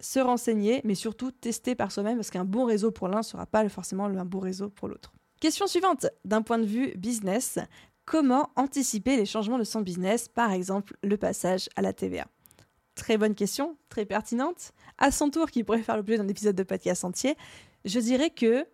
se 0.00 0.20
renseigner, 0.20 0.80
mais 0.84 0.94
surtout 0.94 1.30
tester 1.30 1.74
par 1.74 1.90
soi-même, 1.90 2.16
parce 2.16 2.30
qu'un 2.30 2.44
bon 2.44 2.64
réseau 2.64 2.90
pour 2.90 3.08
l'un 3.08 3.18
ne 3.18 3.22
sera 3.22 3.46
pas 3.46 3.66
forcément 3.68 4.04
un 4.04 4.24
bon 4.24 4.40
réseau 4.40 4.68
pour 4.68 4.88
l'autre. 4.88 5.12
Question 5.40 5.66
suivante, 5.66 6.06
d'un 6.24 6.42
point 6.42 6.58
de 6.58 6.66
vue 6.66 6.94
business, 6.96 7.58
comment 8.04 8.50
anticiper 8.56 9.16
les 9.16 9.26
changements 9.26 9.58
de 9.58 9.64
son 9.64 9.80
business, 9.80 10.28
par 10.28 10.52
exemple 10.52 10.96
le 11.02 11.16
passage 11.16 11.68
à 11.76 11.82
la 11.82 11.92
TVA 11.92 12.26
Très 12.94 13.18
bonne 13.18 13.34
question, 13.34 13.76
très 13.90 14.06
pertinente. 14.06 14.72
À 14.96 15.10
son 15.10 15.28
tour, 15.28 15.50
qui 15.50 15.62
pourrait 15.62 15.82
faire 15.82 15.96
l'objet 15.96 16.16
d'un 16.16 16.28
épisode 16.28 16.56
de 16.56 16.62
podcast 16.62 17.04
entier, 17.04 17.36
je 17.84 18.00
dirais 18.00 18.30
que 18.30 18.66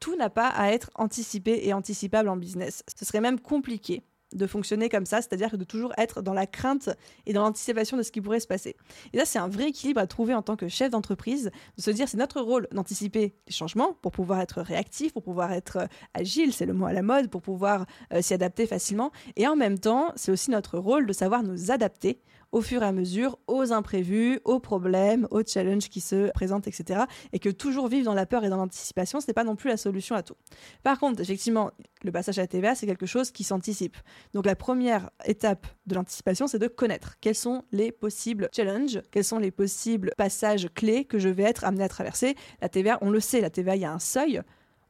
tout 0.00 0.16
n'a 0.16 0.30
pas 0.30 0.48
à 0.48 0.70
être 0.72 0.90
anticipé 0.94 1.60
et 1.66 1.72
anticipable 1.72 2.28
en 2.28 2.36
business. 2.36 2.82
Ce 2.98 3.04
serait 3.04 3.20
même 3.20 3.40
compliqué 3.40 4.02
de 4.32 4.46
fonctionner 4.46 4.88
comme 4.88 5.06
ça, 5.06 5.18
c'est-à-dire 5.22 5.56
de 5.56 5.64
toujours 5.64 5.92
être 5.98 6.22
dans 6.22 6.34
la 6.34 6.46
crainte 6.46 6.90
et 7.26 7.32
dans 7.32 7.42
l'anticipation 7.42 7.96
de 7.96 8.02
ce 8.02 8.10
qui 8.10 8.20
pourrait 8.20 8.40
se 8.40 8.46
passer. 8.46 8.76
Et 9.12 9.16
là, 9.16 9.24
c'est 9.24 9.38
un 9.38 9.48
vrai 9.48 9.68
équilibre 9.68 10.00
à 10.00 10.06
trouver 10.06 10.34
en 10.34 10.42
tant 10.42 10.56
que 10.56 10.68
chef 10.68 10.90
d'entreprise, 10.90 11.50
de 11.76 11.82
se 11.82 11.90
dire 11.90 12.08
c'est 12.08 12.16
notre 12.16 12.40
rôle 12.40 12.66
d'anticiper 12.72 13.34
les 13.46 13.52
changements 13.52 13.94
pour 14.02 14.12
pouvoir 14.12 14.40
être 14.40 14.60
réactif, 14.60 15.12
pour 15.12 15.22
pouvoir 15.22 15.52
être 15.52 15.76
euh, 15.76 15.86
agile, 16.14 16.52
c'est 16.52 16.66
le 16.66 16.74
mot 16.74 16.86
à 16.86 16.92
la 16.92 17.02
mode, 17.02 17.30
pour 17.30 17.42
pouvoir 17.42 17.86
euh, 18.12 18.20
s'y 18.20 18.34
adapter 18.34 18.66
facilement. 18.66 19.12
Et 19.36 19.46
en 19.46 19.56
même 19.56 19.78
temps, 19.78 20.12
c'est 20.16 20.32
aussi 20.32 20.50
notre 20.50 20.78
rôle 20.78 21.06
de 21.06 21.12
savoir 21.12 21.42
nous 21.42 21.70
adapter 21.70 22.20
au 22.56 22.62
fur 22.62 22.82
et 22.82 22.86
à 22.86 22.92
mesure 22.92 23.38
aux 23.48 23.70
imprévus, 23.74 24.40
aux 24.46 24.60
problèmes, 24.60 25.28
aux 25.30 25.42
challenges 25.44 25.90
qui 25.90 26.00
se 26.00 26.32
présentent, 26.32 26.66
etc. 26.66 27.00
Et 27.34 27.38
que 27.38 27.50
toujours 27.50 27.86
vivre 27.86 28.06
dans 28.06 28.14
la 28.14 28.24
peur 28.24 28.44
et 28.44 28.48
dans 28.48 28.56
l'anticipation, 28.56 29.20
ce 29.20 29.26
n'est 29.28 29.34
pas 29.34 29.44
non 29.44 29.56
plus 29.56 29.68
la 29.68 29.76
solution 29.76 30.16
à 30.16 30.22
tout. 30.22 30.36
Par 30.82 30.98
contre, 30.98 31.20
effectivement, 31.20 31.70
le 32.02 32.12
passage 32.12 32.38
à 32.38 32.42
la 32.42 32.46
TVA, 32.46 32.74
c'est 32.74 32.86
quelque 32.86 33.04
chose 33.04 33.30
qui 33.30 33.44
s'anticipe. 33.44 33.98
Donc 34.32 34.46
la 34.46 34.56
première 34.56 35.10
étape 35.26 35.66
de 35.86 35.94
l'anticipation, 35.94 36.46
c'est 36.46 36.58
de 36.58 36.66
connaître 36.66 37.16
quels 37.20 37.34
sont 37.34 37.62
les 37.72 37.92
possibles 37.92 38.48
challenges, 38.56 39.02
quels 39.10 39.24
sont 39.24 39.38
les 39.38 39.50
possibles 39.50 40.12
passages 40.16 40.68
clés 40.74 41.04
que 41.04 41.18
je 41.18 41.28
vais 41.28 41.42
être 41.42 41.64
amené 41.64 41.84
à 41.84 41.90
traverser. 41.90 42.36
La 42.62 42.70
TVA, 42.70 42.96
on 43.02 43.10
le 43.10 43.20
sait, 43.20 43.42
la 43.42 43.50
TVA, 43.50 43.76
il 43.76 43.82
y 43.82 43.84
a 43.84 43.92
un 43.92 43.98
seuil 43.98 44.40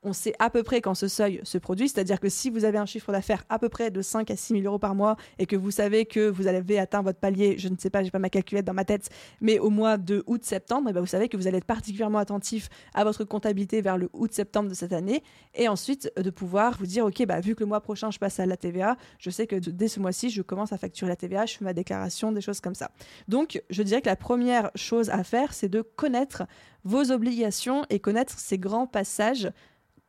on 0.07 0.13
sait 0.13 0.35
à 0.39 0.51
peu 0.51 0.63
près 0.63 0.81
quand 0.81 0.95
ce 0.95 1.09
seuil 1.09 1.41
se 1.43 1.59
produit, 1.59 1.89
c'est-à-dire 1.89 2.21
que 2.21 2.29
si 2.29 2.49
vous 2.49 2.65
avez 2.65 2.79
un 2.79 2.87
chiffre 2.87 3.11
d'affaires 3.11 3.45
à 3.49 3.59
peu 3.59 3.69
près 3.69 3.91
de 3.91 4.01
5 4.03 4.31
à 4.31 4.37
6 4.37 4.55
000 4.55 4.65
euros 4.65 4.79
par 4.79 4.95
mois 4.95 5.17
et 5.39 5.47
que 5.47 5.57
vous 5.57 5.73
savez 5.73 6.07
que 6.07 6.29
vous 6.29 6.47
avez 6.47 6.79
atteint 6.79 7.03
votre 7.03 7.19
palier, 7.19 7.57
je 7.59 7.69
ne 7.69 7.77
sais 7.77 7.91
pas, 7.91 8.05
j'ai 8.05 8.13
pas 8.13 8.21
ma 8.21 8.31
calculette 8.31 8.65
dans 8.65 8.73
ma 8.73 8.85
tête, 8.85 9.11
mais 9.41 9.59
au 9.59 9.69
mois 9.69 9.99
de 9.99 10.23
août-septembre, 10.29 10.93
ben, 10.93 11.01
vous 11.01 11.07
savez 11.07 11.29
que 11.29 11.37
vous 11.37 11.49
allez 11.49 11.59
être 11.59 11.65
particulièrement 11.65 12.19
attentif 12.19 12.69
à 12.95 13.03
votre 13.03 13.25
comptabilité 13.25 13.81
vers 13.81 13.99
le 13.99 14.09
août-septembre 14.13 14.69
de 14.69 14.75
cette 14.75 14.93
année 14.93 15.25
et 15.55 15.67
ensuite 15.67 16.13
de 16.17 16.31
pouvoir 16.31 16.79
vous 16.79 16.87
dire, 16.87 17.05
ok, 17.05 17.27
bah, 17.27 17.41
vu 17.41 17.57
que 17.57 17.61
le 17.61 17.67
mois 17.67 17.81
prochain 17.81 18.13
je 18.13 18.21
passe 18.21 18.39
à 18.39 18.47
la 18.47 18.57
TVA, 18.57 18.97
je 19.19 19.31
sais 19.31 19.49
que 19.49 19.57
dès 19.57 19.89
ce 19.89 19.99
mois-ci, 19.99 20.31
je 20.31 20.43
commence 20.43 20.73
à 20.73 20.79
facturer 20.79 21.09
la 21.09 21.17
TVA, 21.17 21.47
je 21.47 21.57
fais 21.57 21.65
ma 21.65 21.73
déclaration, 21.73 22.31
des 22.31 22.41
choses 22.41 22.61
comme 22.61 22.77
ça. 22.77 22.93
Donc, 23.27 23.61
je 23.71 23.83
dirais 23.83 24.03
que 24.03 24.09
la 24.09 24.17
première 24.17 24.71
chose 24.77 25.11
à 25.11 25.25
faire, 25.25 25.53
c'est 25.53 25.69
de 25.69 25.83
connaître 25.83 26.45
vos 26.85 27.11
obligations 27.11 27.85
et 27.91 27.99
connaître 27.99 28.39
ces 28.39 28.59
grands 28.59 28.87
passages 28.87 29.51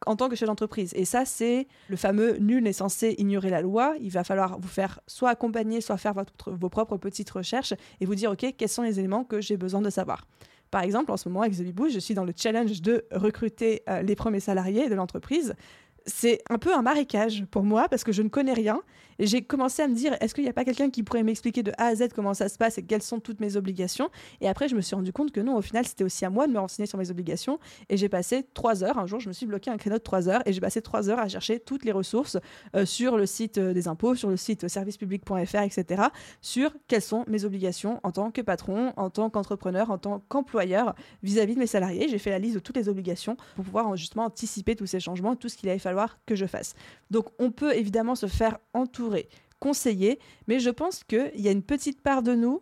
en 0.06 0.16
tant 0.16 0.30
que 0.30 0.36
chef 0.36 0.48
d'entreprise. 0.48 0.94
Et 0.96 1.06
ça, 1.06 1.26
c'est 1.26 1.68
le 1.90 1.96
fameux 1.96 2.38
nul 2.38 2.64
n'est 2.64 2.74
censé 2.74 3.16
ignorer 3.18 3.50
la 3.50 3.62
loi. 3.62 3.96
Il 4.00 4.12
va 4.12 4.24
falloir 4.24 4.60
vous 4.60 4.68
faire 4.68 5.00
soit 5.08 5.30
accompagner, 5.30 5.82
soit 5.82 5.98
faire 5.98 6.14
votre, 6.14 6.52
vos 6.52 6.70
propres 6.70 6.98
petites 6.98 7.30
recherches 7.30 7.74
et 8.00 8.06
vous 8.06 8.16
dire, 8.16 8.32
OK, 8.32 8.46
quels 8.58 8.70
sont 8.70 8.84
les 8.84 9.00
éléments 9.00 9.24
que 9.24 9.42
j'ai 9.42 9.58
besoin 9.58 9.82
de 9.82 9.90
savoir. 9.90 10.26
Par 10.70 10.82
exemple, 10.82 11.12
en 11.12 11.18
ce 11.18 11.30
moment, 11.30 11.42
avec 11.42 11.56
The 11.56 11.90
je 11.90 12.00
suis 12.00 12.14
dans 12.14 12.26
le 12.26 12.34
challenge 12.36 12.82
de 12.82 13.06
recruter 13.12 13.84
euh, 13.90 14.02
les 14.02 14.16
premiers 14.16 14.42
salariés 14.42 14.90
de 14.90 14.96
l'entreprise 14.96 15.56
c'est 16.08 16.42
un 16.50 16.58
peu 16.58 16.74
un 16.74 16.82
marécage 16.82 17.46
pour 17.52 17.64
moi 17.64 17.88
parce 17.90 18.04
que 18.04 18.12
je 18.12 18.22
ne 18.22 18.30
connais 18.30 18.54
rien. 18.54 18.82
J'ai 19.20 19.42
commencé 19.42 19.82
à 19.82 19.88
me 19.88 19.96
dire, 19.96 20.16
est-ce 20.22 20.36
qu'il 20.36 20.44
n'y 20.44 20.50
a 20.50 20.54
pas 20.54 20.66
quelqu'un 20.66 20.90
qui 20.90 21.04
pourrait 21.04 21.24
m'expliquer 21.24 21.64
de 21.64 21.72
A 21.78 21.86
à 21.86 21.96
Z 21.96 22.10
comment 22.16 22.34
ça 22.34 22.50
se 22.50 22.58
passe 22.58 22.78
et 22.78 22.84
quelles 22.84 23.02
sont 23.02 23.20
toutes 23.20 23.40
mes 23.40 23.56
obligations? 23.56 24.10
Et 24.42 24.48
après, 24.48 24.68
je 24.68 24.76
me 24.76 24.82
suis 24.82 24.96
rendu 24.96 25.12
compte 25.12 25.32
que 25.32 25.40
non, 25.40 25.56
au 25.56 25.62
final, 25.62 25.86
c'était 25.86 26.04
aussi 26.04 26.26
à 26.26 26.30
moi 26.30 26.48
de 26.48 26.54
me 26.54 26.60
renseigner 26.60 26.88
sur 26.88 26.98
mes 26.98 27.10
obligations. 27.10 27.60
Et 27.90 27.98
j'ai 27.98 28.10
passé 28.10 28.46
trois 28.54 28.84
heures. 28.84 28.98
Un 28.98 29.08
jour, 29.08 29.20
je 29.20 29.28
me 29.28 29.34
suis 29.34 29.46
bloqué 29.46 29.70
un 29.70 29.78
créneau 29.78 29.98
de 29.98 30.04
trois 30.04 30.30
heures 30.30 30.42
et 30.46 30.54
j'ai 30.54 30.62
passé 30.62 30.82
trois 30.82 31.10
heures 31.10 31.20
à 31.20 31.28
chercher 31.28 31.60
toutes 31.60 31.86
les 31.86 31.92
ressources 31.92 32.38
euh, 32.76 32.86
sur 32.86 33.18
le 33.18 33.26
site 33.26 33.58
euh, 33.58 33.74
des 33.74 33.88
impôts, 33.88 34.16
sur 34.16 34.30
le 34.30 34.38
site 34.38 34.68
servicepublic.fr, 34.68 35.62
etc. 35.62 36.04
sur 36.42 36.72
quelles 36.88 37.02
sont 37.02 37.26
mes 37.28 37.46
obligations 37.46 38.00
en 38.04 38.12
tant 38.12 38.32
que 38.32 38.42
patron, 38.42 38.94
en 38.98 39.10
tant 39.10 39.30
qu'entrepreneur, 39.30 39.92
en 39.92 39.98
tant 39.98 40.24
qu'employeur 40.28 40.96
vis-à-vis 41.24 41.56
de 41.56 41.60
mes 41.60 41.68
salariés. 41.68 42.08
J'ai 42.10 42.20
fait 42.20 42.30
la 42.30 42.40
liste 42.40 42.56
de 42.56 42.60
toutes 42.60 42.78
les 42.78 42.90
obligations 42.90 43.38
pour 43.56 43.66
pouvoir 43.66 43.96
justement 43.96 44.26
anticiper 44.26 44.76
tous 44.76 44.86
ces 44.86 45.00
changements, 45.00 45.36
tout 45.36 45.50
ce 45.50 45.58
qu'il 45.58 45.70
allait 45.70 45.80
falloir 45.80 46.18
que 46.26 46.36
je 46.36 46.46
fasse. 46.46 46.76
Donc 47.12 47.28
on 47.40 47.52
peut 47.52 47.76
évidemment 47.76 48.16
se 48.16 48.28
faire 48.28 48.58
entourer, 48.74 49.07
conseiller, 49.60 50.20
mais 50.48 50.60
je 50.60 50.70
pense 50.70 51.04
qu'il 51.04 51.32
y 51.36 51.48
a 51.48 51.52
une 51.52 51.64
petite 51.64 52.02
part 52.02 52.22
de 52.22 52.36
nous, 52.36 52.62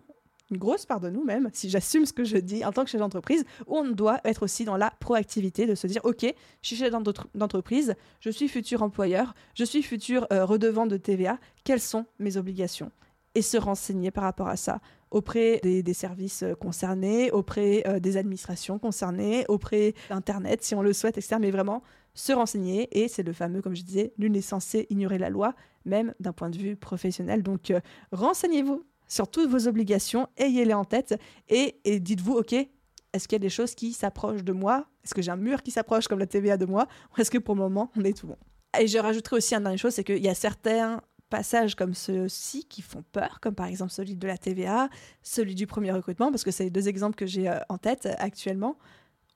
une 0.52 0.58
grosse 0.58 0.86
part 0.86 1.00
de 1.00 1.10
nous 1.10 1.24
même, 1.24 1.50
si 1.54 1.70
j'assume 1.70 2.06
ce 2.06 2.14
que 2.14 2.24
je 2.24 2.38
dis 2.38 2.64
en 2.64 2.72
tant 2.72 2.84
que 2.84 2.90
chef 2.90 3.00
d'entreprise, 3.00 3.44
on 3.68 3.84
doit 3.90 4.22
être 4.24 4.44
aussi 4.44 4.64
dans 4.64 4.78
la 4.78 4.92
proactivité, 5.00 5.66
de 5.66 5.76
se 5.76 5.88
dire, 5.88 6.02
OK, 6.04 6.22
je 6.22 6.68
suis 6.68 6.76
chef 6.76 6.94
d'entreprise, 7.34 7.96
je 8.20 8.30
suis 8.30 8.48
futur 8.48 8.84
employeur, 8.84 9.34
je 9.56 9.64
suis 9.64 9.82
futur 9.82 10.28
euh, 10.32 10.46
redevant 10.46 10.86
de 10.86 10.98
TVA, 10.98 11.40
quelles 11.64 11.82
sont 11.82 12.06
mes 12.20 12.38
obligations? 12.38 12.92
Et 13.34 13.42
se 13.42 13.58
renseigner 13.58 14.12
par 14.12 14.24
rapport 14.24 14.48
à 14.48 14.56
ça 14.56 14.80
auprès 15.12 15.60
des, 15.62 15.94
services 15.94 16.44
euh, 16.44 16.56
concernés, 16.56 17.32
auprès 17.32 17.84
euh, 17.86 18.00
des 18.00 18.16
administrations 18.16 18.80
concernées, 18.80 19.46
auprès 19.50 19.94
d'Internet 20.10 20.64
si 20.64 20.76
on 20.76 20.82
le 20.82 20.94
souhaite, 20.94 21.18
etc. 21.18 21.38
Mais 21.40 21.52
vraiment 21.52 21.84
se 22.15 22.34
renseigner 22.34 22.88
et 22.91 23.08
c'est 23.08 23.23
le 23.23 23.34
fameux, 23.34 23.62
comme 23.62 23.75
je 23.75 23.84
disais, 23.84 24.13
nul 24.17 24.32
n'est 24.32 24.41
censé 24.41 24.88
ignorer 24.89 25.19
la 25.19 25.30
loi, 25.30 25.54
même 25.86 26.13
d'un 26.19 26.34
point 26.34 26.49
de 26.49 26.58
vue 26.58 26.75
professionnel. 26.75 27.43
Donc 27.43 27.69
euh, 27.69 27.80
renseignez-vous 28.12 28.84
sur 29.08 29.30
toutes 29.30 29.49
vos 29.49 29.67
obligations, 29.67 30.28
ayez-les 30.38 30.73
en 30.73 30.86
tête 30.86 31.19
et, 31.49 31.80
et 31.84 31.99
dites-vous, 31.99 32.34
ok, 32.34 32.54
est-ce 32.54 33.28
qu'il 33.28 33.36
y 33.36 33.38
a 33.38 33.39
des 33.39 33.49
choses 33.49 33.75
qui 33.75 33.93
s'approchent 33.93 34.43
de 34.43 34.54
moi? 34.54 34.88
Est-ce 35.04 35.13
que 35.13 35.21
j'ai 35.21 35.32
un 35.32 35.38
mur 35.38 35.62
qui 35.62 35.71
s'approche 35.71 36.08
comme 36.08 36.19
la 36.19 36.25
TVA 36.25 36.58
de 36.58 36.65
moi? 36.65 36.88
Ou 37.15 37.21
est-ce 37.21 37.30
que 37.30 37.38
pour 37.38 37.56
le 37.56 37.62
moment, 37.62 37.91
on 37.95 38.04
est 38.04 38.17
tout 38.17 38.28
bon? 38.28 38.38
Et 38.80 38.88
je 38.88 38.97
rajouterai 38.97 39.38
aussi 39.38 39.54
une 39.54 39.62
dernière 39.62 39.80
chose, 39.80 39.93
c'est 39.93 40.04
qu'il 40.04 40.23
y 40.23 40.28
a 40.28 40.36
certains 40.36 41.01
passages 41.30 41.75
comme 41.75 41.93
ceux-ci 41.93 42.65
qui 42.65 42.82
font 42.82 43.04
peur, 43.12 43.39
comme 43.41 43.56
par 43.56 43.67
exemple 43.67 43.91
celui 43.91 44.15
de 44.15 44.28
la 44.28 44.38
TVA, 44.38 44.89
celui 45.21 45.56
du 45.56 45.67
premier 45.67 45.91
recrutement, 45.91 46.30
parce 46.30 46.43
que 46.43 46.51
c'est 46.51 46.65
les 46.65 46.69
deux 46.69 46.88
exemples 46.88 47.15
que 47.15 47.25
j'ai 47.25 47.49
euh, 47.49 47.60
en 47.69 47.78
tête 47.78 48.08
actuellement, 48.19 48.78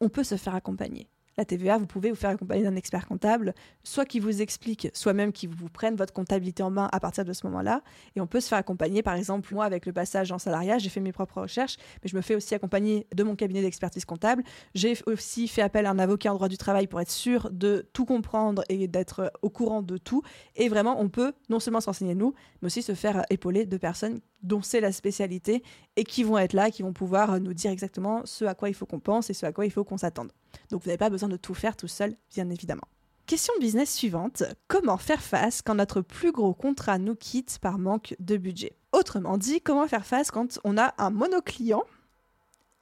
on 0.01 0.09
peut 0.09 0.23
se 0.23 0.35
faire 0.35 0.55
accompagner 0.55 1.09
la 1.39 1.45
TVA, 1.45 1.78
vous 1.78 1.86
pouvez 1.86 2.10
vous 2.10 2.17
faire 2.17 2.30
accompagner 2.32 2.63
d'un 2.63 2.75
expert 2.75 3.08
comptable, 3.08 3.54
soit 3.84 4.06
qui 4.06 4.19
vous 4.19 4.41
explique, 4.41 4.89
soit 4.93 5.13
même 5.13 5.32
qui 5.32 5.47
vous 5.47 5.69
prenne 5.69 5.95
votre 5.95 6.12
comptabilité 6.12 6.62
en 6.63 6.69
main 6.69 6.89
à 6.91 6.99
partir 6.99 7.23
de 7.23 7.32
ce 7.32 7.47
moment-là. 7.47 7.82
Et 8.15 8.21
on 8.21 8.28
peut 8.28 8.41
se 8.41 8.49
faire 8.49 8.58
accompagner, 8.58 9.02
par 9.04 9.15
exemple, 9.15 9.54
moi, 9.54 9.63
avec 9.63 9.86
le 9.86 9.93
passage 9.93 10.34
en 10.34 10.38
salariat, 10.38 10.78
j'ai 10.80 10.89
fait 10.89 10.99
mes 10.99 11.13
propres 11.13 11.41
recherches, 11.41 11.78
mais 12.04 12.10
je 12.10 12.15
me 12.17 12.21
fais 12.21 12.36
aussi 12.36 12.54
accompagner 12.56 13.08
de 13.15 13.23
mon 13.23 13.36
cabinet 13.36 13.62
d'expertise 13.62 14.04
comptable. 14.04 14.43
J'ai 14.75 14.97
aussi 15.06 15.47
fait 15.47 15.62
appel 15.62 15.86
à 15.86 15.91
un 15.91 15.99
avocat 15.99 16.32
en 16.32 16.36
droit 16.36 16.49
du 16.49 16.58
travail 16.58 16.88
pour 16.88 16.99
être 16.99 17.10
sûr 17.10 17.49
de 17.52 17.88
tout 17.93 18.06
comprendre 18.06 18.63
et 18.67 18.89
d'être 18.89 19.32
au 19.41 19.49
courant 19.49 19.82
de 19.82 19.97
tout. 19.97 20.21
Et 20.58 20.67
vraiment, 20.67 20.99
on 20.99 21.08
peut 21.08 21.32
non 21.47 21.62
seulement 21.62 21.82
s'enseigner 21.82 22.15
nous, 22.15 22.34
mais 22.62 22.65
aussi 22.65 22.82
se 22.82 22.95
faire 22.95 23.23
épauler 23.30 23.65
de 23.65 23.78
personnes 23.78 24.19
dont 24.43 24.62
c'est 24.62 24.82
la 24.82 24.91
spécialité 24.91 25.63
et 25.95 26.04
qui 26.04 26.23
vont 26.23 26.38
être 26.38 26.54
là, 26.54 26.69
qui 26.69 26.82
vont 26.82 26.93
pouvoir 26.93 27.39
nous 27.39 27.54
dire 27.54 27.71
exactement 27.71 28.21
ce 28.25 28.43
à 28.45 28.56
quoi 28.56 28.69
il 28.69 28.73
faut 28.73 28.86
qu'on 28.86 28.99
pense 28.99 29.30
et 29.30 29.34
ce 29.34 29.45
à 29.45 29.54
quoi 29.54 29.65
il 29.65 29.71
faut 29.71 29.86
qu'on 29.86 29.97
s'attende. 29.97 30.32
Donc 30.71 30.83
vous 30.83 30.88
n'avez 30.88 30.97
pas 30.97 31.09
besoin 31.09 31.29
de 31.29 31.38
tout 31.38 31.53
faire 31.53 31.75
tout 31.75 31.88
seul, 31.88 32.15
bien 32.33 32.49
évidemment. 32.49 32.88
Question 33.25 33.53
de 33.57 33.62
business 33.62 33.93
suivante. 33.93 34.43
Comment 34.67 34.97
faire 34.97 35.21
face 35.21 35.62
quand 35.62 35.75
notre 35.75 36.01
plus 36.01 36.31
gros 36.31 36.53
contrat 36.53 36.97
nous 36.97 37.15
quitte 37.15 37.59
par 37.62 37.77
manque 37.77 38.15
de 38.19 38.38
budget? 38.38 38.75
Autrement 38.91 39.38
dit, 39.38 39.62
comment 39.62 39.88
faire 39.88 40.05
face 40.05 40.31
quand 40.31 40.59
on 40.63 40.77
a 40.77 40.95
un 40.97 41.12
monoclient 41.12 41.83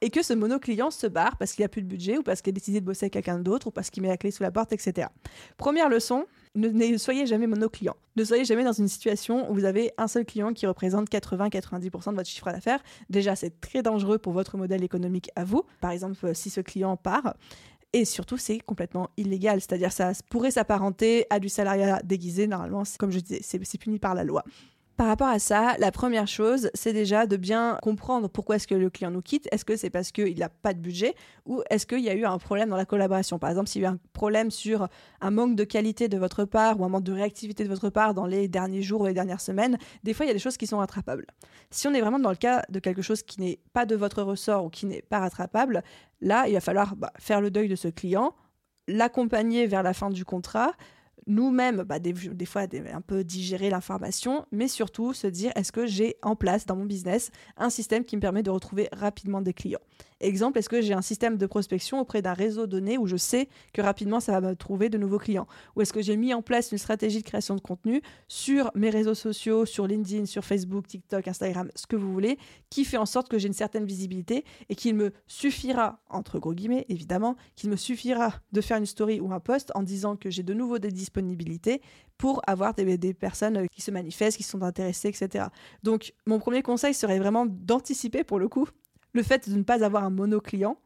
et 0.00 0.10
que 0.10 0.22
ce 0.22 0.32
monoclient 0.32 0.90
se 0.90 1.06
barre 1.06 1.36
parce 1.36 1.52
qu'il 1.52 1.62
n'y 1.62 1.66
a 1.66 1.68
plus 1.68 1.82
de 1.82 1.88
budget 1.88 2.18
ou 2.18 2.22
parce 2.22 2.40
qu'il 2.40 2.50
a 2.50 2.54
décidé 2.54 2.80
de 2.80 2.86
bosser 2.86 3.04
avec 3.04 3.14
quelqu'un 3.14 3.38
d'autre 3.38 3.68
ou 3.68 3.70
parce 3.70 3.90
qu'il 3.90 4.02
met 4.02 4.08
la 4.08 4.16
clé 4.16 4.30
sous 4.30 4.42
la 4.42 4.50
porte, 4.50 4.72
etc. 4.72 5.08
Première 5.56 5.88
leçon, 5.88 6.26
ne, 6.54 6.96
soyez 6.96 7.26
jamais 7.26 7.46
monoclient. 7.46 7.90
Ne 8.16 8.24
soyez 8.24 8.44
jamais 8.44 8.64
dans 8.64 8.72
une 8.72 8.88
situation 8.88 9.50
où 9.50 9.54
vous 9.54 9.64
avez 9.64 9.92
un 9.98 10.08
seul 10.08 10.24
client 10.24 10.52
qui 10.52 10.66
représente 10.66 11.08
80-90% 11.10 12.10
de 12.10 12.16
votre 12.16 12.28
chiffre 12.28 12.50
d'affaires. 12.50 12.82
Déjà, 13.10 13.36
c'est 13.36 13.60
très 13.60 13.82
dangereux 13.82 14.18
pour 14.18 14.32
votre 14.32 14.56
modèle 14.56 14.84
économique 14.84 15.30
à 15.36 15.44
vous. 15.44 15.62
Par 15.80 15.90
exemple, 15.90 16.34
si 16.34 16.50
ce 16.50 16.60
client 16.60 16.96
part. 16.96 17.34
Et 17.94 18.04
surtout, 18.04 18.36
c'est 18.36 18.58
complètement 18.58 19.08
illégal. 19.16 19.60
C'est-à-dire, 19.60 19.92
ça 19.92 20.12
pourrait 20.28 20.50
s'apparenter 20.50 21.26
à 21.30 21.40
du 21.40 21.48
salariat 21.48 22.00
déguisé. 22.04 22.46
Normalement, 22.46 22.82
comme 22.98 23.10
je 23.10 23.20
disais, 23.20 23.40
c'est 23.42 23.78
puni 23.78 23.98
par 23.98 24.14
la 24.14 24.24
loi. 24.24 24.44
Par 24.98 25.06
rapport 25.06 25.28
à 25.28 25.38
ça, 25.38 25.76
la 25.78 25.92
première 25.92 26.26
chose, 26.26 26.70
c'est 26.74 26.92
déjà 26.92 27.28
de 27.28 27.36
bien 27.36 27.78
comprendre 27.82 28.26
pourquoi 28.26 28.56
est-ce 28.56 28.66
que 28.66 28.74
le 28.74 28.90
client 28.90 29.12
nous 29.12 29.22
quitte. 29.22 29.46
Est-ce 29.52 29.64
que 29.64 29.76
c'est 29.76 29.90
parce 29.90 30.10
qu'il 30.10 30.36
n'a 30.36 30.48
pas 30.48 30.74
de 30.74 30.80
budget 30.80 31.14
ou 31.46 31.62
est-ce 31.70 31.86
qu'il 31.86 32.00
y 32.00 32.08
a 32.08 32.14
eu 32.16 32.24
un 32.24 32.36
problème 32.38 32.68
dans 32.68 32.76
la 32.76 32.84
collaboration? 32.84 33.38
Par 33.38 33.48
exemple, 33.48 33.68
s'il 33.68 33.82
y 33.82 33.84
a 33.84 33.90
eu 33.90 33.92
un 33.92 33.98
problème 34.12 34.50
sur 34.50 34.88
un 35.20 35.30
manque 35.30 35.54
de 35.54 35.62
qualité 35.62 36.08
de 36.08 36.18
votre 36.18 36.44
part 36.44 36.80
ou 36.80 36.84
un 36.84 36.88
manque 36.88 37.04
de 37.04 37.12
réactivité 37.12 37.62
de 37.62 37.68
votre 37.68 37.90
part 37.90 38.12
dans 38.12 38.26
les 38.26 38.48
derniers 38.48 38.82
jours 38.82 39.02
ou 39.02 39.06
les 39.06 39.14
dernières 39.14 39.40
semaines, 39.40 39.78
des 40.02 40.14
fois, 40.14 40.26
il 40.26 40.30
y 40.30 40.32
a 40.32 40.34
des 40.34 40.40
choses 40.40 40.56
qui 40.56 40.66
sont 40.66 40.78
rattrapables. 40.78 41.28
Si 41.70 41.86
on 41.86 41.94
est 41.94 42.00
vraiment 42.00 42.18
dans 42.18 42.30
le 42.30 42.34
cas 42.34 42.64
de 42.68 42.80
quelque 42.80 43.00
chose 43.00 43.22
qui 43.22 43.40
n'est 43.40 43.60
pas 43.72 43.86
de 43.86 43.94
votre 43.94 44.24
ressort 44.24 44.64
ou 44.64 44.68
qui 44.68 44.84
n'est 44.84 45.02
pas 45.02 45.20
rattrapable, 45.20 45.84
là, 46.20 46.48
il 46.48 46.54
va 46.54 46.60
falloir 46.60 46.96
bah, 46.96 47.12
faire 47.20 47.40
le 47.40 47.52
deuil 47.52 47.68
de 47.68 47.76
ce 47.76 47.86
client, 47.86 48.34
l'accompagner 48.88 49.68
vers 49.68 49.84
la 49.84 49.92
fin 49.92 50.10
du 50.10 50.24
contrat, 50.24 50.72
nous-mêmes, 51.28 51.82
bah, 51.82 51.98
des, 51.98 52.14
fois, 52.46 52.62
un 52.92 53.00
peu 53.00 53.22
digérer 53.22 53.70
l'information, 53.70 54.46
mais 54.50 54.66
surtout 54.66 55.12
se 55.12 55.26
dire 55.26 55.52
est-ce 55.54 55.70
que 55.70 55.86
j'ai 55.86 56.16
en 56.22 56.34
place 56.34 56.66
dans 56.66 56.74
mon 56.74 56.86
business 56.86 57.30
un 57.56 57.70
système 57.70 58.04
qui 58.04 58.16
me 58.16 58.20
permet 58.20 58.42
de 58.42 58.50
retrouver 58.50 58.88
rapidement 58.92 59.40
des 59.40 59.52
clients? 59.52 59.80
Exemple, 60.20 60.58
est-ce 60.58 60.68
que 60.68 60.80
j'ai 60.80 60.94
un 60.94 61.02
système 61.02 61.36
de 61.36 61.46
prospection 61.46 62.00
auprès 62.00 62.22
d'un 62.22 62.32
réseau 62.32 62.66
donné 62.66 62.98
où 62.98 63.06
je 63.06 63.16
sais 63.16 63.48
que 63.72 63.80
rapidement 63.80 64.18
ça 64.18 64.32
va 64.40 64.48
me 64.48 64.56
trouver 64.56 64.88
de 64.88 64.98
nouveaux 64.98 65.18
clients? 65.18 65.46
Ou 65.76 65.82
est-ce 65.82 65.92
que 65.92 66.02
j'ai 66.02 66.16
mis 66.16 66.34
en 66.34 66.42
place 66.42 66.72
une 66.72 66.78
stratégie 66.78 67.18
de 67.18 67.24
création 67.24 67.54
de 67.54 67.60
contenu 67.60 68.02
sur 68.26 68.72
mes 68.74 68.90
réseaux 68.90 69.14
sociaux, 69.14 69.64
sur 69.64 69.86
LinkedIn, 69.86 70.26
sur 70.26 70.44
Facebook, 70.44 70.88
TikTok, 70.88 71.28
Instagram, 71.28 71.70
ce 71.76 71.86
que 71.86 71.94
vous 71.94 72.12
voulez, 72.12 72.36
qui 72.68 72.84
fait 72.84 72.96
en 72.96 73.06
sorte 73.06 73.28
que 73.28 73.38
j'ai 73.38 73.46
une 73.46 73.54
certaine 73.54 73.84
visibilité 73.84 74.44
et 74.68 74.74
qu'il 74.74 74.96
me 74.96 75.12
suffira, 75.28 76.00
entre 76.10 76.40
gros 76.40 76.52
guillemets 76.52 76.84
évidemment, 76.88 77.36
qu'il 77.54 77.70
me 77.70 77.76
suffira 77.76 78.34
de 78.50 78.60
faire 78.60 78.78
une 78.78 78.86
story 78.86 79.20
ou 79.20 79.32
un 79.32 79.40
post 79.40 79.70
en 79.76 79.84
disant 79.84 80.16
que 80.16 80.30
j'ai 80.30 80.42
de 80.42 80.54
nouveau 80.54 80.80
des 80.80 80.90
disponibilités 80.90 81.80
pour 82.16 82.42
avoir 82.48 82.74
des, 82.74 82.98
des 82.98 83.14
personnes 83.14 83.68
qui 83.68 83.82
se 83.82 83.92
manifestent, 83.92 84.36
qui 84.36 84.42
sont 84.42 84.62
intéressées, 84.62 85.08
etc. 85.08 85.46
Donc 85.84 86.12
mon 86.26 86.40
premier 86.40 86.62
conseil 86.62 86.92
serait 86.92 87.20
vraiment 87.20 87.46
d'anticiper 87.46 88.24
pour 88.24 88.40
le 88.40 88.48
coup 88.48 88.68
le 89.18 89.24
fait 89.24 89.48
de 89.50 89.56
ne 89.56 89.64
pas 89.64 89.84
avoir 89.84 90.04
un 90.04 90.10
monoclient 90.10 90.76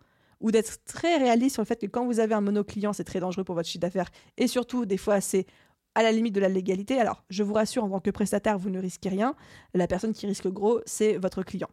ou 0.40 0.50
d'être 0.50 0.82
très 0.84 1.18
réaliste 1.18 1.54
sur 1.54 1.62
le 1.62 1.66
fait 1.66 1.80
que 1.80 1.86
quand 1.86 2.06
vous 2.06 2.18
avez 2.18 2.34
un 2.34 2.40
monoclient, 2.40 2.88
c'est 2.94 3.04
très 3.04 3.20
dangereux 3.20 3.44
pour 3.44 3.54
votre 3.54 3.68
chiffre 3.68 3.82
d'affaires 3.82 4.10
et 4.38 4.48
surtout, 4.48 4.86
des 4.86 4.96
fois, 4.96 5.20
c'est 5.20 5.46
à 5.94 6.02
la 6.02 6.10
limite 6.10 6.34
de 6.34 6.40
la 6.40 6.48
légalité. 6.48 6.98
Alors, 6.98 7.22
je 7.28 7.42
vous 7.42 7.52
rassure, 7.52 7.84
en 7.84 7.90
tant 7.90 8.00
que 8.00 8.10
prestataire, 8.10 8.58
vous 8.58 8.70
ne 8.70 8.80
risquez 8.80 9.10
rien. 9.10 9.34
La 9.74 9.86
personne 9.86 10.14
qui 10.14 10.26
risque 10.26 10.48
gros, 10.48 10.80
c'est 10.86 11.18
votre 11.18 11.42
client. 11.42 11.68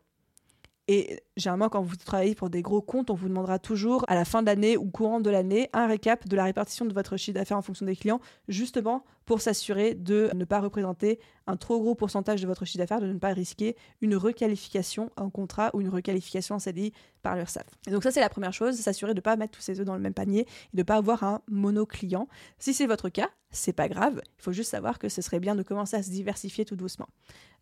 Et 0.91 1.21
généralement, 1.37 1.69
quand 1.69 1.83
vous 1.83 1.95
travaillez 1.97 2.33
pour 2.33 2.49
des 2.49 2.63
gros 2.63 2.81
comptes, 2.81 3.11
on 3.11 3.13
vous 3.13 3.29
demandera 3.29 3.59
toujours 3.59 4.03
à 4.07 4.15
la 4.15 4.25
fin 4.25 4.41
de 4.41 4.47
l'année 4.47 4.75
ou 4.75 4.89
courant 4.89 5.19
de 5.19 5.29
l'année 5.29 5.69
un 5.71 5.85
récap 5.85 6.27
de 6.27 6.35
la 6.35 6.43
répartition 6.45 6.83
de 6.83 6.95
votre 6.95 7.15
chiffre 7.15 7.35
d'affaires 7.35 7.57
en 7.57 7.61
fonction 7.61 7.85
des 7.85 7.95
clients, 7.95 8.19
justement 8.47 9.05
pour 9.27 9.39
s'assurer 9.39 9.93
de 9.93 10.31
ne 10.33 10.45
pas 10.45 10.59
représenter 10.59 11.19
un 11.45 11.57
trop 11.57 11.79
gros 11.79 11.93
pourcentage 11.93 12.41
de 12.41 12.47
votre 12.47 12.65
chiffre 12.65 12.79
d'affaires, 12.79 13.01
de 13.01 13.05
ne 13.05 13.19
pas 13.19 13.33
risquer 13.33 13.75
une 14.01 14.15
requalification 14.15 15.11
en 15.15 15.29
contrat 15.29 15.69
ou 15.75 15.81
une 15.81 15.89
requalification 15.89 16.55
en 16.55 16.59
CDI 16.59 16.91
par 17.21 17.35
l'URSSAF. 17.35 17.67
Et 17.85 17.91
donc 17.91 18.01
ça, 18.01 18.09
c'est 18.09 18.21
la 18.21 18.29
première 18.29 18.53
chose, 18.53 18.75
s'assurer 18.75 19.13
de 19.13 19.19
ne 19.19 19.21
pas 19.21 19.35
mettre 19.35 19.51
tous 19.51 19.61
ses 19.61 19.79
œufs 19.79 19.85
dans 19.85 19.93
le 19.93 20.01
même 20.01 20.15
panier 20.15 20.41
et 20.41 20.45
de 20.77 20.79
ne 20.79 20.83
pas 20.83 20.95
avoir 20.95 21.23
un 21.23 21.43
mono-client. 21.47 22.27
Si 22.57 22.73
c'est 22.73 22.87
votre 22.87 23.09
cas, 23.09 23.29
c'est 23.51 23.73
pas 23.73 23.89
grave, 23.89 24.21
il 24.39 24.41
faut 24.41 24.51
juste 24.51 24.71
savoir 24.71 24.97
que 24.97 25.09
ce 25.09 25.21
serait 25.21 25.39
bien 25.39 25.53
de 25.53 25.61
commencer 25.61 25.97
à 25.97 26.01
se 26.01 26.09
diversifier 26.09 26.65
tout 26.65 26.75
doucement. 26.75 27.09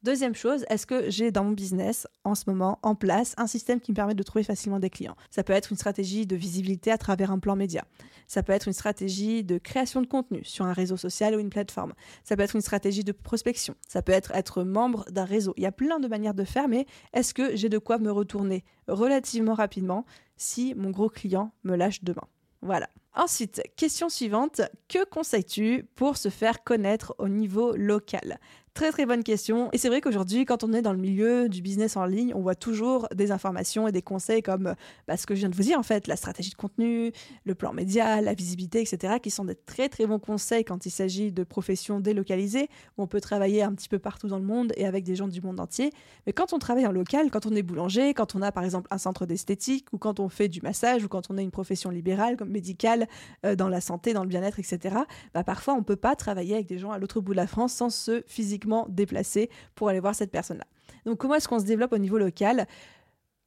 Deuxième 0.03 0.35
chose, 0.35 0.63
est-ce 0.69 0.85
que 0.85 1.09
j'ai 1.09 1.31
dans 1.31 1.43
mon 1.43 1.51
business 1.51 2.07
en 2.23 2.35
ce 2.35 2.43
moment 2.47 2.77
en 2.83 2.93
place 2.93 3.33
un 3.37 3.47
système 3.47 3.79
qui 3.79 3.91
me 3.91 3.95
permet 3.95 4.13
de 4.13 4.21
trouver 4.21 4.43
facilement 4.43 4.79
des 4.79 4.91
clients? 4.91 5.15
Ça 5.31 5.43
peut 5.43 5.53
être 5.53 5.71
une 5.71 5.77
stratégie 5.77 6.27
de 6.27 6.35
visibilité 6.35 6.91
à 6.91 6.99
travers 6.99 7.31
un 7.31 7.39
plan 7.39 7.55
média. 7.55 7.83
Ça 8.27 8.43
peut 8.43 8.53
être 8.53 8.67
une 8.67 8.73
stratégie 8.73 9.43
de 9.43 9.57
création 9.57 10.01
de 10.01 10.07
contenu 10.07 10.43
sur 10.43 10.65
un 10.65 10.73
réseau 10.73 10.97
social 10.97 11.35
ou 11.35 11.39
une 11.39 11.49
plateforme. 11.49 11.93
Ça 12.23 12.35
peut 12.35 12.43
être 12.43 12.55
une 12.55 12.61
stratégie 12.61 13.03
de 13.03 13.11
prospection. 13.11 13.73
Ça 13.87 14.03
peut 14.03 14.11
être 14.11 14.31
être 14.35 14.63
membre 14.63 15.05
d'un 15.09 15.25
réseau. 15.25 15.53
Il 15.57 15.63
y 15.63 15.67
a 15.67 15.71
plein 15.71 15.99
de 15.99 16.07
manières 16.07 16.35
de 16.35 16.43
faire, 16.43 16.67
mais 16.67 16.85
est-ce 17.13 17.33
que 17.33 17.55
j'ai 17.55 17.69
de 17.69 17.79
quoi 17.79 17.97
me 17.97 18.11
retourner 18.11 18.63
relativement 18.87 19.55
rapidement 19.55 20.05
si 20.35 20.75
mon 20.75 20.91
gros 20.91 21.09
client 21.09 21.53
me 21.63 21.75
lâche 21.75 22.03
demain? 22.03 22.27
Voilà. 22.61 22.89
Ensuite, 23.15 23.63
question 23.75 24.09
suivante, 24.09 24.61
que 24.87 25.03
conseilles-tu 25.05 25.87
pour 25.95 26.17
se 26.17 26.29
faire 26.29 26.63
connaître 26.63 27.15
au 27.17 27.27
niveau 27.27 27.75
local? 27.75 28.39
Très 28.77 28.91
très 28.91 29.07
bonne 29.07 29.23
question. 29.23 29.69
Et 29.73 29.79
c'est 29.79 29.87
vrai 29.87 30.01
qu'aujourd'hui, 30.01 30.45
quand 30.45 30.63
on 30.63 30.71
est 30.71 30.83
dans 30.83 30.93
le 30.93 30.99
milieu 30.99 31.49
du 31.49 31.63
business 31.63 31.97
en 31.97 32.05
ligne, 32.05 32.31
on 32.35 32.41
voit 32.41 32.53
toujours 32.53 33.07
des 33.11 33.31
informations 33.31 33.87
et 33.87 33.91
des 33.91 34.03
conseils 34.03 34.43
comme 34.43 34.75
bah, 35.07 35.17
ce 35.17 35.25
que 35.25 35.33
je 35.33 35.39
viens 35.39 35.49
de 35.49 35.55
vous 35.55 35.63
dire 35.63 35.79
en 35.79 35.83
fait, 35.83 36.05
la 36.05 36.15
stratégie 36.15 36.51
de 36.51 36.55
contenu, 36.55 37.11
le 37.43 37.55
plan 37.55 37.73
média, 37.73 38.21
la 38.21 38.35
visibilité, 38.35 38.79
etc., 38.79 39.15
qui 39.19 39.31
sont 39.31 39.45
des 39.45 39.55
très 39.55 39.89
très 39.89 40.05
bons 40.05 40.19
conseils 40.19 40.63
quand 40.63 40.85
il 40.85 40.91
s'agit 40.91 41.31
de 41.31 41.43
professions 41.43 41.99
délocalisées, 41.99 42.69
où 42.99 43.01
on 43.01 43.07
peut 43.07 43.19
travailler 43.19 43.63
un 43.63 43.73
petit 43.73 43.89
peu 43.89 43.97
partout 43.97 44.27
dans 44.27 44.37
le 44.37 44.45
monde 44.45 44.71
et 44.77 44.85
avec 44.85 45.03
des 45.03 45.15
gens 45.15 45.27
du 45.27 45.41
monde 45.41 45.59
entier. 45.59 45.91
Mais 46.27 46.33
quand 46.33 46.53
on 46.53 46.59
travaille 46.59 46.85
en 46.85 46.91
local, 46.91 47.31
quand 47.31 47.47
on 47.47 47.55
est 47.55 47.63
boulanger, 47.63 48.13
quand 48.13 48.35
on 48.35 48.43
a 48.43 48.51
par 48.51 48.63
exemple 48.63 48.87
un 48.91 48.99
centre 48.99 49.25
d'esthétique, 49.25 49.87
ou 49.91 49.97
quand 49.97 50.19
on 50.19 50.29
fait 50.29 50.49
du 50.49 50.61
massage, 50.61 51.03
ou 51.03 51.07
quand 51.07 51.31
on 51.31 51.39
a 51.39 51.41
une 51.41 51.49
profession 51.49 51.89
libérale 51.89 52.37
comme 52.37 52.51
médicale, 52.51 53.07
euh, 53.43 53.55
dans 53.55 53.69
la 53.69 53.81
santé, 53.81 54.13
dans 54.13 54.21
le 54.21 54.29
bien-être, 54.29 54.59
etc., 54.59 54.97
bah, 55.33 55.43
parfois 55.43 55.73
on 55.73 55.81
peut 55.81 55.95
pas 55.95 56.15
travailler 56.15 56.53
avec 56.53 56.67
des 56.67 56.77
gens 56.77 56.91
à 56.91 56.99
l'autre 56.99 57.21
bout 57.21 57.31
de 57.31 57.37
la 57.37 57.47
France 57.47 57.73
sans 57.73 57.89
se 57.89 58.21
physiquement 58.27 58.66
déplacer 58.89 59.49
pour 59.75 59.89
aller 59.89 59.99
voir 59.99 60.15
cette 60.15 60.31
personne-là. 60.31 60.65
Donc 61.05 61.17
comment 61.17 61.35
est-ce 61.35 61.47
qu'on 61.47 61.59
se 61.59 61.65
développe 61.65 61.93
au 61.93 61.97
niveau 61.97 62.17
local? 62.17 62.67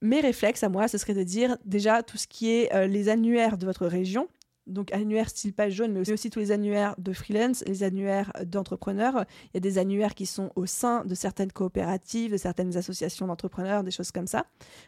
Mes 0.02 0.20
réflexes 0.20 0.62
à 0.62 0.68
moi, 0.68 0.88
ce 0.88 0.96
serait 0.98 1.14
de 1.14 1.22
dire 1.22 1.58
déjà 1.64 2.02
tout 2.02 2.16
ce 2.16 2.26
qui 2.26 2.50
est 2.50 2.74
euh, 2.74 2.86
les 2.86 3.08
annuaires 3.10 3.58
de 3.58 3.66
votre 3.66 3.86
région, 3.86 4.28
donc 4.66 4.92
annuaires 4.92 5.28
style 5.28 5.52
page 5.52 5.74
jaune, 5.74 5.92
mais 5.92 6.10
aussi 6.10 6.30
tous 6.30 6.38
les 6.38 6.52
annuaires 6.52 6.94
de 6.98 7.12
freelance, 7.12 7.62
les 7.66 7.82
annuaires 7.82 8.32
d'entrepreneurs. 8.46 9.24
Il 9.46 9.50
y 9.54 9.56
a 9.58 9.60
des 9.60 9.78
annuaires 9.78 10.14
qui 10.14 10.26
sont 10.26 10.52
au 10.56 10.64
sein 10.66 11.04
de 11.04 11.14
certaines 11.14 11.52
coopératives, 11.52 12.32
de 12.32 12.36
certaines 12.36 12.76
associations 12.76 13.26
d'entrepreneurs, 13.26 13.84
des 13.84 13.90
choses 13.90 14.12
comme 14.12 14.26
ça. 14.26 14.46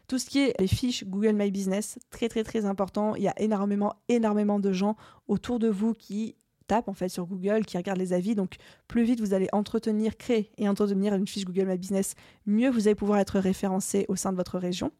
Tout 0.08 0.18
ce 0.18 0.26
qui 0.26 0.40
est 0.40 0.54
les 0.58 0.66
fiches 0.66 1.04
Google 1.04 1.34
My 1.34 1.50
Business, 1.50 1.98
très 2.10 2.28
très 2.28 2.44
très 2.44 2.64
important. 2.64 3.14
Il 3.16 3.22
y 3.22 3.28
a 3.28 3.38
énormément, 3.40 3.94
énormément 4.08 4.60
de 4.60 4.72
gens 4.72 4.96
autour 5.28 5.58
de 5.58 5.68
vous 5.68 5.94
qui 5.94 6.36
tape 6.62 6.88
en 6.88 6.94
fait 6.94 7.08
sur 7.08 7.26
Google, 7.26 7.64
qui 7.64 7.76
regarde 7.76 7.98
les 7.98 8.12
avis. 8.12 8.34
Donc 8.34 8.56
plus 8.88 9.04
vite 9.04 9.20
vous 9.20 9.34
allez 9.34 9.48
entretenir, 9.52 10.16
créer 10.16 10.50
et 10.58 10.68
entretenir 10.68 11.14
une 11.14 11.26
fiche 11.26 11.44
Google 11.44 11.66
My 11.66 11.78
Business, 11.78 12.14
mieux 12.46 12.70
vous 12.70 12.88
allez 12.88 12.94
pouvoir 12.94 13.18
être 13.18 13.38
référencé 13.38 14.06
au 14.08 14.16
sein 14.16 14.32
de 14.32 14.36
votre 14.36 14.58
région. 14.58 14.92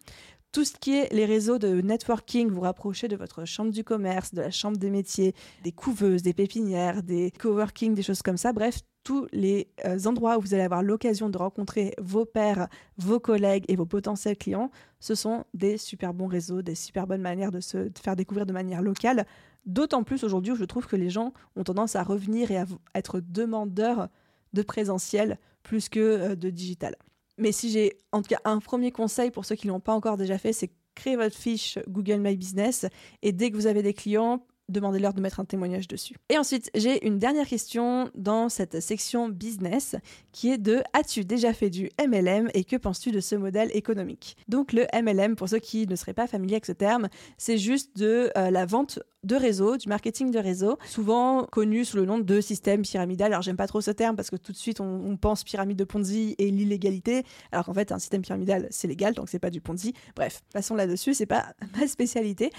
Tout 0.53 0.67
ce 0.67 0.75
qui 0.75 0.95
est 0.95 1.11
les 1.15 1.25
réseaux 1.25 1.59
de 1.59 1.81
networking, 1.81 2.51
vous 2.51 2.61
rapprochez 2.61 3.09
de 3.09 3.17
votre 3.17 3.47
chambre 3.47 3.73
du 3.73 3.85
commerce, 3.85 4.35
de 4.35 4.43
la 4.43 4.51
chambre 4.51 4.77
des 4.77 4.91
métiers, 4.91 5.35
des 5.65 5.73
couveuses, 5.73 6.21
des 6.21 6.35
pépinières, 6.35 7.03
des 7.03 7.31
coworking, 7.39 7.95
des 7.95 8.03
choses 8.03 8.21
comme 8.21 8.37
ça. 8.37 8.53
Bref, 8.53 8.81
tous 9.03 9.27
les 9.33 9.69
euh, 9.87 9.99
endroits 10.05 10.37
où 10.37 10.43
vous 10.43 10.53
allez 10.53 10.63
avoir 10.63 10.83
l'occasion 10.83 11.31
de 11.31 11.39
rencontrer 11.39 11.95
vos 11.99 12.27
pairs, 12.27 12.69
vos 12.99 13.19
collègues 13.19 13.65
et 13.69 13.77
vos 13.77 13.87
potentiels 13.87 14.37
clients, 14.37 14.71
ce 15.01 15.15
sont 15.15 15.45
des 15.55 15.79
super 15.79 16.13
bons 16.13 16.27
réseaux, 16.27 16.61
des 16.61 16.75
super 16.75 17.07
bonnes 17.07 17.23
manières 17.23 17.51
de 17.51 17.61
se 17.61 17.89
faire 18.03 18.15
découvrir 18.15 18.45
de 18.45 18.53
manière 18.53 18.83
locale. 18.83 19.27
D'autant 19.65 20.03
plus 20.03 20.25
aujourd'hui 20.25 20.53
où 20.53 20.57
je 20.57 20.65
trouve 20.65 20.87
que 20.87 20.97
les 20.97 21.11
gens 21.11 21.33
ont 21.57 21.65
tendance 21.65 21.95
à 21.97 22.03
revenir 22.03 22.51
et 22.51 22.57
à 22.57 22.67
être 22.95 23.21
demandeurs 23.21 24.09
de 24.53 24.63
présentiel 24.63 25.39
plus 25.63 25.89
que 25.89 26.01
euh, 26.01 26.35
de 26.35 26.51
digital. 26.51 26.97
Mais 27.39 27.53
si 27.53 27.71
j'ai 27.71 27.99
en 28.13 28.23
tout 28.23 28.29
cas 28.29 28.41
un 28.45 28.59
premier 28.59 28.93
conseil 28.93 29.31
pour 29.31 29.45
ceux 29.45 29.55
qui 29.55 29.67
ne 29.67 29.73
l'ont 29.73 29.81
pas 29.81 29.95
encore 29.95 30.17
déjà 30.17 30.37
fait, 30.39 30.53
c'est 30.53 30.71
créer 30.95 31.17
votre 31.17 31.37
fiche 31.37 31.79
Google 31.89 32.19
My 32.19 32.37
Business 32.37 32.87
et 33.23 33.33
dès 33.33 33.51
que 33.51 33.57
vous 33.57 33.67
avez 33.67 33.83
des 33.83 33.95
clients, 33.95 34.45
demandez-leur 34.69 35.15
de 35.15 35.21
mettre 35.21 35.41
un 35.41 35.45
témoignage 35.45 35.89
dessus. 35.89 36.17
Et 36.29 36.39
ensuite, 36.39 36.71
j'ai 36.75 37.07
une 37.07 37.19
dernière 37.19 37.47
question 37.47 38.11
dans 38.15 38.49
cette 38.49 38.81
section 38.81 39.29
business 39.29 39.97
qui 40.33 40.51
est 40.51 40.59
de 40.59 40.83
as-tu 40.93 41.25
déjà 41.25 41.53
fait 41.53 41.71
du 41.71 41.91
MLM 42.01 42.49
et 42.55 42.65
que 42.65 42.77
penses-tu 42.77 43.11
de 43.11 43.21
ce 43.21 43.35
modèle 43.35 43.71
économique? 43.75 44.37
Donc 44.49 44.73
le 44.73 44.87
MLM, 44.95 45.37
pour 45.37 45.49
ceux 45.49 45.59
qui 45.59 45.87
ne 45.87 45.97
seraient 45.97 46.15
pas 46.15 46.27
familiers 46.27 46.55
avec 46.55 46.67
ce 46.67 46.73
terme, 46.73 47.09
c'est 47.39 47.59
juste 47.59 47.97
de 47.97 48.31
euh, 48.37 48.51
la 48.51 48.67
vente 48.67 48.99
de 49.25 49.37
réseau, 49.37 49.77
du 49.77 49.89
marketing 49.89 50.31
de 50.33 50.39
réseau, 50.39 50.79
souvent 50.85 51.45
connu 51.45 51.85
sous 51.85 51.97
le 51.97 52.05
nom 52.05 52.19
de 52.19 52.41
système 52.41 52.83
pyramidal. 52.83 53.33
Alors 53.33 53.43
j'aime 53.43 53.57
pas 53.57 53.69
trop 53.69 53.81
ce 53.81 53.93
terme 53.93 54.17
parce 54.17 54.31
que 54.31 54.37
tout 54.37 54.53
de 54.53 54.57
suite 54.57 54.81
on, 54.81 55.17
pense 55.17 55.45
pyramide 55.45 55.79
de 55.79 55.85
Ponzi 55.85 56.35
et 56.39 56.51
l'illégalité, 56.51 57.25
alors 57.53 57.67
qu'en 57.67 57.75
fait 57.75 57.93
un 57.93 57.99
système 57.99 58.23
pyramidal 58.23 58.67
c'est 58.71 58.89
légal 58.89 59.15
donc 59.15 59.29
c'est 59.29 59.39
pas 59.39 59.51
du 59.51 59.61
Ponzi. 59.61 59.95
Bref, 60.17 60.43
passons 60.53 60.75
là-dessus, 60.75 61.15
c'est 61.15 61.27
pas 61.27 61.55
ma 61.79 61.87
spécialité. 61.87 62.51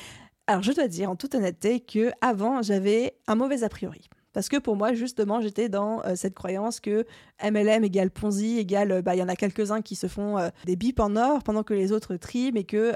Alors 0.48 0.62
je 0.62 0.74
dois 0.74 0.88
dire 0.88 1.10
en 1.10 1.16
toute 1.16 1.36
honnêteté 1.36 1.80
que 1.80 2.12
avant 2.20 2.62
j'avais 2.62 3.16
un 3.28 3.36
mauvais 3.36 3.64
a 3.64 3.70
priori. 3.70 4.10
Parce 4.34 4.50
que 4.50 4.58
pour 4.58 4.76
moi, 4.76 4.94
justement, 4.94 5.40
j'étais 5.42 5.70
dans 5.70 6.04
euh, 6.04 6.16
cette 6.16 6.34
croyance 6.34 6.80
que 6.80 7.06
MLM 7.44 7.84
égale 7.84 8.10
Ponzi 8.10 8.58
égale, 8.58 8.92
euh, 8.92 9.02
bah, 9.02 9.16
il 9.16 9.20
y 9.20 9.24
en 9.24 9.30
a 9.30 9.36
quelques-uns 9.36 9.82
qui 9.82 9.96
se 9.96 10.08
font 10.08 10.38
euh, 10.38 10.50
des 10.66 10.76
bips 10.76 11.00
en 11.00 11.16
or 11.16 11.44
pendant 11.44 11.64
que 11.64 11.74
les 11.74 11.92
autres 11.92 12.16
triment 12.16 12.58
et 12.58 12.64
que 12.64 12.94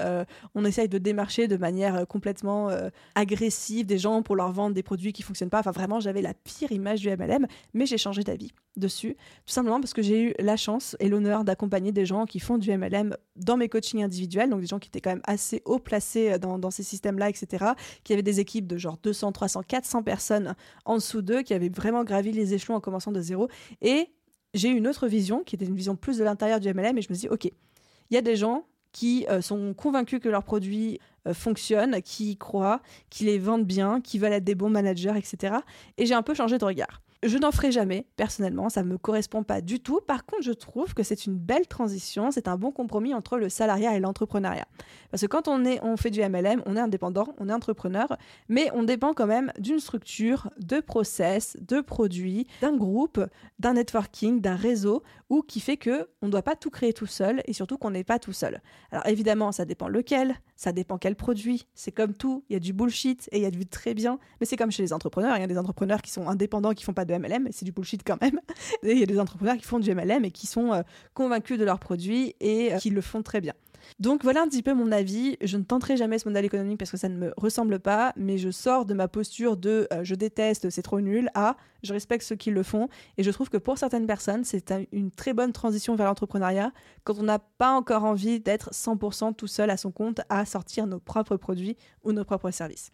on 0.54 0.64
essaye 0.64 0.88
de 0.88 0.98
démarcher 0.98 1.48
de 1.48 1.56
manière 1.56 2.06
complètement 2.06 2.70
agressive 3.14 3.86
des 3.86 3.98
gens 3.98 4.22
pour 4.22 4.36
leur 4.36 4.52
vendre 4.52 4.74
des 4.74 4.82
produits 4.82 5.12
qui 5.12 5.22
fonctionnent 5.22 5.50
pas. 5.50 5.60
Enfin, 5.60 5.70
vraiment, 5.70 6.00
j'avais 6.00 6.22
la 6.22 6.34
pire 6.34 6.72
image 6.72 7.00
du 7.00 7.10
MLM, 7.10 7.46
mais 7.74 7.86
j'ai 7.86 7.98
changé 7.98 8.24
d'avis 8.24 8.52
dessus, 8.76 9.14
tout 9.44 9.52
simplement 9.52 9.80
parce 9.80 9.92
que 9.92 10.02
j'ai 10.02 10.22
eu 10.22 10.34
la 10.38 10.56
chance 10.56 10.96
et 11.00 11.08
l'honneur 11.08 11.44
d'accompagner 11.44 11.92
des 11.92 12.06
gens 12.06 12.26
qui 12.26 12.38
font 12.38 12.58
du 12.58 12.76
MLM 12.76 13.16
dans 13.36 13.56
mes 13.56 13.68
coachings 13.68 14.02
individuels, 14.02 14.50
donc 14.50 14.60
des 14.60 14.66
gens 14.66 14.78
qui 14.78 14.88
étaient 14.88 15.00
quand 15.00 15.10
même 15.10 15.22
assez 15.24 15.62
haut 15.64 15.78
placés 15.78 16.38
dans, 16.38 16.58
dans 16.58 16.70
ces 16.70 16.82
systèmes-là, 16.82 17.28
etc., 17.28 17.72
qui 18.04 18.12
avaient 18.12 18.22
des 18.22 18.40
équipes 18.40 18.66
de 18.66 18.76
genre 18.76 18.98
200, 19.02 19.32
300, 19.32 19.62
400 19.66 20.02
personnes 20.02 20.54
en 20.84 20.96
dessous 20.96 21.22
qui 21.44 21.54
avaient 21.54 21.68
vraiment 21.68 22.04
gravi 22.04 22.32
les 22.32 22.54
échelons 22.54 22.76
en 22.76 22.80
commençant 22.80 23.12
de 23.12 23.20
zéro. 23.20 23.48
Et 23.82 24.08
j'ai 24.54 24.68
une 24.68 24.86
autre 24.86 25.06
vision, 25.08 25.42
qui 25.44 25.54
était 25.54 25.66
une 25.66 25.76
vision 25.76 25.96
plus 25.96 26.18
de 26.18 26.24
l'intérieur 26.24 26.60
du 26.60 26.72
MLM, 26.72 26.98
et 26.98 27.02
je 27.02 27.08
me 27.10 27.14
suis 27.14 27.28
dit, 27.28 27.32
OK, 27.32 27.44
il 27.44 28.14
y 28.14 28.16
a 28.16 28.22
des 28.22 28.36
gens 28.36 28.64
qui 28.92 29.26
euh, 29.28 29.40
sont 29.40 29.74
convaincus 29.74 30.20
que 30.20 30.28
leurs 30.28 30.44
produits 30.44 30.98
euh, 31.26 31.34
fonctionnent, 31.34 32.00
qui 32.02 32.32
y 32.32 32.36
croient, 32.36 32.80
qui 33.10 33.24
les 33.24 33.38
vendent 33.38 33.66
bien, 33.66 34.00
qui 34.00 34.18
veulent 34.18 34.32
être 34.32 34.44
des 34.44 34.54
bons 34.54 34.70
managers, 34.70 35.14
etc. 35.16 35.56
Et 35.98 36.06
j'ai 36.06 36.14
un 36.14 36.22
peu 36.22 36.34
changé 36.34 36.58
de 36.58 36.64
regard. 36.64 37.02
Je 37.24 37.36
n'en 37.36 37.50
ferai 37.50 37.72
jamais, 37.72 38.06
personnellement, 38.14 38.68
ça 38.68 38.84
ne 38.84 38.88
me 38.88 38.96
correspond 38.96 39.42
pas 39.42 39.60
du 39.60 39.80
tout. 39.80 40.00
Par 40.06 40.24
contre, 40.24 40.44
je 40.44 40.52
trouve 40.52 40.94
que 40.94 41.02
c'est 41.02 41.26
une 41.26 41.36
belle 41.36 41.66
transition, 41.66 42.30
c'est 42.30 42.46
un 42.46 42.56
bon 42.56 42.70
compromis 42.70 43.12
entre 43.12 43.38
le 43.38 43.48
salariat 43.48 43.96
et 43.96 43.98
l'entrepreneuriat. 43.98 44.68
Parce 45.10 45.22
que 45.22 45.26
quand 45.26 45.48
on, 45.48 45.64
est, 45.64 45.82
on 45.82 45.96
fait 45.96 46.10
du 46.10 46.20
MLM, 46.20 46.62
on 46.64 46.76
est 46.76 46.80
indépendant, 46.80 47.34
on 47.38 47.48
est 47.48 47.52
entrepreneur, 47.52 48.16
mais 48.48 48.70
on 48.72 48.84
dépend 48.84 49.14
quand 49.14 49.26
même 49.26 49.52
d'une 49.58 49.80
structure, 49.80 50.48
de 50.60 50.78
process, 50.78 51.56
de 51.60 51.80
produits, 51.80 52.46
d'un 52.60 52.76
groupe, 52.76 53.20
d'un 53.58 53.72
networking, 53.72 54.40
d'un 54.40 54.54
réseau, 54.54 55.02
ou 55.28 55.42
qui 55.42 55.58
fait 55.58 55.76
que 55.76 56.08
on 56.22 56.26
ne 56.26 56.30
doit 56.30 56.42
pas 56.42 56.54
tout 56.54 56.70
créer 56.70 56.92
tout 56.92 57.06
seul 57.06 57.42
et 57.46 57.52
surtout 57.52 57.78
qu'on 57.78 57.90
n'est 57.90 58.04
pas 58.04 58.20
tout 58.20 58.32
seul. 58.32 58.62
Alors 58.92 59.06
évidemment, 59.06 59.50
ça 59.50 59.64
dépend 59.64 59.88
lequel, 59.88 60.36
ça 60.54 60.70
dépend 60.70 60.98
quel 60.98 61.16
produit. 61.16 61.66
C'est 61.74 61.92
comme 61.92 62.14
tout, 62.14 62.44
il 62.48 62.52
y 62.52 62.56
a 62.56 62.60
du 62.60 62.72
bullshit 62.72 63.28
et 63.32 63.38
il 63.38 63.42
y 63.42 63.46
a 63.46 63.50
du 63.50 63.66
très 63.66 63.94
bien, 63.94 64.20
mais 64.40 64.46
c'est 64.46 64.56
comme 64.56 64.70
chez 64.70 64.82
les 64.84 64.92
entrepreneurs. 64.92 65.36
Il 65.36 65.40
y 65.40 65.44
a 65.44 65.48
des 65.48 65.58
entrepreneurs 65.58 66.00
qui 66.00 66.12
sont 66.12 66.28
indépendants, 66.28 66.74
qui 66.74 66.84
font 66.84 66.94
pas 66.94 67.04
de 67.08 67.14
MLM, 67.14 67.48
c'est 67.50 67.64
du 67.64 67.72
bullshit 67.72 68.02
quand 68.06 68.20
même. 68.20 68.40
Il 68.82 68.98
y 68.98 69.02
a 69.02 69.06
des 69.06 69.18
entrepreneurs 69.18 69.56
qui 69.56 69.64
font 69.64 69.80
du 69.80 69.92
MLM 69.92 70.24
et 70.24 70.30
qui 70.30 70.46
sont 70.46 70.72
euh, 70.72 70.82
convaincus 71.14 71.58
de 71.58 71.64
leurs 71.64 71.80
produits 71.80 72.34
et 72.40 72.74
euh, 72.74 72.78
qui 72.78 72.90
le 72.90 73.00
font 73.00 73.22
très 73.22 73.40
bien. 73.40 73.54
Donc 73.98 74.22
voilà 74.22 74.42
un 74.42 74.48
petit 74.48 74.62
peu 74.62 74.74
mon 74.74 74.92
avis. 74.92 75.36
Je 75.40 75.56
ne 75.56 75.62
tenterai 75.62 75.96
jamais 75.96 76.18
ce 76.18 76.28
modèle 76.28 76.44
économique 76.44 76.78
parce 76.78 76.90
que 76.90 76.96
ça 76.96 77.08
ne 77.08 77.16
me 77.16 77.32
ressemble 77.36 77.78
pas, 77.80 78.12
mais 78.16 78.38
je 78.38 78.50
sors 78.50 78.84
de 78.84 78.94
ma 78.94 79.08
posture 79.08 79.56
de 79.56 79.88
euh, 79.92 80.04
je 80.04 80.14
déteste, 80.14 80.70
c'est 80.70 80.82
trop 80.82 81.00
nul 81.00 81.30
à 81.34 81.56
je 81.82 81.92
respecte 81.92 82.24
ceux 82.24 82.36
qui 82.36 82.50
le 82.50 82.62
font. 82.62 82.88
Et 83.16 83.22
je 83.22 83.30
trouve 83.30 83.48
que 83.48 83.56
pour 83.56 83.78
certaines 83.78 84.06
personnes, 84.06 84.44
c'est 84.44 84.72
une 84.92 85.10
très 85.10 85.32
bonne 85.32 85.52
transition 85.52 85.94
vers 85.96 86.06
l'entrepreneuriat 86.06 86.72
quand 87.04 87.18
on 87.18 87.24
n'a 87.24 87.38
pas 87.38 87.72
encore 87.72 88.04
envie 88.04 88.40
d'être 88.40 88.70
100% 88.72 89.34
tout 89.34 89.46
seul 89.46 89.70
à 89.70 89.76
son 89.76 89.90
compte 89.90 90.20
à 90.28 90.44
sortir 90.44 90.86
nos 90.86 91.00
propres 91.00 91.36
produits 91.36 91.76
ou 92.02 92.12
nos 92.12 92.24
propres 92.24 92.50
services, 92.50 92.90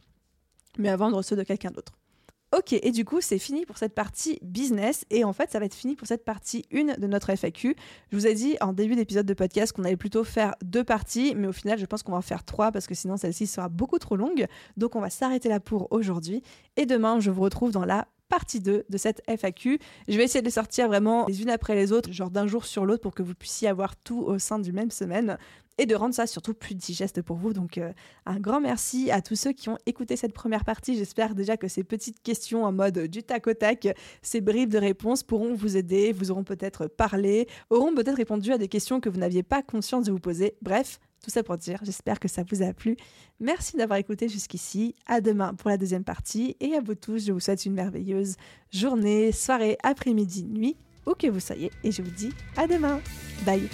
mais 0.78 0.88
à 0.88 0.96
vendre 0.96 1.22
ceux 1.22 1.36
de 1.36 1.42
quelqu'un 1.42 1.70
d'autre. 1.70 1.94
Ok, 2.56 2.72
et 2.72 2.92
du 2.92 3.04
coup, 3.04 3.20
c'est 3.20 3.40
fini 3.40 3.66
pour 3.66 3.78
cette 3.78 3.94
partie 3.96 4.38
business. 4.40 5.04
Et 5.10 5.24
en 5.24 5.32
fait, 5.32 5.50
ça 5.50 5.58
va 5.58 5.64
être 5.64 5.74
fini 5.74 5.96
pour 5.96 6.06
cette 6.06 6.24
partie 6.24 6.64
1 6.72 6.98
de 7.00 7.06
notre 7.08 7.34
FAQ. 7.34 7.74
Je 8.12 8.16
vous 8.16 8.28
ai 8.28 8.34
dit 8.34 8.56
en 8.60 8.72
début 8.72 8.94
d'épisode 8.94 9.26
de 9.26 9.34
podcast 9.34 9.72
qu'on 9.72 9.82
allait 9.82 9.96
plutôt 9.96 10.22
faire 10.22 10.54
deux 10.62 10.84
parties, 10.84 11.34
mais 11.34 11.48
au 11.48 11.52
final, 11.52 11.80
je 11.80 11.86
pense 11.86 12.04
qu'on 12.04 12.12
va 12.12 12.18
en 12.18 12.22
faire 12.22 12.44
trois 12.44 12.70
parce 12.70 12.86
que 12.86 12.94
sinon, 12.94 13.16
celle-ci 13.16 13.48
sera 13.48 13.68
beaucoup 13.68 13.98
trop 13.98 14.14
longue. 14.14 14.46
Donc, 14.76 14.94
on 14.94 15.00
va 15.00 15.10
s'arrêter 15.10 15.48
là 15.48 15.58
pour 15.58 15.90
aujourd'hui. 15.90 16.42
Et 16.76 16.86
demain, 16.86 17.18
je 17.18 17.32
vous 17.32 17.42
retrouve 17.42 17.72
dans 17.72 17.84
la 17.84 18.06
partie 18.28 18.60
2 18.60 18.84
de 18.88 18.98
cette 18.98 19.22
FAQ. 19.26 19.80
Je 20.08 20.16
vais 20.16 20.24
essayer 20.24 20.42
de 20.42 20.50
sortir 20.50 20.86
vraiment 20.86 21.26
les 21.26 21.42
unes 21.42 21.50
après 21.50 21.74
les 21.74 21.90
autres, 21.90 22.12
genre 22.12 22.30
d'un 22.30 22.46
jour 22.46 22.66
sur 22.66 22.86
l'autre 22.86 23.02
pour 23.02 23.14
que 23.14 23.22
vous 23.22 23.34
puissiez 23.34 23.68
avoir 23.68 23.96
tout 23.96 24.22
au 24.22 24.38
sein 24.38 24.58
d'une 24.58 24.74
même 24.74 24.90
semaine 24.90 25.38
et 25.78 25.86
de 25.86 25.94
rendre 25.94 26.14
ça 26.14 26.26
surtout 26.26 26.54
plus 26.54 26.74
digeste 26.74 27.22
pour 27.22 27.36
vous. 27.36 27.52
Donc 27.52 27.78
euh, 27.78 27.92
un 28.26 28.38
grand 28.38 28.60
merci 28.60 29.10
à 29.10 29.20
tous 29.20 29.36
ceux 29.36 29.52
qui 29.52 29.68
ont 29.68 29.78
écouté 29.86 30.16
cette 30.16 30.32
première 30.32 30.64
partie. 30.64 30.96
J'espère 30.96 31.34
déjà 31.34 31.56
que 31.56 31.68
ces 31.68 31.84
petites 31.84 32.22
questions 32.22 32.64
en 32.64 32.72
mode 32.72 32.98
du 32.98 33.22
tac 33.22 33.46
au 33.46 33.54
tac, 33.54 33.88
ces 34.22 34.40
bribes 34.40 34.70
de 34.70 34.78
réponses 34.78 35.22
pourront 35.22 35.54
vous 35.54 35.76
aider, 35.76 36.12
vous 36.12 36.30
auront 36.30 36.44
peut-être 36.44 36.86
parlé, 36.86 37.48
auront 37.70 37.94
peut-être 37.94 38.16
répondu 38.16 38.52
à 38.52 38.58
des 38.58 38.68
questions 38.68 39.00
que 39.00 39.08
vous 39.08 39.18
n'aviez 39.18 39.42
pas 39.42 39.62
conscience 39.62 40.04
de 40.06 40.12
vous 40.12 40.20
poser. 40.20 40.56
Bref, 40.62 40.98
tout 41.24 41.30
ça 41.30 41.42
pour 41.42 41.56
dire, 41.56 41.80
j'espère 41.82 42.20
que 42.20 42.28
ça 42.28 42.42
vous 42.50 42.62
a 42.62 42.72
plu. 42.74 42.96
Merci 43.40 43.76
d'avoir 43.76 43.98
écouté 43.98 44.28
jusqu'ici. 44.28 44.94
À 45.06 45.22
demain 45.22 45.54
pour 45.54 45.70
la 45.70 45.78
deuxième 45.78 46.04
partie. 46.04 46.56
Et 46.60 46.74
à 46.74 46.80
vous 46.80 46.94
tous, 46.94 47.26
je 47.26 47.32
vous 47.32 47.40
souhaite 47.40 47.64
une 47.64 47.72
merveilleuse 47.72 48.36
journée, 48.70 49.32
soirée, 49.32 49.78
après-midi, 49.82 50.44
nuit, 50.44 50.76
où 51.06 51.14
que 51.14 51.28
vous 51.28 51.40
soyez. 51.40 51.70
Et 51.82 51.92
je 51.92 52.02
vous 52.02 52.10
dis 52.10 52.30
à 52.56 52.66
demain. 52.66 53.00
Bye. 53.46 53.68